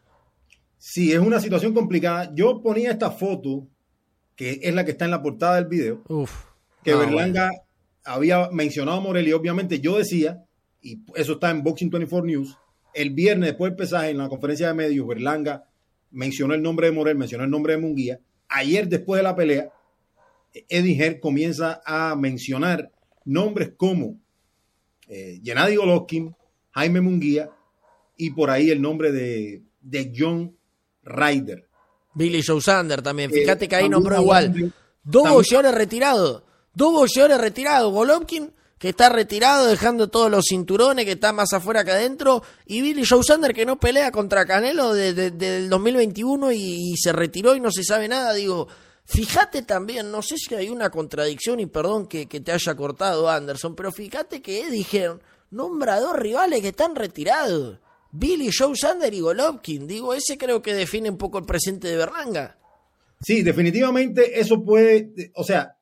[0.80, 2.32] Sí, es una situación complicada.
[2.34, 3.68] Yo ponía esta foto,
[4.36, 6.46] que es la que está en la portada del video, Uf,
[6.84, 7.52] que Berlanga
[8.04, 10.44] había mencionado a Morel y obviamente yo decía,
[10.82, 12.58] y eso está en Boxing 24 News,
[12.94, 15.66] el viernes después del pesaje en la conferencia de medios, Berlanga
[16.12, 18.20] mencionó el nombre de Morel, mencionó el nombre de Munguía.
[18.50, 19.72] Ayer después de la pelea,
[20.68, 22.92] Eddie comienza a mencionar
[23.24, 24.20] nombres como
[25.08, 26.36] eh, Gennady Golovkin,
[26.72, 27.50] Jaime Munguía
[28.18, 30.56] y por ahí el nombre de, de John
[31.04, 31.68] Ryder.
[32.14, 33.32] Billy Joe Sander también.
[33.32, 34.74] Fíjate que ahí nombró igual.
[35.04, 36.44] Dos boxeadores retirados.
[36.74, 37.92] Dos boxeadores retirados.
[37.92, 42.42] Golovkin, que está retirado, dejando todos los cinturones, que está más afuera que adentro.
[42.66, 47.56] Y Billy Joe Sander, que no pelea contra Canelo desde el 2021 y, se retiró
[47.56, 48.34] y no se sabe nada.
[48.34, 48.68] Digo,
[49.06, 53.76] fíjate también, no sé si hay una contradicción y perdón que, te haya cortado Anderson,
[53.76, 55.22] pero fíjate que dijeron,
[55.52, 57.78] nombra dos rivales que están retirados.
[58.14, 59.88] Billy Joe Sander y Golovkin.
[59.88, 62.58] Digo, ese creo que define un poco el presente de Berlanga.
[63.22, 65.78] Sí, definitivamente eso puede, o sea,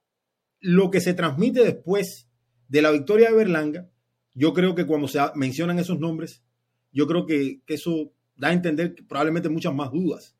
[0.59, 2.29] lo que se transmite después
[2.67, 3.89] de la victoria de Berlanga,
[4.33, 6.43] yo creo que cuando se mencionan esos nombres,
[6.91, 10.35] yo creo que, eso da a entender probablemente muchas más dudas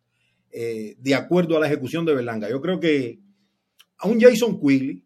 [0.52, 2.50] eh, de acuerdo a la ejecución de Berlanga.
[2.50, 3.20] Yo creo que
[3.98, 5.06] a un Jason Quigley,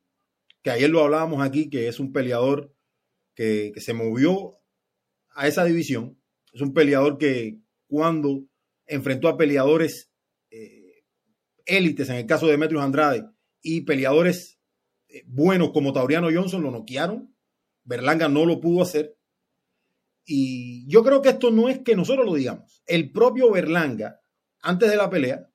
[0.61, 2.73] que ayer lo hablábamos aquí, que es un peleador
[3.35, 4.60] que, se movió
[5.31, 6.19] a esa división,
[6.53, 8.45] es un peleador que cuando
[8.85, 10.11] enfrentó a peleadores
[10.52, 11.03] eh,
[11.65, 13.26] élites, en el caso de Demetrius Andrade,
[13.61, 14.60] y peleadores
[15.26, 17.35] buenos como Tauriano Johnson lo noquearon.
[17.84, 19.18] Berlanga no lo pudo hacer.
[20.26, 22.81] Y yo creo que esto no es que nosotros lo digamos.
[22.85, 24.22] El propio Berlanga,
[24.61, 25.49] antes de la pelea,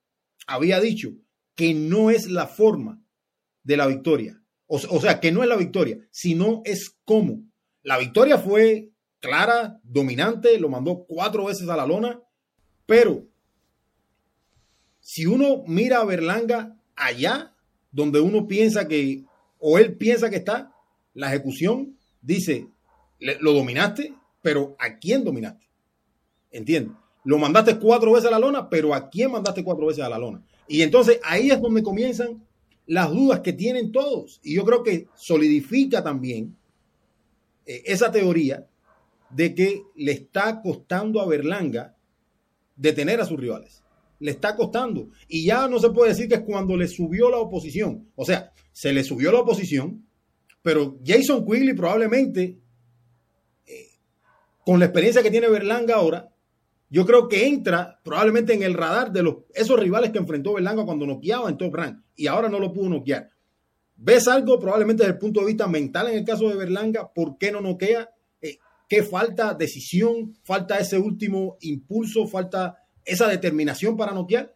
[0.47, 1.11] había dicho
[1.55, 3.03] que no es la forma
[3.63, 4.43] de la victoria.
[4.67, 7.43] O, sea, que no es la victoria, sino es cómo.
[7.83, 12.21] La victoria fue clara, dominante, lo mandó cuatro veces a la lona,
[12.85, 13.27] pero
[15.01, 17.57] si uno mira a Berlanga allá,
[17.91, 19.25] donde uno piensa que,
[19.59, 20.73] o él piensa que está,
[21.15, 22.69] la ejecución dice,
[23.19, 25.69] lo dominaste, pero ¿a quién dominaste?
[26.51, 26.97] ¿Entiendes?
[27.25, 30.19] Lo mandaste cuatro veces a la lona, pero ¿a quién mandaste cuatro veces a la
[30.19, 30.43] lona?
[30.67, 32.43] Y entonces ahí es donde comienzan
[32.87, 34.41] las dudas que tienen todos.
[34.43, 36.57] Y yo creo que solidifica también
[37.67, 38.67] eh, esa teoría
[39.31, 41.97] de que le está costando a Berlanga
[42.77, 43.83] detener a sus rivales.
[44.21, 45.11] Le está costando.
[45.29, 48.09] Y ya no se puede decir que es cuando le subió la oposición.
[48.17, 50.07] O sea, se le subió la oposición,
[50.63, 52.61] pero Jason Quigley probablemente,
[53.67, 53.89] eh,
[54.65, 56.29] con la experiencia que tiene Berlanga ahora,
[56.89, 60.85] yo creo que entra probablemente en el radar de los, esos rivales que enfrentó Berlanga
[60.85, 63.31] cuando noqueaba en top rank y ahora no lo pudo noquear.
[63.97, 67.13] ¿Ves algo probablemente desde el punto de vista mental en el caso de Berlanga?
[67.13, 68.09] ¿Por qué no noquea?
[68.41, 69.55] Eh, ¿Qué falta?
[69.55, 70.37] ¿Decisión?
[70.45, 72.29] ¿Falta ese último impulso?
[72.29, 74.55] ¿Falta esa determinación para noquear?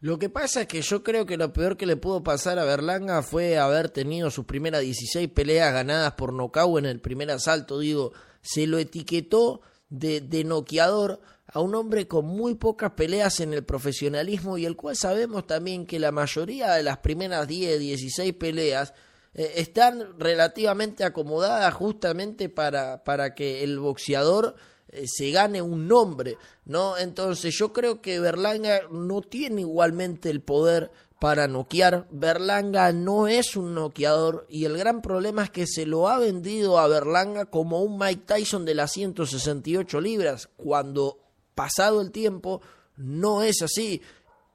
[0.00, 2.64] Lo que pasa es que yo creo que lo peor que le pudo pasar a
[2.64, 7.78] Berlanga fue haber tenido sus primeras 16 peleas ganadas por nocaut en el primer asalto.
[7.78, 9.60] Digo, se lo etiquetó
[9.90, 11.20] de, de noqueador
[11.52, 15.84] a un hombre con muy pocas peleas en el profesionalismo y el cual sabemos también
[15.84, 18.94] que la mayoría de las primeras 10, 16 peleas
[19.34, 24.56] eh, están relativamente acomodadas justamente para, para que el boxeador
[24.92, 26.98] eh, se gane un nombre, ¿no?
[26.98, 30.90] Entonces yo creo que Berlanga no tiene igualmente el poder
[31.20, 32.08] para noquear.
[32.10, 36.78] Berlanga no es un noqueador y el gran problema es que se lo ha vendido
[36.78, 41.18] a Berlanga como un Mike Tyson de las 168 libras, cuando
[41.54, 42.60] pasado el tiempo
[42.96, 44.02] no es así.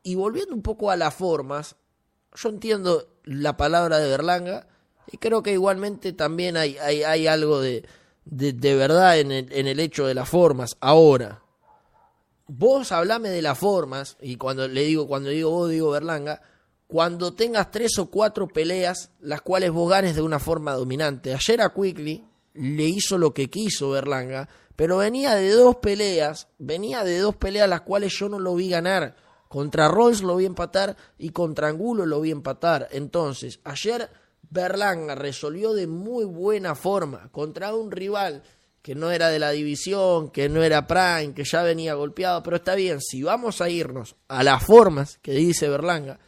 [0.04, 1.78] Y volviendo un poco a las formas,
[2.36, 4.68] yo entiendo la palabra de Berlanga
[5.10, 7.86] y creo que igualmente también hay, hay, hay algo de,
[8.26, 10.78] de, de verdad en el, en el hecho de las formas.
[10.82, 11.42] Ahora,
[12.48, 16.42] vos hablame de las formas, y cuando le digo, cuando digo vos digo Berlanga,
[16.88, 21.34] cuando tengas tres o cuatro peleas, las cuales vos ganes de una forma dominante.
[21.34, 22.24] Ayer a Quickly
[22.54, 27.70] le hizo lo que quiso Berlanga, pero venía de dos peleas, venía de dos peleas
[27.70, 29.16] las cuales yo no lo vi ganar.
[29.48, 32.88] Contra Rolls lo vi empatar y contra Angulo lo vi empatar.
[32.92, 34.10] Entonces, ayer
[34.50, 38.44] Berlanga resolvió de muy buena forma contra un rival
[38.86, 42.58] que no era de la división, que no era Prime, que ya venía golpeado, pero
[42.58, 46.20] está bien, si vamos a irnos a las formas que dice Berlanga,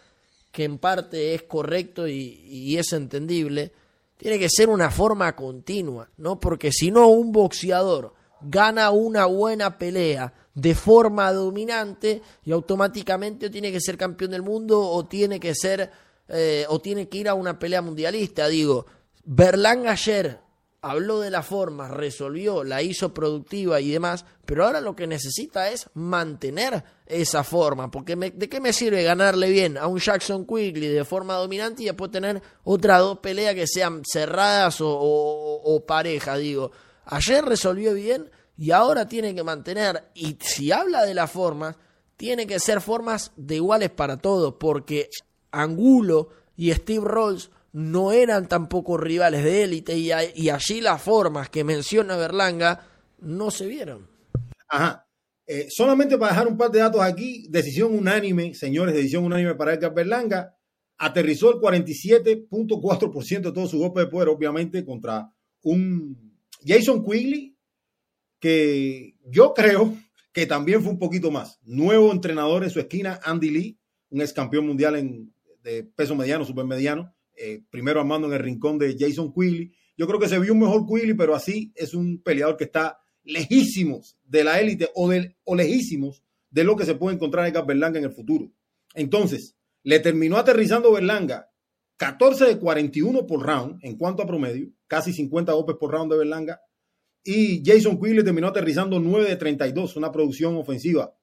[0.52, 3.72] que en parte es correcto y, es entendible,
[4.18, 6.40] tiene que ser una forma continua, ¿no?
[6.40, 13.72] Porque si no, un boxeador gana una buena pelea de forma dominante y automáticamente tiene
[13.72, 15.92] que ser campeón del mundo o tiene que ser
[16.30, 18.48] eh, o tiene que ir a una pelea mundialista.
[18.48, 18.86] Digo,
[19.24, 20.40] Berlanga ayer
[20.82, 25.70] habló de la forma, resolvió, la hizo productiva y demás, pero ahora lo que necesita
[25.70, 30.88] es mantener esa forma, porque ¿de qué me sirve ganarle bien a un Jackson Quigley
[30.88, 36.38] de forma dominante y después tener otras dos peleas que sean cerradas o, o, pareja,
[36.38, 36.72] digo?
[37.06, 41.76] Ayer resolvió bien y ahora tiene que mantener, y si habla de las formas,
[42.16, 45.10] tiene que ser formas de iguales para todos, porque
[45.62, 51.64] Angulo y Steve Rolls no eran tampoco rivales de élite y, allí las formas que
[51.64, 52.88] menciona Berlanga
[53.20, 54.08] no se vieron.
[54.68, 55.08] Ajá.
[55.46, 59.74] Eh, solamente para dejar un par de datos aquí, decisión unánime, señores, decisión unánime para
[59.74, 60.58] Edgar Berlanga,
[60.98, 65.32] aterrizó el 47.4% de todo su golpe de poder, obviamente, contra
[65.62, 66.36] un
[66.66, 67.56] Jason Quigley,
[68.40, 69.96] que yo creo
[70.34, 71.60] que también fue un poquito más.
[71.64, 73.80] Nuevo entrenador en su esquina, Andy Lee,
[74.10, 75.34] un ex campeón mundial en,
[75.68, 79.74] de peso mediano, supermediano, eh, primero armando en el rincón de Jason Quigley.
[79.98, 83.00] Yo creo que se vio un mejor Quigley, pero así es un peleador que está
[83.24, 85.12] lejísimos de la élite o,
[85.44, 88.52] o lejísimos de lo que se puede encontrar en Berlanga en el futuro.
[88.94, 91.52] Entonces, le terminó aterrizando Berlanga
[91.98, 96.20] 14 de 41 por round en cuanto a promedio, casi 50 golpes por round de
[96.20, 96.62] Berlanga.
[97.24, 101.14] Y Jason Quigley terminó aterrizando 9 de 32, una producción ofensiva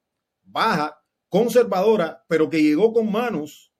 [0.42, 1.00] baja,
[1.30, 3.73] conservadora, pero que llegó con manos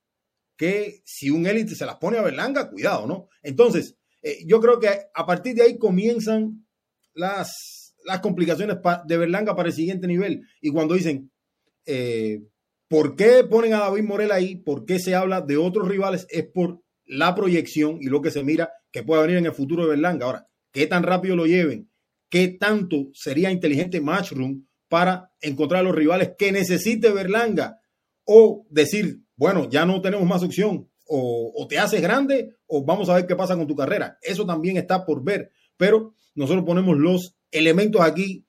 [0.57, 3.29] que si un élite se las pone a Berlanga, cuidado, ¿no?
[3.43, 6.67] Entonces, eh, yo creo que a partir de ahí comienzan
[7.13, 10.43] las, las complicaciones de Berlanga para el siguiente nivel.
[10.61, 11.31] Y cuando dicen,
[11.87, 12.43] eh,
[12.89, 14.57] ¿por qué ponen a David Morel ahí?
[14.57, 16.27] ¿Por qué se habla de otros rivales?
[16.31, 19.83] Es por la proyección y lo que se mira que puede venir en el futuro
[19.83, 20.27] de Berlanga.
[20.27, 21.91] Ahora, ¿qué tan rápido lo lleven?
[22.31, 27.79] ¿Qué tanto sería inteligente Matchroom para encontrar a los rivales que necesite Berlanga?
[28.25, 30.89] O decir, bueno, ya no tenemos más opción.
[31.07, 34.19] o, te haces grande o vamos a ver qué pasa con tu carrera.
[34.23, 38.45] Eso también está por ver, pero nosotros ponemos los elementos aquí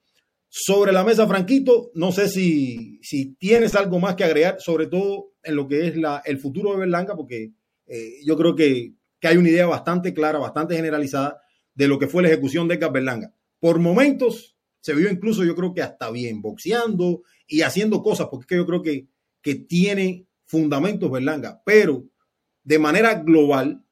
[0.57, 1.91] sobre la mesa, Franquito.
[1.93, 5.97] No sé si, si tienes algo más que agregar, sobre todo en lo que es
[5.97, 7.51] la, el futuro de Berlanga, porque
[7.87, 11.41] eh, yo creo que, que, hay una idea bastante clara, bastante generalizada
[11.73, 13.33] de lo que fue la ejecución de Edgar Berlanga.
[13.59, 18.55] Por momentos se vio incluso, yo creo que hasta bien, boxeando y haciendo cosas, porque
[18.55, 19.07] yo creo que,
[19.41, 22.05] que tiene fundamentos Berlanga, pero
[22.63, 23.83] de manera global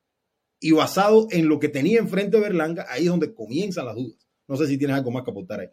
[0.59, 4.17] y basado en lo que tenía enfrente Berlanga, ahí es donde comienzan las dudas.
[4.47, 5.67] No sé si tienes algo más que aportar ahí.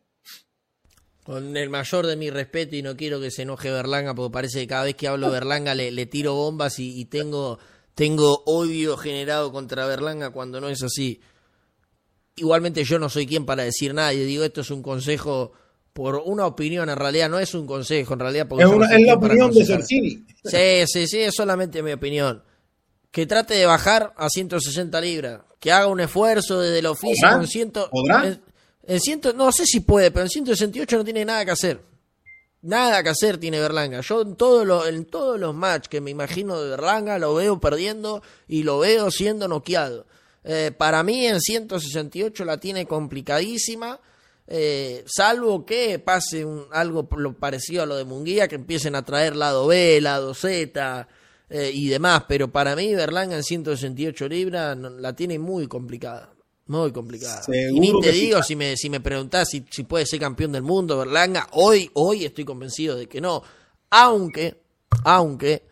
[1.24, 4.61] Con el mayor de mi respeto y no quiero que se enoje Berlanga porque parece
[4.61, 7.59] que cada vez que hablo Berlanga le, le tiro bombas y, tengo,
[7.94, 11.20] tengo odio generado contra Berlanga cuando no es así.
[12.36, 15.52] Igualmente yo no soy quien para decir nada y digo esto es un consejo
[15.92, 19.52] por una opinión, en realidad no es un consejo, en realidad porque es, la opinión
[19.52, 20.24] de Sorcini.
[20.44, 22.42] Sí, sí, sí, es solamente mi opinión
[23.10, 27.46] que trate de bajar a 160 libras, que haga un esfuerzo desde el oficio en
[27.46, 27.90] ciento,
[28.82, 31.80] En, ciento, no sé si puede, pero en 168 no tiene nada que hacer.
[32.62, 34.00] Nada que hacer tiene Berlanga.
[34.00, 38.22] Yo en, todo en todos los matches que me imagino de Berlanga lo veo perdiendo
[38.46, 40.06] y lo veo siendo noqueado.
[40.44, 43.98] Eh, para mí en 168 la tiene complicadísima.
[44.46, 49.36] Eh, salvo que pase un, algo parecido a lo de Munguía, que empiecen a traer
[49.36, 51.08] lado B, lado Z,
[51.48, 56.32] eh, y demás, pero para mí Berlanga en 168 libras la tiene muy complicada.
[56.66, 57.42] Muy complicada.
[57.48, 60.62] y ni te digo, si me, si me preguntás si, si puede ser campeón del
[60.62, 63.42] mundo, Berlanga, hoy, hoy estoy convencido de que no.
[63.90, 64.62] Aunque,
[65.02, 65.69] aunque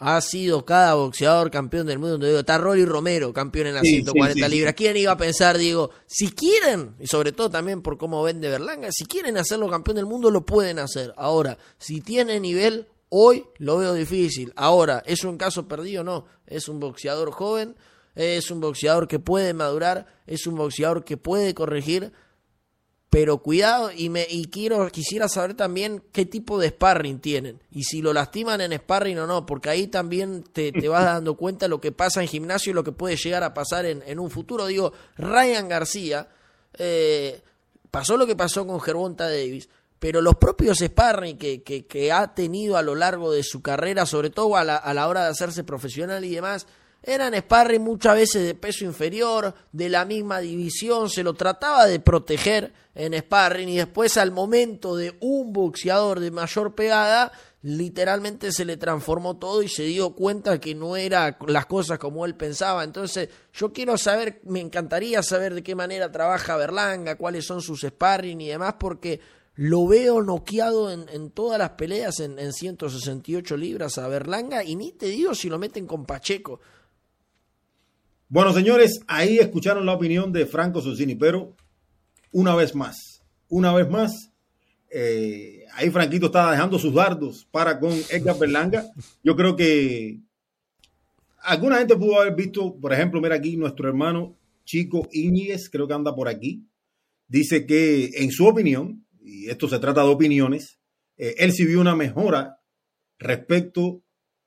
[0.00, 2.26] ha sido cada boxeador campeón del mundo.
[2.26, 4.74] Digo, está Rolly Romero, campeón en las 140 libras.
[4.74, 5.56] ¿Quién iba a pensar?
[5.56, 9.96] Digo, si quieren, y sobre todo también por cómo vende Berlanga, si quieren hacerlo campeón
[9.96, 11.14] del mundo, lo pueden hacer.
[11.16, 14.52] Ahora, si tiene nivel, Hoy lo veo difícil.
[14.54, 16.04] Ahora, ¿es un caso perdido?
[16.04, 16.26] No.
[16.46, 17.74] Es un boxeador joven,
[18.14, 22.12] es un boxeador que puede madurar, es un boxeador que puede corregir.
[23.10, 27.60] Pero cuidado, y, me, y quiero, quisiera saber también qué tipo de sparring tienen.
[27.72, 31.66] Y si lo lastiman en sparring o no, porque ahí también te, vas dando cuenta
[31.66, 34.30] de lo que pasa en gimnasio y lo que puede llegar a pasar en, un
[34.30, 34.66] futuro.
[34.66, 36.28] Digo, Ryan García,
[36.78, 37.42] eh,
[37.90, 39.68] pasó lo que pasó con Gervonta Davis
[40.00, 44.30] pero los propios sparring que, que, ha tenido a lo largo de su carrera, sobre
[44.30, 46.66] todo a la, a la hora de hacerse profesional y demás,
[47.02, 52.00] eran sparring muchas veces de peso inferior, de la misma división, se lo trataba de
[52.00, 57.32] proteger en sparring y después al momento de un boxeador de mayor pegada,
[57.62, 62.24] literalmente se le transformó todo y se dio cuenta que no era las cosas como
[62.24, 62.84] él pensaba.
[62.84, 67.80] Entonces, yo quiero saber, me encantaría saber de qué manera trabaja Berlanga, cuáles son sus
[67.82, 69.20] sparring y demás, porque
[69.56, 75.06] lo veo noqueado en, todas las peleas en, 168 libras a Berlanga y ni te
[75.06, 76.60] digo si lo meten con Pacheco.
[78.32, 81.56] Bueno, señores, ahí escucharon la opinión de Franco Susini, pero
[82.30, 84.30] una vez más, una vez más,
[84.88, 88.86] eh, ahí Franquito estaba dejando sus dardos para con Edgar Berlanga.
[89.24, 90.20] Yo creo que
[91.42, 95.94] alguna gente pudo haber visto, por ejemplo, mira aquí nuestro hermano Chico Íñiguez, creo que
[95.94, 96.64] anda por aquí,
[97.26, 100.78] dice que en su opinión, y esto se trata de opiniones,
[101.16, 102.60] eh, él sí vio una mejora
[103.18, 104.04] respecto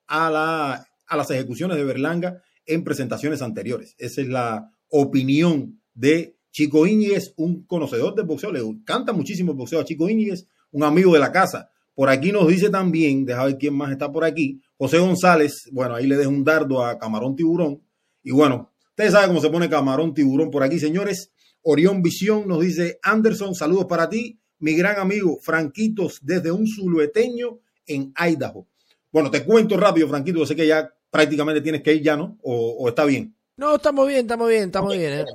[0.07, 3.95] a, la, a las ejecuciones de Berlanga en presentaciones anteriores.
[3.97, 9.57] Esa es la opinión de Chico Íñiguez, un conocedor del boxeo, le canta muchísimo el
[9.57, 11.69] boxeo a Chico Íñiguez, un amigo de la casa.
[11.95, 15.95] Por aquí nos dice también, deja ver quién más está por aquí, José González, bueno,
[15.95, 17.81] ahí le dejo un dardo a Camarón Tiburón.
[18.23, 21.31] Y bueno, ustedes saben cómo se pone Camarón Tiburón por aquí, señores.
[21.61, 27.59] Orión Visión nos dice, Anderson, saludos para ti mi gran amigo Franquitos desde un zulueteño
[27.85, 28.67] en Idaho.
[29.11, 32.39] Bueno, te cuento rápido, Franquito, sé que ya prácticamente tienes que ir ya, ¿no?
[32.41, 33.35] ¿O, está bien?
[33.55, 35.13] No, estamos bien, estamos bien, estamos bien.
[35.13, 35.25] ¿eh?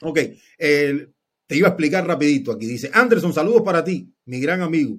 [0.00, 0.18] Ok,
[0.58, 2.64] te iba a explicar rapidito aquí.
[2.64, 4.98] Dice, Anderson, saludos para ti, mi gran amigo.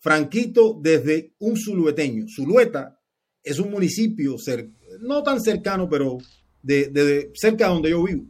[0.00, 2.26] Franquito desde un zulueteño.
[2.28, 3.00] Zulueta
[3.40, 4.34] es un municipio
[5.02, 6.18] no tan cercano, pero
[6.60, 8.24] de, de cerca de donde yo vivo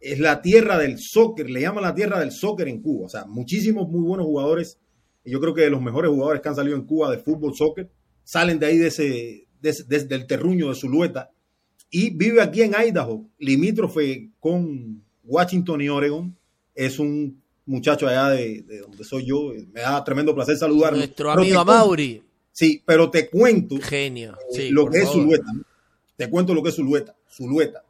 [0.00, 3.06] es la tierra del soccer, le llaman la tierra del soccer en Cuba.
[3.06, 4.78] O sea, muchísimos muy buenos jugadores.
[5.24, 7.88] Y yo creo que los mejores jugadores que han salido en Cuba de fútbol, soccer,
[8.22, 11.30] salen de ahí de ese, del terruño de Zulueta.
[11.90, 16.36] Y vive aquí en Idaho, limítrofe con Washington y Oregon.
[16.74, 19.52] Es un muchacho allá de, donde soy yo.
[19.72, 20.98] Me da tremendo placer saludarlo.
[20.98, 22.22] Nuestro amigo Mauri.
[22.50, 24.36] Sí, pero te cuento Genio.
[24.56, 25.52] Eh, lo que es Zulueta.
[26.16, 27.16] Te cuento lo que es Zulueta.
[27.28, 27.84] Zulueta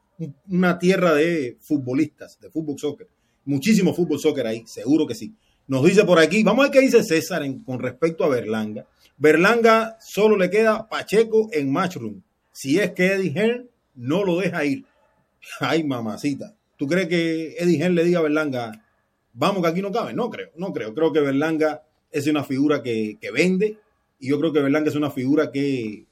[0.48, 3.08] una tierra de futbolistas, de fútbol soccer.
[3.44, 5.34] Muchísimo fútbol soccer ahí, seguro que sí.
[5.66, 8.86] Nos dice por aquí, vamos a ver qué dice César con respecto a Berlanga.
[9.16, 12.22] Berlanga solo le queda Pacheco en Matchroom.
[12.52, 14.84] si es que Eddie Hearn no lo deja ir.
[15.60, 16.54] Ay, mamacita.
[16.76, 18.84] ¿Tú crees que Eddie Hearn le diga a Berlanga,
[19.32, 20.12] vamos que aquí no cabe?
[20.12, 20.94] No creo, no creo.
[20.94, 23.78] Creo que Berlanga es una figura que, vende
[24.18, 26.06] y yo creo que Berlanga es una figura que,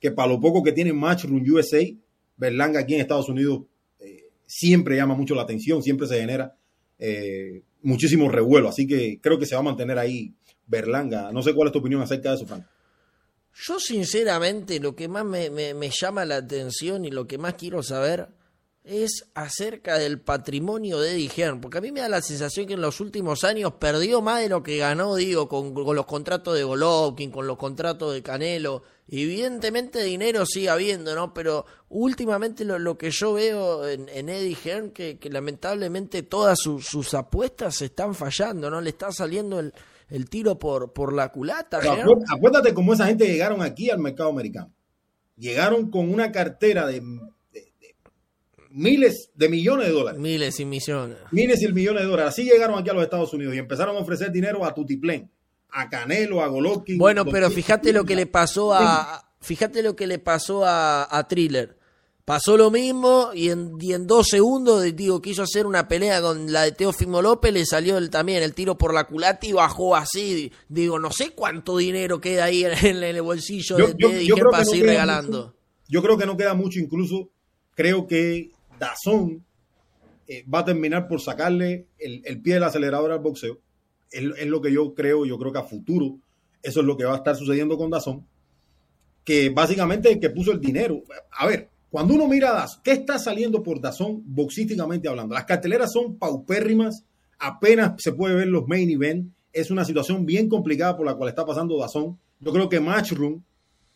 [0.00, 1.82] que para lo poco que tiene Matchroom USA,
[2.36, 3.62] Berlanga aquí en Estados Unidos
[4.00, 6.56] eh, siempre llama mucho la atención, siempre se genera
[6.98, 8.68] eh, muchísimo revuelo.
[8.68, 10.32] Así que creo que se va a mantener ahí
[10.66, 11.30] Berlanga.
[11.32, 12.64] No sé cuál es tu opinión acerca de eso, Frank.
[13.54, 17.82] Yo sinceramente lo que más me, me, llama la atención y lo que más quiero
[17.82, 18.28] saber
[18.82, 22.82] es acerca del patrimonio de Eddie porque a mí me da la sensación que en
[22.82, 27.30] los últimos años perdió más de lo que ganó, digo, con, los contratos de Golovkin,
[27.30, 28.82] con los contratos de Canelo.
[29.06, 31.32] Evidentemente dinero sigue habiendo, ¿no?
[31.32, 37.80] Pero últimamente lo, que yo veo en, Eddie Hearn, que, que lamentablemente todas sus apuestas
[37.80, 38.80] están fallando, ¿no?
[38.80, 39.72] Le está saliendo el,
[40.14, 41.80] el tiro por, por la culata.
[42.28, 44.72] acuérdate, cómo esa gente llegaron aquí al mercado americano.
[45.36, 47.02] Llegaron con una cartera de,
[48.70, 50.20] miles de millones de dólares.
[50.20, 51.18] Miles y millones.
[51.32, 52.32] Miles y millones de dólares.
[52.32, 55.32] Así llegaron aquí a los Estados Unidos y empezaron a ofrecer dinero a Tutiplén,
[55.70, 56.96] a Canelo, a Golovkin.
[56.96, 61.26] Bueno, pero fíjate lo que le pasó a, fíjate lo que le pasó a, a
[61.26, 61.76] Thriller.
[62.24, 66.62] Pasó lo mismo y en, en dos segundos, digo, quiso hacer una pelea con la
[66.62, 70.50] de Teófimo López, le salió el, también el tiro por la culata y bajó así.
[70.66, 75.54] Digo, no sé cuánto dinero queda ahí en, el bolsillo de, de para seguir regalando.
[75.86, 77.28] yo creo que no queda mucho, incluso
[77.74, 79.44] creo que Dazón
[80.26, 83.58] eh, va a terminar por sacarle el, pie del acelerador al boxeo.
[84.10, 86.16] Es, es, lo que yo creo, yo creo que a futuro
[86.62, 88.26] eso es lo que va a estar sucediendo con Dazón,
[89.24, 91.02] que básicamente el que puso el dinero.
[91.30, 95.32] A ver, cuando uno mira a Dazón, ¿qué está saliendo por Dazón boxísticamente hablando?
[95.32, 97.04] Las carteleras son paupérrimas,
[97.38, 99.32] apenas se puede ver los main event.
[99.52, 102.18] Es una situación bien complicada por la cual está pasando Dazón.
[102.40, 103.44] Yo creo que Matchroom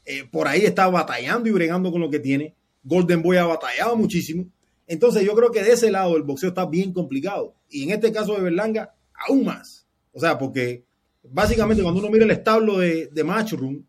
[0.05, 2.55] eh, por ahí está batallando y bregando con lo que tiene.
[2.85, 4.47] Golden Boy ha batallado muchísimo.
[4.87, 7.57] Entonces yo creo que de ese lado el boxeo está bien complicado.
[7.69, 8.95] Y en este caso de Berlanga,
[9.27, 9.89] aún más.
[10.13, 10.85] O sea, porque
[11.25, 13.83] básicamente cuando uno mira el establo de, de Matchroom,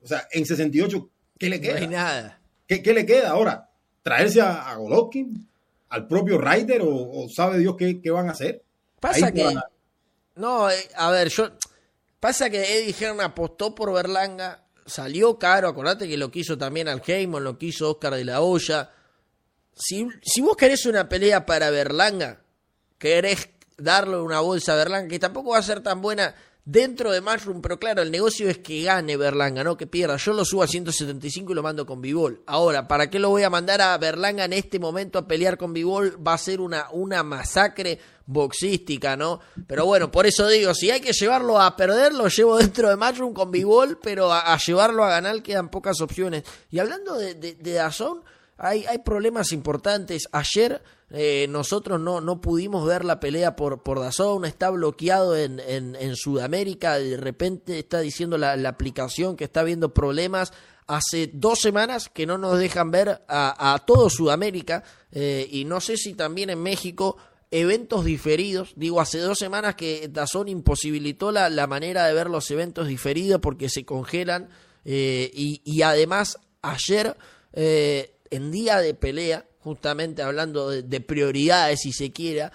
[0.00, 1.10] o sea, en 68,
[1.40, 1.74] ¿qué le queda?
[1.74, 2.41] No hay nada.
[2.80, 3.68] ¿Qué, le queda ahora?
[4.02, 5.48] ¿Traerse a, Golovkin?
[5.88, 6.82] ¿Al propio Ryder?
[6.84, 8.62] O, sabe Dios qué, van a hacer?
[9.00, 9.54] Pasa que.
[10.36, 11.50] No, eh, a ver, yo.
[12.20, 17.02] Pasa que Eddie Hearn apostó por Berlanga, salió caro, acordate que lo quiso también Al
[17.04, 18.92] Heyman, lo quiso Oscar de la Hoya.
[19.74, 22.42] Si, si vos querés una pelea para Berlanga,
[22.98, 27.20] querés darle una bolsa a Berlanga, que tampoco va a ser tan buena dentro de
[27.20, 30.16] Mushroom, pero claro, el negocio es que gane Berlanga, no que pierda.
[30.16, 32.42] Yo lo subo a 175 y lo mando con Bivol.
[32.46, 35.72] Ahora, ¿para qué lo voy a mandar a Berlanga en este momento a pelear con
[35.72, 36.16] Bivol?
[36.24, 39.40] Va a ser una, una masacre boxística, ¿no?
[39.66, 42.96] Pero bueno, por eso digo, si hay que llevarlo a perder, lo llevo dentro de
[42.96, 46.44] Mushroom con Bivol, pero a, llevarlo a ganar quedan pocas opciones.
[46.70, 48.22] Y hablando de, de, de Dazón,
[48.62, 50.28] hay, hay problemas importantes.
[50.30, 55.58] Ayer eh, nosotros no, no pudimos ver la pelea por, por Dazón, está bloqueado en,
[55.60, 60.52] en, Sudamérica, de repente está diciendo la, aplicación que está habiendo problemas.
[60.86, 65.80] Hace dos semanas que no nos dejan ver a, a todo Sudamérica eh, y no
[65.80, 67.16] sé si también en México
[67.50, 68.74] eventos diferidos.
[68.76, 73.40] Digo, hace dos semanas que Dazón imposibilitó la, la manera de ver los eventos diferidos
[73.40, 74.48] porque se congelan
[74.84, 77.16] eh, y, y, además ayer
[78.32, 82.52] en día de pelea justamente hablando de, prioridades, si se quiera,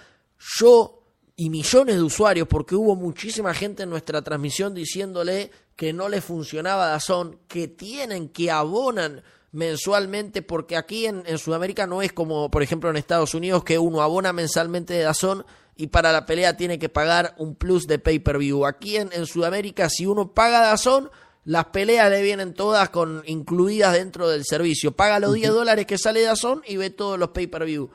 [0.58, 1.02] yo
[1.36, 6.20] y millones de usuarios, porque hubo muchísima gente en nuestra transmisión diciéndole que no le
[6.20, 9.22] funcionaba Dazón, que tienen, que abonan
[9.52, 14.02] mensualmente, porque aquí en, Sudamérica no es como, por ejemplo, en Estados Unidos, que uno
[14.02, 15.46] abona mensualmente de Dazón
[15.76, 18.66] y para la pelea tiene que pagar un plus de pay-per-view.
[18.66, 21.10] Aquí en, en Sudamérica, si uno paga Dazón,
[21.44, 24.92] las peleas le vienen todas con incluidas dentro del servicio.
[24.92, 27.90] Paga los 10 dólares que sale de Azón y ve todos los pay-per-view.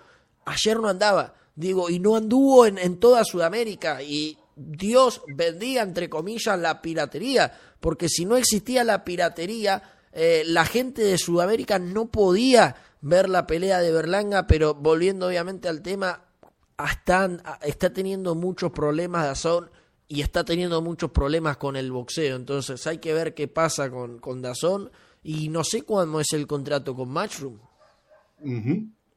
[0.46, 4.02] Ayer no andaba, digo, y no anduvo en, toda Sudamérica.
[4.02, 7.54] Y Dios bendiga, entre comillas, la piratería.
[7.80, 13.46] Porque si no existía la piratería, eh, la gente de Sudamérica no podía ver la
[13.46, 14.48] pelea de Berlanga.
[14.48, 16.26] Pero volviendo obviamente al tema,
[17.62, 19.70] está teniendo muchos problemas de Azón
[20.08, 22.36] y está teniendo muchos problemas con el boxeo.
[22.36, 24.92] Entonces hay que ver qué pasa con, con Dazón
[25.24, 27.60] y no sé cuándo es el contrato con Matchroom.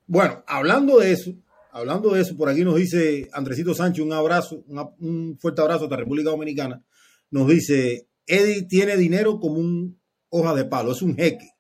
[0.06, 1.32] Bueno, hablando de eso,
[1.72, 4.64] hablando de eso, por aquí nos dice Andresito Sánchez un abrazo,
[5.00, 6.82] un fuerte abrazo a República Dominicana.
[7.30, 9.98] Nos dice, Eddie tiene dinero como un
[10.28, 11.50] hoja de palo, es un jeque.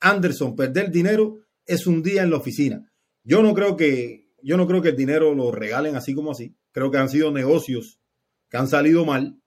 [0.00, 2.92] Anderson, perder dinero es un día en la oficina.
[3.24, 6.54] Yo no creo que, yo no creo que el dinero lo regalen así como así.
[6.70, 7.98] Creo que han sido negocios
[8.48, 9.40] que han salido mal,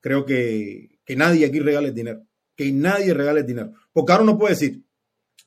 [0.00, 2.26] creo que, que nadie aquí regale dinero.
[2.56, 3.72] Que nadie regale dinero.
[3.92, 4.82] Porque ahora uno puede decir,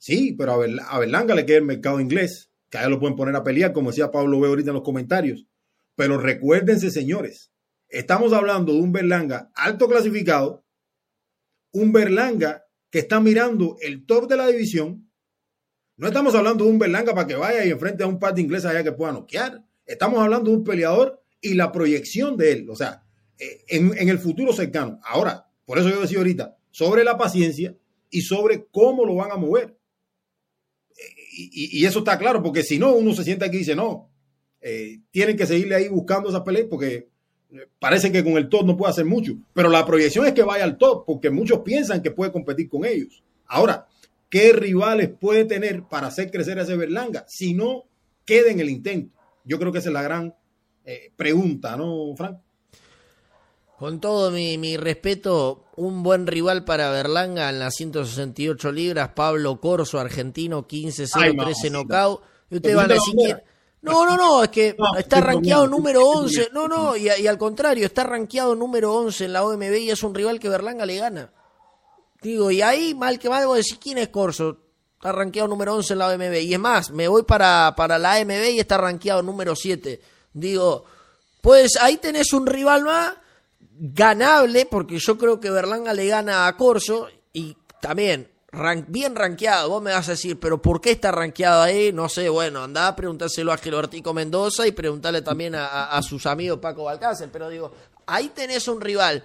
[0.01, 3.43] Sí, pero a, Berlanga le queda el mercado inglés, que a lo pueden poner a
[3.43, 5.45] pelear, como decía Pablo Veo ahorita en los comentarios.
[5.93, 7.51] Pero recuérdense, señores,
[7.87, 10.65] estamos hablando de un Berlanga alto clasificado,
[11.71, 15.07] un Berlanga que está mirando el top de la división.
[15.97, 18.41] No estamos hablando de un Berlanga para que vaya y enfrente a un par de
[18.41, 19.63] ingleses allá que pueda noquear.
[19.85, 23.03] Estamos hablando de un peleador y la proyección de él, o sea,
[23.37, 24.99] eh, en, el futuro cercano.
[25.03, 27.75] Ahora, por eso yo decía ahorita, sobre la paciencia
[28.09, 29.75] y sobre cómo lo van a mover
[31.33, 34.09] y, eso está claro, porque si no, uno se siente aquí y dice, no,
[34.61, 37.07] eh, tienen que seguirle ahí buscando esas peleas porque
[37.51, 40.43] eh, parece que con el top no puede hacer mucho, pero la proyección es que
[40.43, 43.23] vaya al top porque muchos piensan que puede competir con ellos.
[43.47, 43.87] Ahora,
[44.29, 47.85] ¿qué rivales puede tener para hacer crecer a ese Berlanga si no
[48.25, 49.17] queda en el intento?
[49.45, 50.35] Yo creo que esa es la gran
[50.85, 52.37] eh, pregunta, ¿no, Frank?
[53.81, 59.99] Con todo mi, respeto, un buen rival para Berlanga en las 168 libras, Pablo Corso,
[59.99, 62.21] argentino, 15-0, 13 knockout.
[62.51, 63.15] Y ustedes van a decir
[63.81, 66.49] No, no, no, es que está rankeado número 11.
[66.53, 70.13] No, no, y, al contrario, está rankeado número 11 en la OMB y es un
[70.13, 71.33] rival que Berlanga le gana.
[72.21, 74.59] Digo, y ahí, mal que mal, voy a decir, ¿quién es Corso?
[74.93, 76.35] Está rankeado número 11 en la OMB.
[76.43, 79.99] Y es más, me voy para, para la AMB y está rankeado número 7.
[80.33, 80.85] Digo,
[81.41, 83.13] pues ahí tenés un rival más
[83.77, 88.29] ganable, porque yo creo que Berlanga le gana a Corso y también
[88.87, 89.69] bien rankeado.
[89.69, 91.91] Vos me vas a decir, pero ¿por qué está rankeado ahí?
[91.91, 96.59] No sé, bueno, andá a preguntárselo a Gelobertico Mendoza y preguntarle también a, sus amigos
[96.59, 97.29] Paco Balcácer.
[97.31, 97.73] Pero digo,
[98.05, 99.23] ahí tenés un rival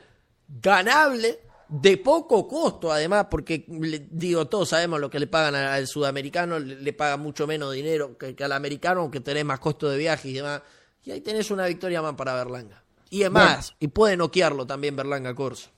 [0.48, 6.60] ganable, de poco costo además, porque digo, todos sabemos lo que le pagan al sudamericano,
[6.60, 10.28] le, pagan mucho menos dinero que, que, al americano, aunque tenés más costo de viaje
[10.28, 10.62] y demás.
[11.06, 12.84] Y ahí tenés una victoria más para Berlanga.
[13.10, 15.70] Y es más, y puede noquearlo también Berlanga Corso.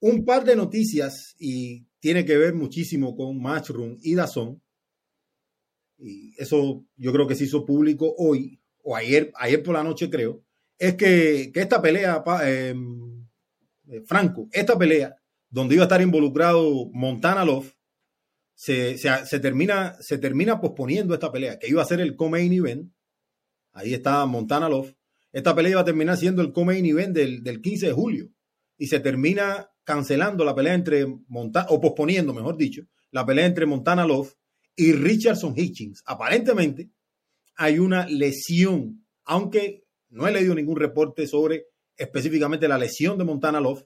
[0.00, 4.62] Un par de noticias y tiene que ver muchísimo con Matchroom y Dazón.
[5.96, 10.10] Y eso yo creo que se hizo público hoy o ayer, ayer por la noche
[10.10, 10.44] creo.
[10.78, 13.26] Es que, esta pelea, em,
[13.88, 15.16] eh, Franco, esta pelea
[15.48, 17.74] donde iba a estar involucrado Montana Love,
[18.54, 18.96] se,
[19.40, 22.92] termina, se termina posponiendo esta pelea, que iba a ser el co-main event.
[23.72, 24.94] Ahí está Montana Love.
[25.32, 28.30] Esta pelea iba a terminar siendo el come event del, del 15 de julio
[28.76, 33.66] y se termina cancelando la pelea entre Montana, o posponiendo, mejor dicho, la pelea entre
[33.66, 34.34] Montana Love
[34.76, 36.02] y Richardson Hitchings.
[36.06, 36.90] Aparentemente
[37.56, 41.66] hay una lesión, aunque no he leído ningún reporte sobre
[41.96, 43.84] específicamente la lesión de Montana Love,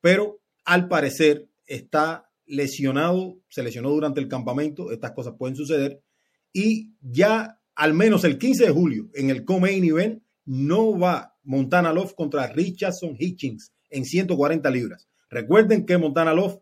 [0.00, 6.02] pero al parecer está lesionado, se lesionó durante el campamento, estas cosas pueden suceder,
[6.52, 11.94] y ya al menos el 15 de julio en el co-main event no va Montana
[11.94, 15.08] Love contra Richardson Hitchings en 140 libras.
[15.30, 16.58] Recuerden que Montana Love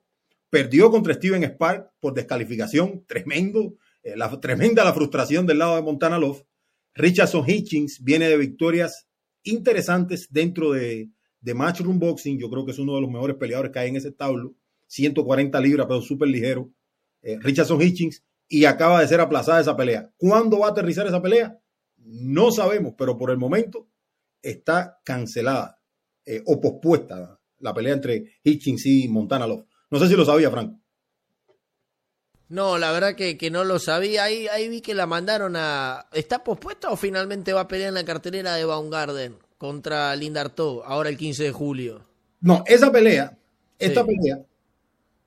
[0.49, 3.75] perdió contra Steven Spark por descalificación, tremendo,
[4.05, 6.45] eh, la, tremenda la frustración del lado de Montana Love.
[6.95, 9.09] Richardson Hitchings viene de victorias
[9.43, 12.39] interesantes dentro de, de Matchroom Boxing.
[12.39, 14.55] Yo creo que es uno de los mejores peleadores que hay en ese tablo.
[14.87, 16.71] 140 libras, pero súper ligero.
[17.23, 18.23] Eh, Richardson Hitchings.
[18.49, 20.11] Y acaba de ser aplazada esa pelea.
[20.17, 21.61] ¿Cuándo va a aterrizar esa pelea?
[21.97, 23.89] No sabemos, pero por el momento
[24.43, 25.79] está cancelada
[26.25, 29.67] eh, o pospuesta la pelea entre Hitchings y Montana Love.
[29.91, 30.79] No sé si lo sabía, Franco.
[32.49, 34.25] No, la verdad que, que no lo sabía.
[34.25, 36.07] Ahí, ahí vi que la mandaron a.
[36.13, 40.83] ¿Está pospuesta o finalmente va a pelear en la cartelera de Baumgarten contra Linda Artaud,
[40.85, 42.07] ahora el 15 de julio?
[42.41, 43.37] No, esa pelea,
[43.79, 44.41] esta pelea.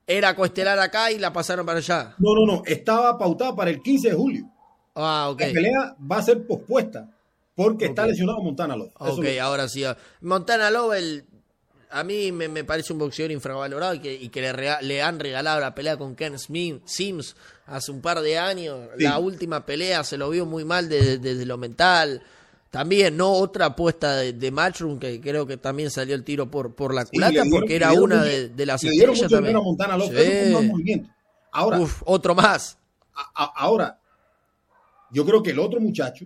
[0.06, 2.14] Era coestelar acá y la pasaron para allá.
[2.18, 2.62] No, no, no.
[2.66, 4.50] Estaba pautada para el 15 de julio.
[4.94, 7.08] Ah, La pelea va a ser pospuesta
[7.54, 8.92] porque está lesionado Montana Love.
[8.98, 9.84] Ok, ahora sí.
[10.20, 11.24] Montana Love,
[11.90, 14.52] a mí me, parece un boxeador infravalorado y que, y que le,
[14.82, 18.88] le, han regalado la pelea con Ken Smith, Sims hace un par de años.
[18.98, 22.22] La última pelea se lo vio muy mal desde, lo mental.
[22.72, 23.30] También, ¿no?
[23.30, 27.42] Otra apuesta de, Matchroom que creo que también salió el tiro por, por la culata
[27.50, 29.56] porque era una de, de, las estrellas también.
[29.56, 29.98] A Montana
[31.52, 32.78] Ahora, Uf, otro más.
[33.34, 34.00] ahora,
[35.10, 36.24] yo creo que el otro muchacho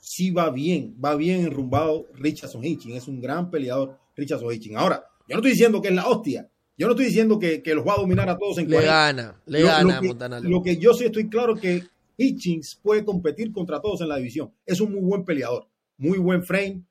[0.00, 4.74] sí va bien, va bien enrumbado Richardson Hitching, es un gran peleador Richardson Hitching.
[4.74, 7.86] Ahora, yo no estoy diciendo que es la hostia, yo no estoy diciendo que, los
[7.86, 10.94] va a dominar a todos en Le gana, le gana lo que, Lo que yo
[10.94, 11.82] sí estoy claro que
[12.18, 14.52] Hitchings puede competir contra todos en la división.
[14.66, 16.84] Es un muy buen peleador, muy buen frame.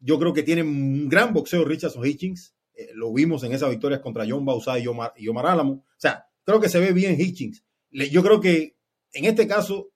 [0.00, 2.54] Yo creo que tiene un gran boxeo Richardson Hitchings.
[2.74, 5.72] Eh, lo vimos en esas victorias contra John Bausá y Omar, y Álamo.
[5.72, 7.62] O sea, creo que se ve bien Hitchings.
[7.90, 8.76] yo creo que
[9.12, 9.92] en este caso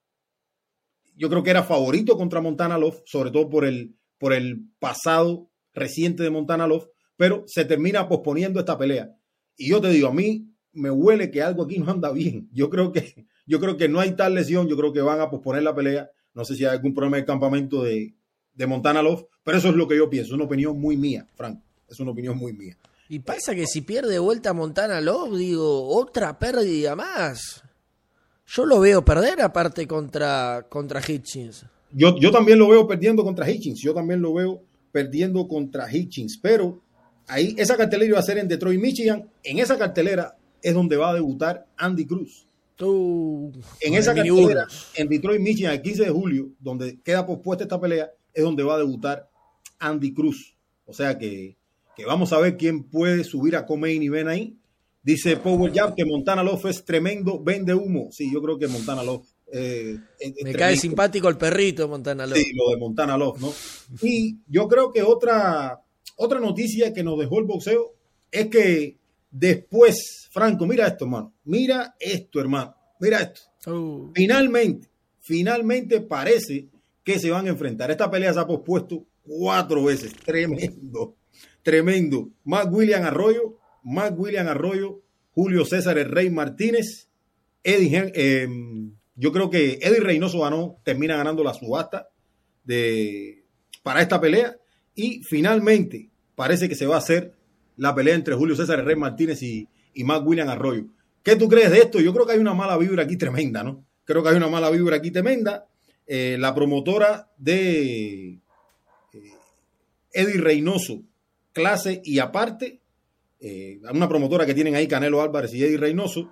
[1.17, 5.51] yo creo que era favorito contra Montana Love, sobre todo por el, por el pasado
[5.73, 9.17] reciente de Montana Love, pero se termina posponiendo esta pelea.
[9.57, 12.49] Y yo te digo, a mí me huele que algo aquí no anda bien.
[12.53, 15.31] Yo creo que Yo creo que no hay tal lesión, yo creo que van a
[15.31, 16.11] posponer la pelea.
[16.35, 18.15] No sé si hay algún problema de campamento de,
[18.55, 21.27] de Montana Love, pero eso es lo que yo pienso, es una opinión muy mía,
[21.35, 22.77] Frank, es una opinión muy mía.
[23.09, 27.63] Y pasa que si pierde vuelta Montana Love, digo, otra pérdida más.
[28.47, 31.67] Yo lo veo perder aparte contra, contra Hitchens.
[31.93, 36.39] Yo, yo también lo veo perdiendo contra Hitchens, yo también lo veo perdiendo contra Hitchens,
[36.41, 36.81] pero
[37.27, 39.29] ahí esa cartelera iba a ser en Detroit, Michigan.
[39.43, 42.44] En esa cartelera es donde va a debutar Andy Cruz.
[42.79, 48.11] En esa cartelera, en Detroit, Michigan, el 15 de julio, donde queda pospuesta esta pelea,
[48.33, 49.29] es donde va a debutar
[49.79, 50.57] Andy Cruz.
[50.87, 51.57] O sea que,
[52.07, 54.57] vamos a ver quién puede subir a Comain y ven ahí.
[55.03, 58.09] Dice Power Jab que Montana Love es tremendo, vende humo.
[58.11, 59.27] Sí, yo creo que Montana Love.
[59.53, 59.99] Eh,
[60.43, 62.39] Me cae simpático el perrito Montana Love.
[62.39, 63.53] Sí, lo de Montana Love, ¿no?
[64.03, 65.83] Y yo creo que otra,
[66.17, 67.95] otra noticia que nos dejó el boxeo
[68.33, 68.97] es que
[69.31, 71.33] después, Franco, mira esto, hermano.
[71.45, 72.75] Mira esto, hermano.
[72.99, 73.43] Mira esto.
[73.67, 74.11] Oh.
[74.17, 74.89] Finalmente,
[75.21, 76.71] finalmente parece
[77.05, 77.93] que se van a enfrentar.
[77.93, 80.13] Esta pelea se ha pospuesto cuatro veces.
[80.13, 81.15] Tremendo,
[81.63, 82.31] tremendo.
[82.43, 85.03] Mac William Arroyo, Mac William Arroyo,
[85.37, 87.09] Julio César el Rey Martínez,
[87.63, 88.49] Eddie, eh,
[89.15, 92.09] yo creo que Eddie Reynoso ganó, termina ganando la subasta
[92.65, 93.45] de,
[93.85, 94.57] para esta pelea.
[94.97, 97.37] Y finalmente parece que se va a hacer
[97.77, 100.87] la pelea entre Julio César el Rey Martínez y, y Mac William Arroyo.
[101.23, 102.01] ¿Qué tú crees de esto?
[102.01, 103.85] Yo creo que hay una mala vibra aquí tremenda, ¿no?
[104.05, 105.67] Creo que hay una mala vibra aquí tremenda.
[106.07, 108.39] Eh, la promotora de
[109.13, 109.33] eh,
[110.13, 111.03] Eddie Reynoso,
[111.53, 112.81] clase y aparte,
[113.41, 116.31] eh, una promotora que tienen ahí Canelo Álvarez y Eddie Reynoso,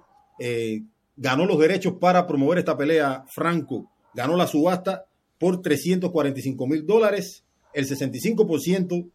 [1.17, 5.07] ganó los derechos para promover esta pelea Franco, ganó la subasta
[5.39, 9.09] por 345 mil dólares, el 65%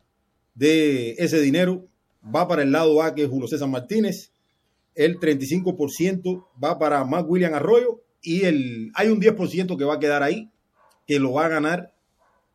[0.55, 1.85] de ese dinero
[2.33, 4.31] va para el lado A, que es Julio César Martínez,
[4.97, 9.99] el 35% va para Mac William Arroyo y el, hay un 10% que va a
[9.99, 10.49] quedar ahí,
[11.05, 11.93] que lo va a ganar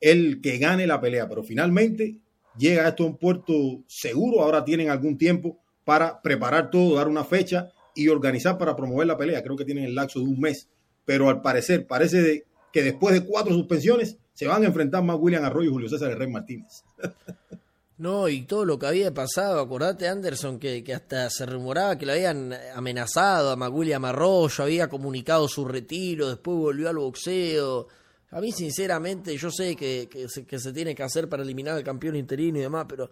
[0.01, 1.29] el que gane la pelea.
[1.29, 2.17] Pero finalmente
[2.59, 4.43] llega esto a un puerto seguro.
[4.43, 9.17] Ahora tienen algún tiempo para preparar todo, dar una fecha y organizar para promover la
[9.17, 9.43] pelea.
[9.45, 10.69] Creo que tienen el lapso de un mes.
[11.05, 15.45] Pero al parecer, parece que después de cuatro suspensiones se van a enfrentar más William
[15.45, 16.83] Arroyo y Julio César Rey Martínez.
[18.03, 22.05] No, y todo lo que había pasado, acordate Anderson, que, que hasta se rumoraba que
[22.05, 27.87] lo habían amenazado a Maguila Arroyo, había comunicado su retiro, después volvió al boxeo.
[28.33, 31.77] A mí, sinceramente, yo sé que, que, se, que se tiene que hacer para eliminar
[31.77, 33.09] al campeón interino y demás, pero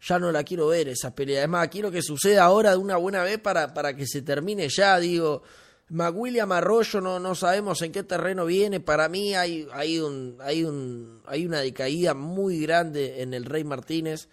[0.00, 1.40] ya no la quiero ver esa pelea.
[1.40, 4.98] Además, quiero que suceda ahora de una buena vez para, para que se termine ya,
[4.98, 5.42] digo.
[5.90, 8.80] McWilliam Arroyo no, no sabemos en qué terreno viene.
[8.80, 13.64] Para mí hay, hay, un, hay, un, hay una decaída muy grande en el Rey
[13.64, 14.28] Martínez.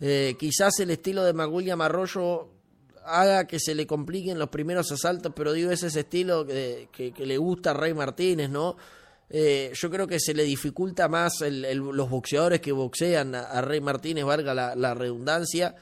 [0.00, 2.48] Eh, quizás el estilo de McWilliam Arroyo
[3.04, 7.36] haga que se le compliquen los primeros asaltos, pero digo, es ese estilo que, le
[7.36, 8.76] gusta a Rey Martínez, ¿no?
[9.28, 14.24] Eh, yo creo que se le dificulta más los boxeadores que boxean a, Rey Martínez,
[14.24, 15.74] valga la redundancia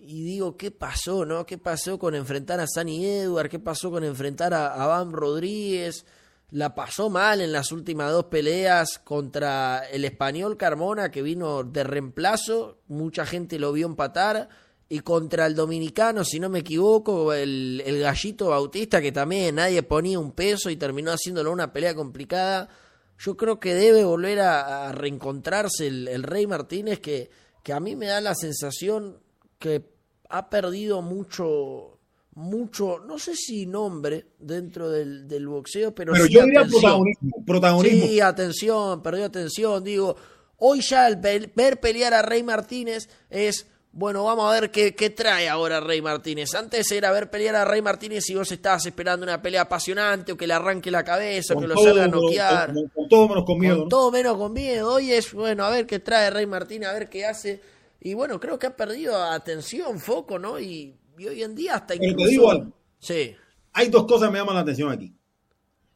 [0.00, 1.44] y digo, ¿qué pasó, no?
[1.44, 3.48] ¿Qué pasó con enfrentar a Sunny Edward?
[3.48, 6.06] ¿Qué pasó con enfrentar a, a Van Rodríguez?
[6.50, 11.84] La pasó mal en las últimas dos peleas contra el español Carmona, que vino de
[11.84, 14.48] reemplazo, mucha gente lo vio empatar,
[14.88, 19.82] y contra el dominicano, si no me equivoco, el, el gallito Bautista, que también nadie
[19.82, 22.70] ponía un peso y terminó haciéndolo una pelea complicada.
[23.18, 27.28] Yo creo que debe volver a, reencontrarse el, el Rey Martínez, que,
[27.62, 29.18] que a mí me da la sensación
[29.58, 29.82] que
[30.30, 31.98] ha perdido mucho,
[32.34, 38.06] mucho, no sé si nombre dentro del, del boxeo, pero, pero yo diría protagonismo, protagonismo.
[38.06, 39.82] Sí, atención, perdió atención.
[39.82, 40.16] Digo,
[40.58, 45.10] hoy ya el ver pelear a Rey Martínez es, bueno, vamos a ver qué, qué
[45.10, 46.54] trae ahora Rey Martínez.
[46.54, 50.36] Antes era ver pelear a Rey Martínez y vos estabas esperando una pelea apasionante o
[50.36, 52.72] que le arranque la cabeza, o que lo salga a noquear.
[52.94, 53.78] Con, todo menos con miedo.
[53.80, 54.92] Con todo menos con miedo.
[54.92, 57.60] Hoy es, bueno, a ver qué trae Rey Martínez, a ver qué hace
[58.00, 60.60] y bueno, creo que ha perdido atención, foco, ¿no?
[60.60, 62.16] Y, hoy en día hasta incluso...
[62.16, 62.72] te digo algo.
[62.98, 63.34] Sí.
[63.72, 65.14] Hay dos cosas que me llaman la atención aquí.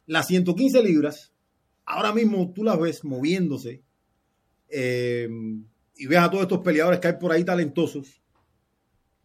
[0.06, 1.32] Las 115 libras,
[1.84, 3.82] ahora mismo tú las ves moviéndose
[4.68, 5.28] eh,
[5.96, 8.22] y ves a todos estos peleadores que hay por ahí talentosos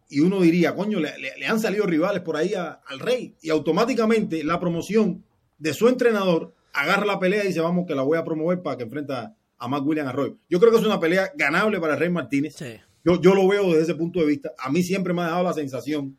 [0.08, 1.12] y uno diría, coño, le,
[1.46, 5.24] han salido rivales por ahí al rey y automáticamente la promoción
[5.58, 8.76] de su entrenador agarra la pelea y dice, vamos, que la voy a promover para
[8.76, 10.38] que enfrenta a Mac William Arroyo.
[10.48, 12.56] Yo creo que es una pelea ganable para Rey Martínez.
[13.04, 14.52] Yo, yo lo veo desde ese punto de vista.
[14.58, 16.16] A mí siempre me ha dado la sensación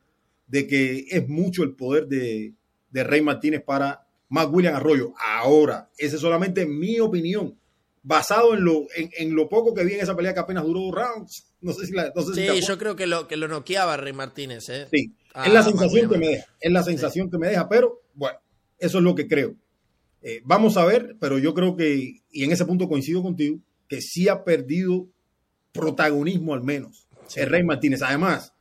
[0.48, 2.56] de que es mucho el poder de,
[2.92, 5.14] Rey Martínez para Mac William Arroyo.
[5.18, 7.58] Ahora, esa es solamente mi opinión,
[8.02, 11.46] basado en lo, en, lo poco que vi en esa pelea que apenas duró rounds.
[11.62, 14.70] No sé si la, Sí, yo creo que lo, que lo noqueaba Rey Martínez.
[14.70, 14.88] ¿eh?
[14.92, 15.14] Sí,
[15.46, 16.46] es la sensación que me deja.
[16.60, 18.40] Es la sensación que me deja, pero bueno,
[18.80, 19.56] Eso es lo que creo.
[20.22, 24.02] Eh, vamos a ver, pero yo creo que, y en ese punto coincido contigo, que
[24.02, 25.08] sí ha perdido
[25.72, 28.02] protagonismo al menos el Rey Martínez.
[28.02, 28.54] Además,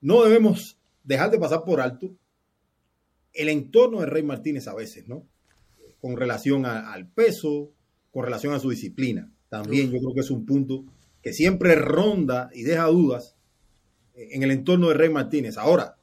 [0.00, 2.14] no debemos dejar de pasar por alto
[3.32, 5.26] el entorno del Rey Martínez a veces, ¿no?
[6.00, 7.72] Con relación al peso,
[8.10, 9.30] con relación a su disciplina.
[9.48, 10.84] También yo creo que es un punto
[11.22, 13.36] que siempre ronda y deja dudas
[14.14, 15.56] en el entorno de Rey Martínez.
[15.56, 15.96] Ahora,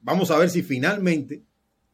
[0.00, 1.42] vamos a ver si finalmente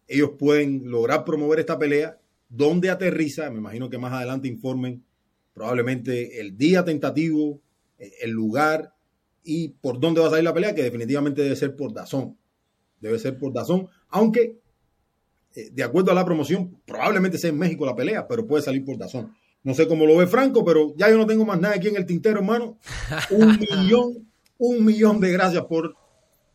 [0.09, 2.19] ellos pueden lograr promover esta pelea,
[2.49, 5.05] dónde aterriza, me imagino que más adelante informen
[5.53, 7.61] probablemente el día tentativo,
[7.99, 8.95] el lugar
[9.43, 12.37] y por dónde va a salir la pelea, que definitivamente debe ser por Dazón.
[13.01, 14.59] Debe ser por Dazón, aunque
[15.55, 18.85] eh, de acuerdo a la promoción, probablemente sea en México la pelea, pero puede salir
[18.85, 19.35] por Dazón.
[19.63, 21.97] No sé cómo lo ve Franco, pero ya yo no tengo más nada aquí en
[21.97, 22.79] el tintero, hermano.
[23.31, 24.29] Un millón,
[24.59, 25.97] un millón de gracias por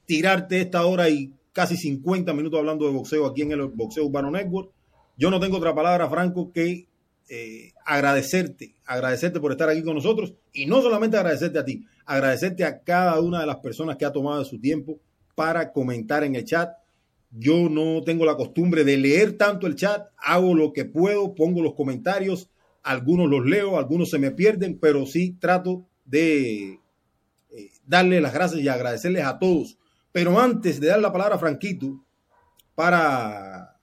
[0.05, 4.31] tirarte esta hora y casi 50 minutos hablando de boxeo aquí en el Boxeo Urbano
[4.31, 4.71] Network.
[5.17, 6.87] Yo no tengo otra palabra, Franco, que
[7.29, 12.65] eh, agradecerte, agradecerte por estar aquí con nosotros y no solamente agradecerte a ti, agradecerte
[12.65, 14.99] a cada una de las personas que ha tomado su tiempo
[15.35, 16.73] para comentar en el chat.
[17.31, 21.61] Yo no tengo la costumbre de leer tanto el chat, hago lo que puedo, pongo
[21.61, 22.49] los comentarios,
[22.83, 26.79] algunos los leo, algunos se me pierden, pero sí trato de
[27.51, 29.77] eh, darle las gracias y agradecerles a todos
[30.11, 32.03] pero antes de dar la palabra a Franquito
[32.75, 33.79] para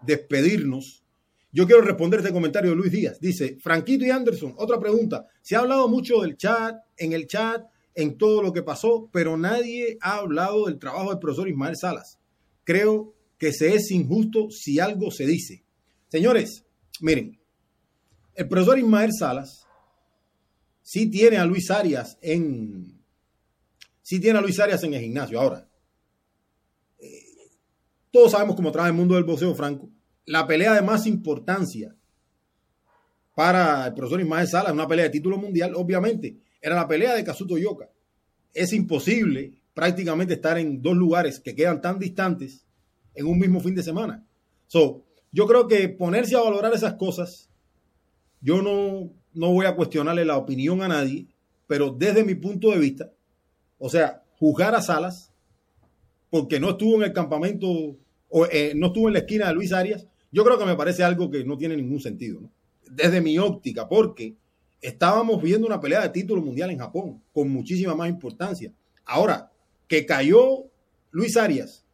[0.00, 1.04] despedirnos,
[1.52, 3.20] yo quiero responder este comentario de Luis Díaz.
[3.20, 5.26] Dice, Franquito y Anderson, otra pregunta.
[5.42, 7.62] Se ha hablado mucho del chat, en el chat,
[7.94, 12.18] en todo lo que pasó, pero nadie ha hablado del trabajo del profesor Ismael Salas.
[12.64, 15.64] Creo que se es injusto si algo se dice.
[16.08, 16.64] Señores,
[17.00, 17.38] miren,
[18.34, 19.66] el profesor Ismael Salas
[20.80, 23.01] sí tiene a Luis Arias en,
[24.12, 25.40] si tiene a Luis Arias en el gimnasio.
[25.40, 25.66] Ahora,
[28.10, 29.88] todos sabemos cómo trabaja el mundo del boxeo franco.
[30.26, 31.96] La pelea de más importancia
[33.34, 37.24] para el profesor Ismael Salas, una pelea de título mundial, obviamente, era la pelea de
[37.24, 37.88] Kazuto Yoka.
[38.52, 42.66] Es imposible prácticamente estar en dos lugares que quedan tan distantes
[43.14, 44.26] en un mismo fin de semana.
[44.66, 47.48] So, yo creo que ponerse a valorar esas cosas,
[48.42, 51.28] yo no, no voy a cuestionarle la opinión a nadie,
[51.66, 53.10] pero desde mi punto de vista,
[53.84, 55.32] o sea, juzgar a Salas
[56.30, 57.66] porque no estuvo en el campamento
[58.28, 61.02] o eh, no estuvo en la esquina de Luis Arias, yo creo que me parece
[61.02, 62.52] algo que no tiene ningún sentido, ¿no?
[62.88, 64.36] Desde mi óptica, porque
[64.80, 68.72] estábamos viendo una pelea de título mundial en Japón con muchísima más importancia.
[69.04, 69.50] Ahora,
[69.88, 70.70] que cayó
[71.10, 71.84] Luis Arias,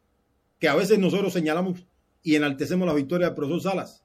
[0.59, 1.87] que a veces nosotros señalamos
[2.23, 4.05] y enaltecemos la victoria del profesor Salas,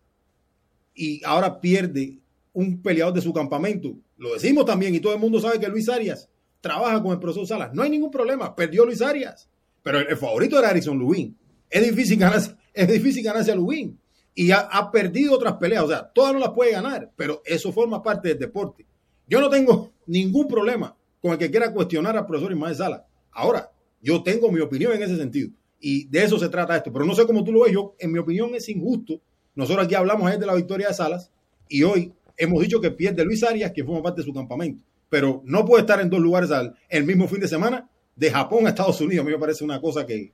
[0.95, 2.17] y ahora pierde
[2.53, 3.93] un peleador de su campamento.
[4.17, 6.29] Lo decimos también y todo el mundo sabe que Luis Arias
[6.63, 7.73] trabaja con el profesor Salas.
[7.73, 8.55] No hay ningún problema.
[8.55, 9.49] Perdió Luis Arias.
[9.83, 11.37] Pero el, favorito era Harrison Lubin.
[11.69, 13.99] Es difícil ganarse, es difícil ganarse a Lubin.
[14.33, 15.83] Y ha, perdido otras peleas.
[15.83, 18.85] O sea, todas no las puede ganar, pero eso forma parte del deporte.
[19.27, 23.01] Yo no tengo ningún problema con el que quiera cuestionar al profesor Ismael Salas.
[23.31, 23.69] Ahora,
[24.01, 25.49] yo tengo mi opinión en ese sentido.
[25.81, 26.93] Y de eso se trata esto.
[26.93, 27.73] Pero no sé cómo tú lo ves.
[27.73, 29.19] Yo, en mi opinión, es injusto.
[29.53, 31.29] Nosotros aquí hablamos de la victoria de Salas
[31.67, 34.81] y hoy hemos dicho que pierde Luis Arias, que forma parte de su campamento
[35.13, 38.65] pero no puede estar en dos lugares al, el mismo fin de semana de Japón
[38.65, 39.23] a Estados Unidos.
[39.23, 40.31] A mí me parece una cosa que,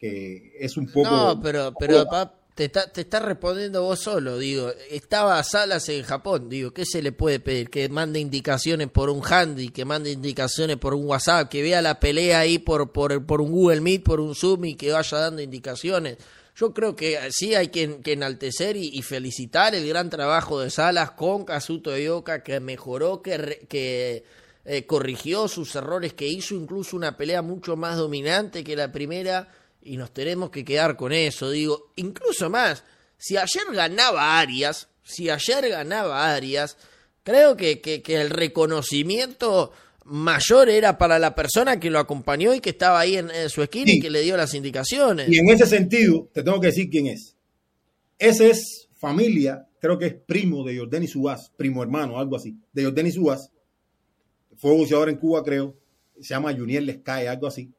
[0.00, 1.10] es un poco...
[1.10, 2.06] No, pero, pero
[2.54, 7.02] te está, te está respondiendo vos solo, digo, estaba Salas en Japón, digo, ¿qué se
[7.02, 7.68] le puede pedir?
[7.68, 12.00] Que mande indicaciones por un handy, que mande indicaciones por un WhatsApp, que vea la
[12.00, 15.42] pelea ahí por, por, por un Google Meet, por un Zoom y que vaya dando
[15.42, 16.16] indicaciones.
[16.54, 21.44] Yo creo que sí hay que, enaltecer y, felicitar el gran trabajo de Salas con
[21.44, 24.24] Kazuto Yoka, que mejoró, que, que
[24.64, 29.48] eh, corrigió sus errores, que hizo incluso una pelea mucho más dominante que la primera,
[29.80, 31.50] y nos tenemos que quedar con eso.
[31.50, 32.84] Digo, incluso más,
[33.16, 36.76] si ayer ganaba Arias, si ayer ganaba Arias,
[37.24, 39.72] creo que el reconocimiento
[40.04, 43.92] mayor era para la persona que lo acompañó y que estaba ahí en, su esquina
[43.92, 45.28] y que le dio las indicaciones.
[45.28, 47.36] Y en ese sentido, te tengo que decir quién es.
[48.18, 52.84] Ese es familia, creo que es primo de Jordani Subas, primo hermano, algo así, de
[52.84, 53.50] Jordani Subas.
[54.56, 55.76] Fue boxeador en Cuba, creo.
[56.20, 57.72] Se llama Juniel Lescae, algo así.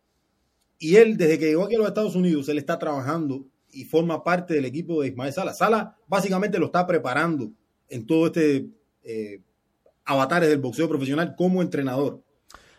[0.79, 4.23] Y él, desde que llegó aquí a los Estados Unidos, él está trabajando y forma
[4.23, 5.53] parte del equipo de Ismael Sala.
[5.53, 7.51] Sala básicamente lo está preparando
[7.87, 8.67] en todo este
[9.03, 9.39] eh,
[10.05, 12.23] avatares del boxeo profesional como entrenador.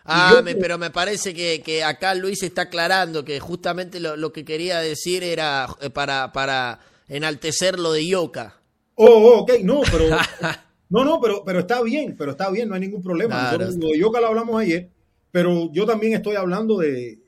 [0.05, 5.25] Ah, pero me parece que, acá Luis está aclarando que justamente lo, que quería decir
[5.25, 8.61] era eh, para, para enaltecer lo de Yoka.
[8.97, 10.05] Oh, oh, ok, no, pero
[10.91, 13.53] no, no, pero, pero está bien, pero está bien, no hay ningún problema.
[13.53, 14.91] lo de Yoka lo hablamos ayer,
[15.31, 17.21] pero yo también estoy hablando de,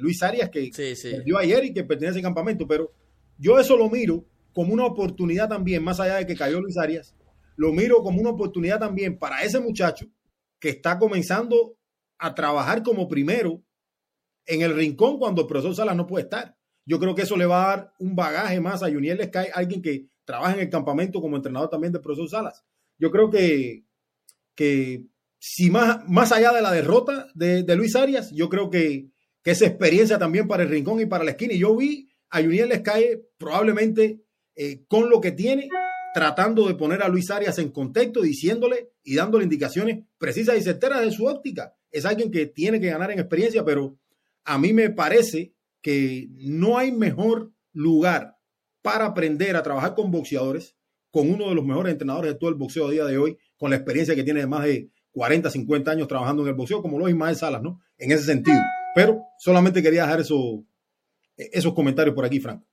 [0.00, 0.68] Luis Arias que
[1.24, 2.92] dio ayer y que pertenece al campamento, pero
[3.38, 7.14] yo eso lo miro como una oportunidad también, más allá de que cayó Luis Arias,
[7.60, 10.06] lo miro como una oportunidad también para ese muchacho
[10.58, 11.76] que está comenzando
[12.18, 13.62] a trabajar como primero
[14.46, 16.56] en el rincón cuando el profesor Salas no puede estar.
[16.86, 19.82] Yo creo que eso le va a dar un bagaje más a Juniel Sky, alguien
[19.82, 22.64] que trabaja en el campamento como entrenador también del profesor Salas.
[22.98, 23.84] Yo creo que,
[24.54, 25.04] que
[25.38, 29.10] si más, más allá de la derrota de, Luis Arias, yo creo que,
[29.42, 31.52] que esa experiencia también para el rincón y para la esquina.
[31.52, 34.24] Y yo vi a Juniel Sky probablemente
[34.56, 35.68] eh, con lo que tiene,
[36.14, 41.02] tratando de poner a Luis Arias en contexto, diciéndole y dándole indicaciones precisas y certeras
[41.02, 41.74] de su óptica.
[41.90, 43.96] Es alguien que tiene que ganar en experiencia, pero
[44.44, 48.36] a mí me parece que no hay mejor lugar
[48.82, 50.76] para aprender a trabajar con boxeadores,
[51.10, 53.70] con uno de los mejores entrenadores de todo el boxeo a día de hoy, con
[53.70, 56.98] la experiencia que tiene de más de 40, 50 años trabajando en el boxeo, como
[56.98, 57.80] lo es Ismael Salas, ¿no?
[57.98, 58.58] En ese sentido.
[58.94, 60.64] Pero solamente quería dejar eso,
[61.36, 62.66] esos comentarios por aquí, Franco.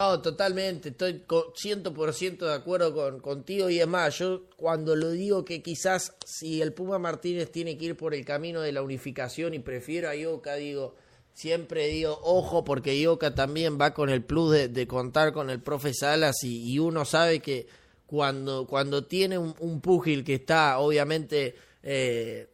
[0.00, 5.44] No, totalmente, estoy 100% de acuerdo con, contigo y es más, yo cuando lo digo
[5.44, 9.54] que quizás si el Puma Martínez tiene que ir por el camino de la unificación
[9.54, 10.96] y prefiero a Ioka, digo,
[11.32, 15.94] siempre digo, ojo, porque Ioka también va con el plus de, contar con el profe
[15.94, 17.68] Salas y, uno sabe que
[18.04, 21.54] cuando, cuando tiene un, un púgil que está obviamente
[21.84, 22.48] eh,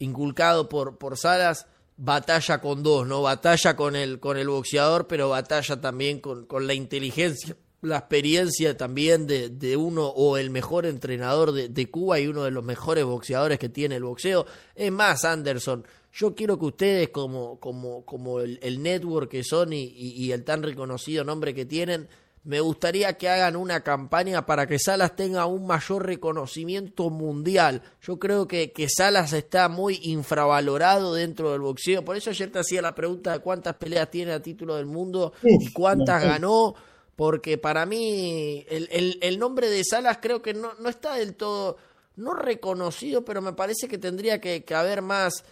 [0.00, 1.68] inculcado por, por Salas,
[2.02, 3.20] batalla con dos, ¿no?
[3.20, 8.74] Batalla con el, con el boxeador, pero batalla también con, con la inteligencia, la experiencia
[8.76, 12.64] también de, de uno o el mejor entrenador de, de, Cuba y uno de los
[12.64, 14.46] mejores boxeadores que tiene el boxeo.
[14.74, 19.74] Es más, Anderson, yo quiero que ustedes, como, como, como el, el network que son
[19.74, 22.08] y, y el tan reconocido nombre que tienen,
[22.42, 27.82] me gustaría que hagan una campaña para que Salas tenga un mayor reconocimiento mundial.
[28.02, 32.02] Yo creo que, que Salas está muy infravalorado dentro del boxeo.
[32.02, 35.34] Por eso ayer te hacía la pregunta de cuántas peleas tiene a título del mundo
[35.42, 36.74] y cuántas ganó.
[37.14, 41.34] Porque para mí el, el, el nombre de Salas creo que no, no está del
[41.34, 41.76] todo,
[42.16, 45.44] no reconocido, pero me parece que tendría que, que haber más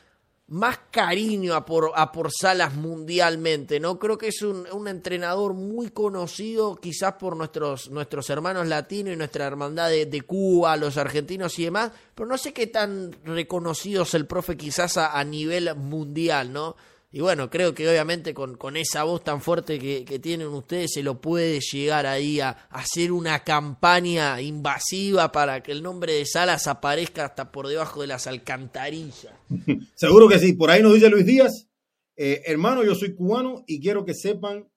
[0.48, 3.98] más cariño a por, a por Salas mundialmente, ¿no?
[3.98, 9.16] Creo que es un, un, entrenador muy conocido quizás por nuestros, nuestros hermanos latinos y
[9.16, 14.04] nuestra hermandad de, de, Cuba, los argentinos y demás, pero no sé qué tan reconocido
[14.04, 16.76] es el profe quizás a, a nivel mundial, ¿no?
[17.10, 20.92] Y bueno, creo que obviamente con, con esa voz tan fuerte que, que, tienen ustedes
[20.92, 26.26] se lo puede llegar ahí a, hacer una campaña invasiva para que el nombre de
[26.26, 29.32] Salas aparezca hasta por debajo de las alcantarillas.
[29.94, 30.52] Seguro que sí.
[30.52, 31.68] Por ahí nos dice Luis Díaz,
[32.14, 34.68] eh, hermano, yo soy cubano y quiero que sepan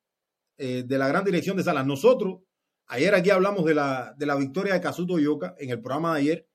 [0.57, 1.85] eh, de la gran dirección de Salas.
[1.85, 2.43] Nosotros,
[2.85, 6.21] ayer aquí hablamos de la, de la victoria de Casuto Yoka en el programa de
[6.21, 6.47] ayer,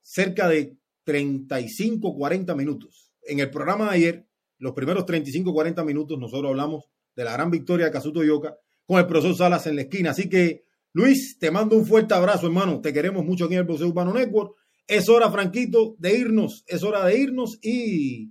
[0.00, 3.12] cerca de 35, 40 minutos.
[3.24, 4.26] En el programa de ayer
[4.62, 6.84] los primeros 35, 40 minutos nosotros hablamos
[7.16, 8.56] de la gran victoria de Casuto Yoka
[8.86, 10.12] con el profesor Salas en la esquina.
[10.12, 12.80] Así que, Luis, te mando un fuerte abrazo, hermano.
[12.80, 14.54] Te queremos mucho aquí en el Boxeo Urbano Network.
[14.86, 16.62] Es hora, Franquito, de irnos.
[16.68, 18.30] Es hora de irnos y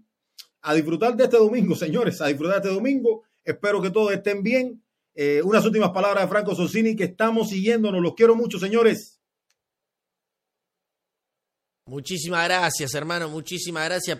[0.62, 2.22] a disfrutar de este domingo, señores.
[2.22, 3.24] A disfrutar de este domingo.
[3.44, 4.82] Espero que todos estén bien.
[5.14, 8.02] Eh, unas últimas palabras de Franco Sosini que estamos siguiéndonos.
[8.02, 9.22] Los quiero mucho, señores.
[11.92, 13.28] Muchísimas gracias, hermano.
[13.28, 14.20] Muchísimas gracias por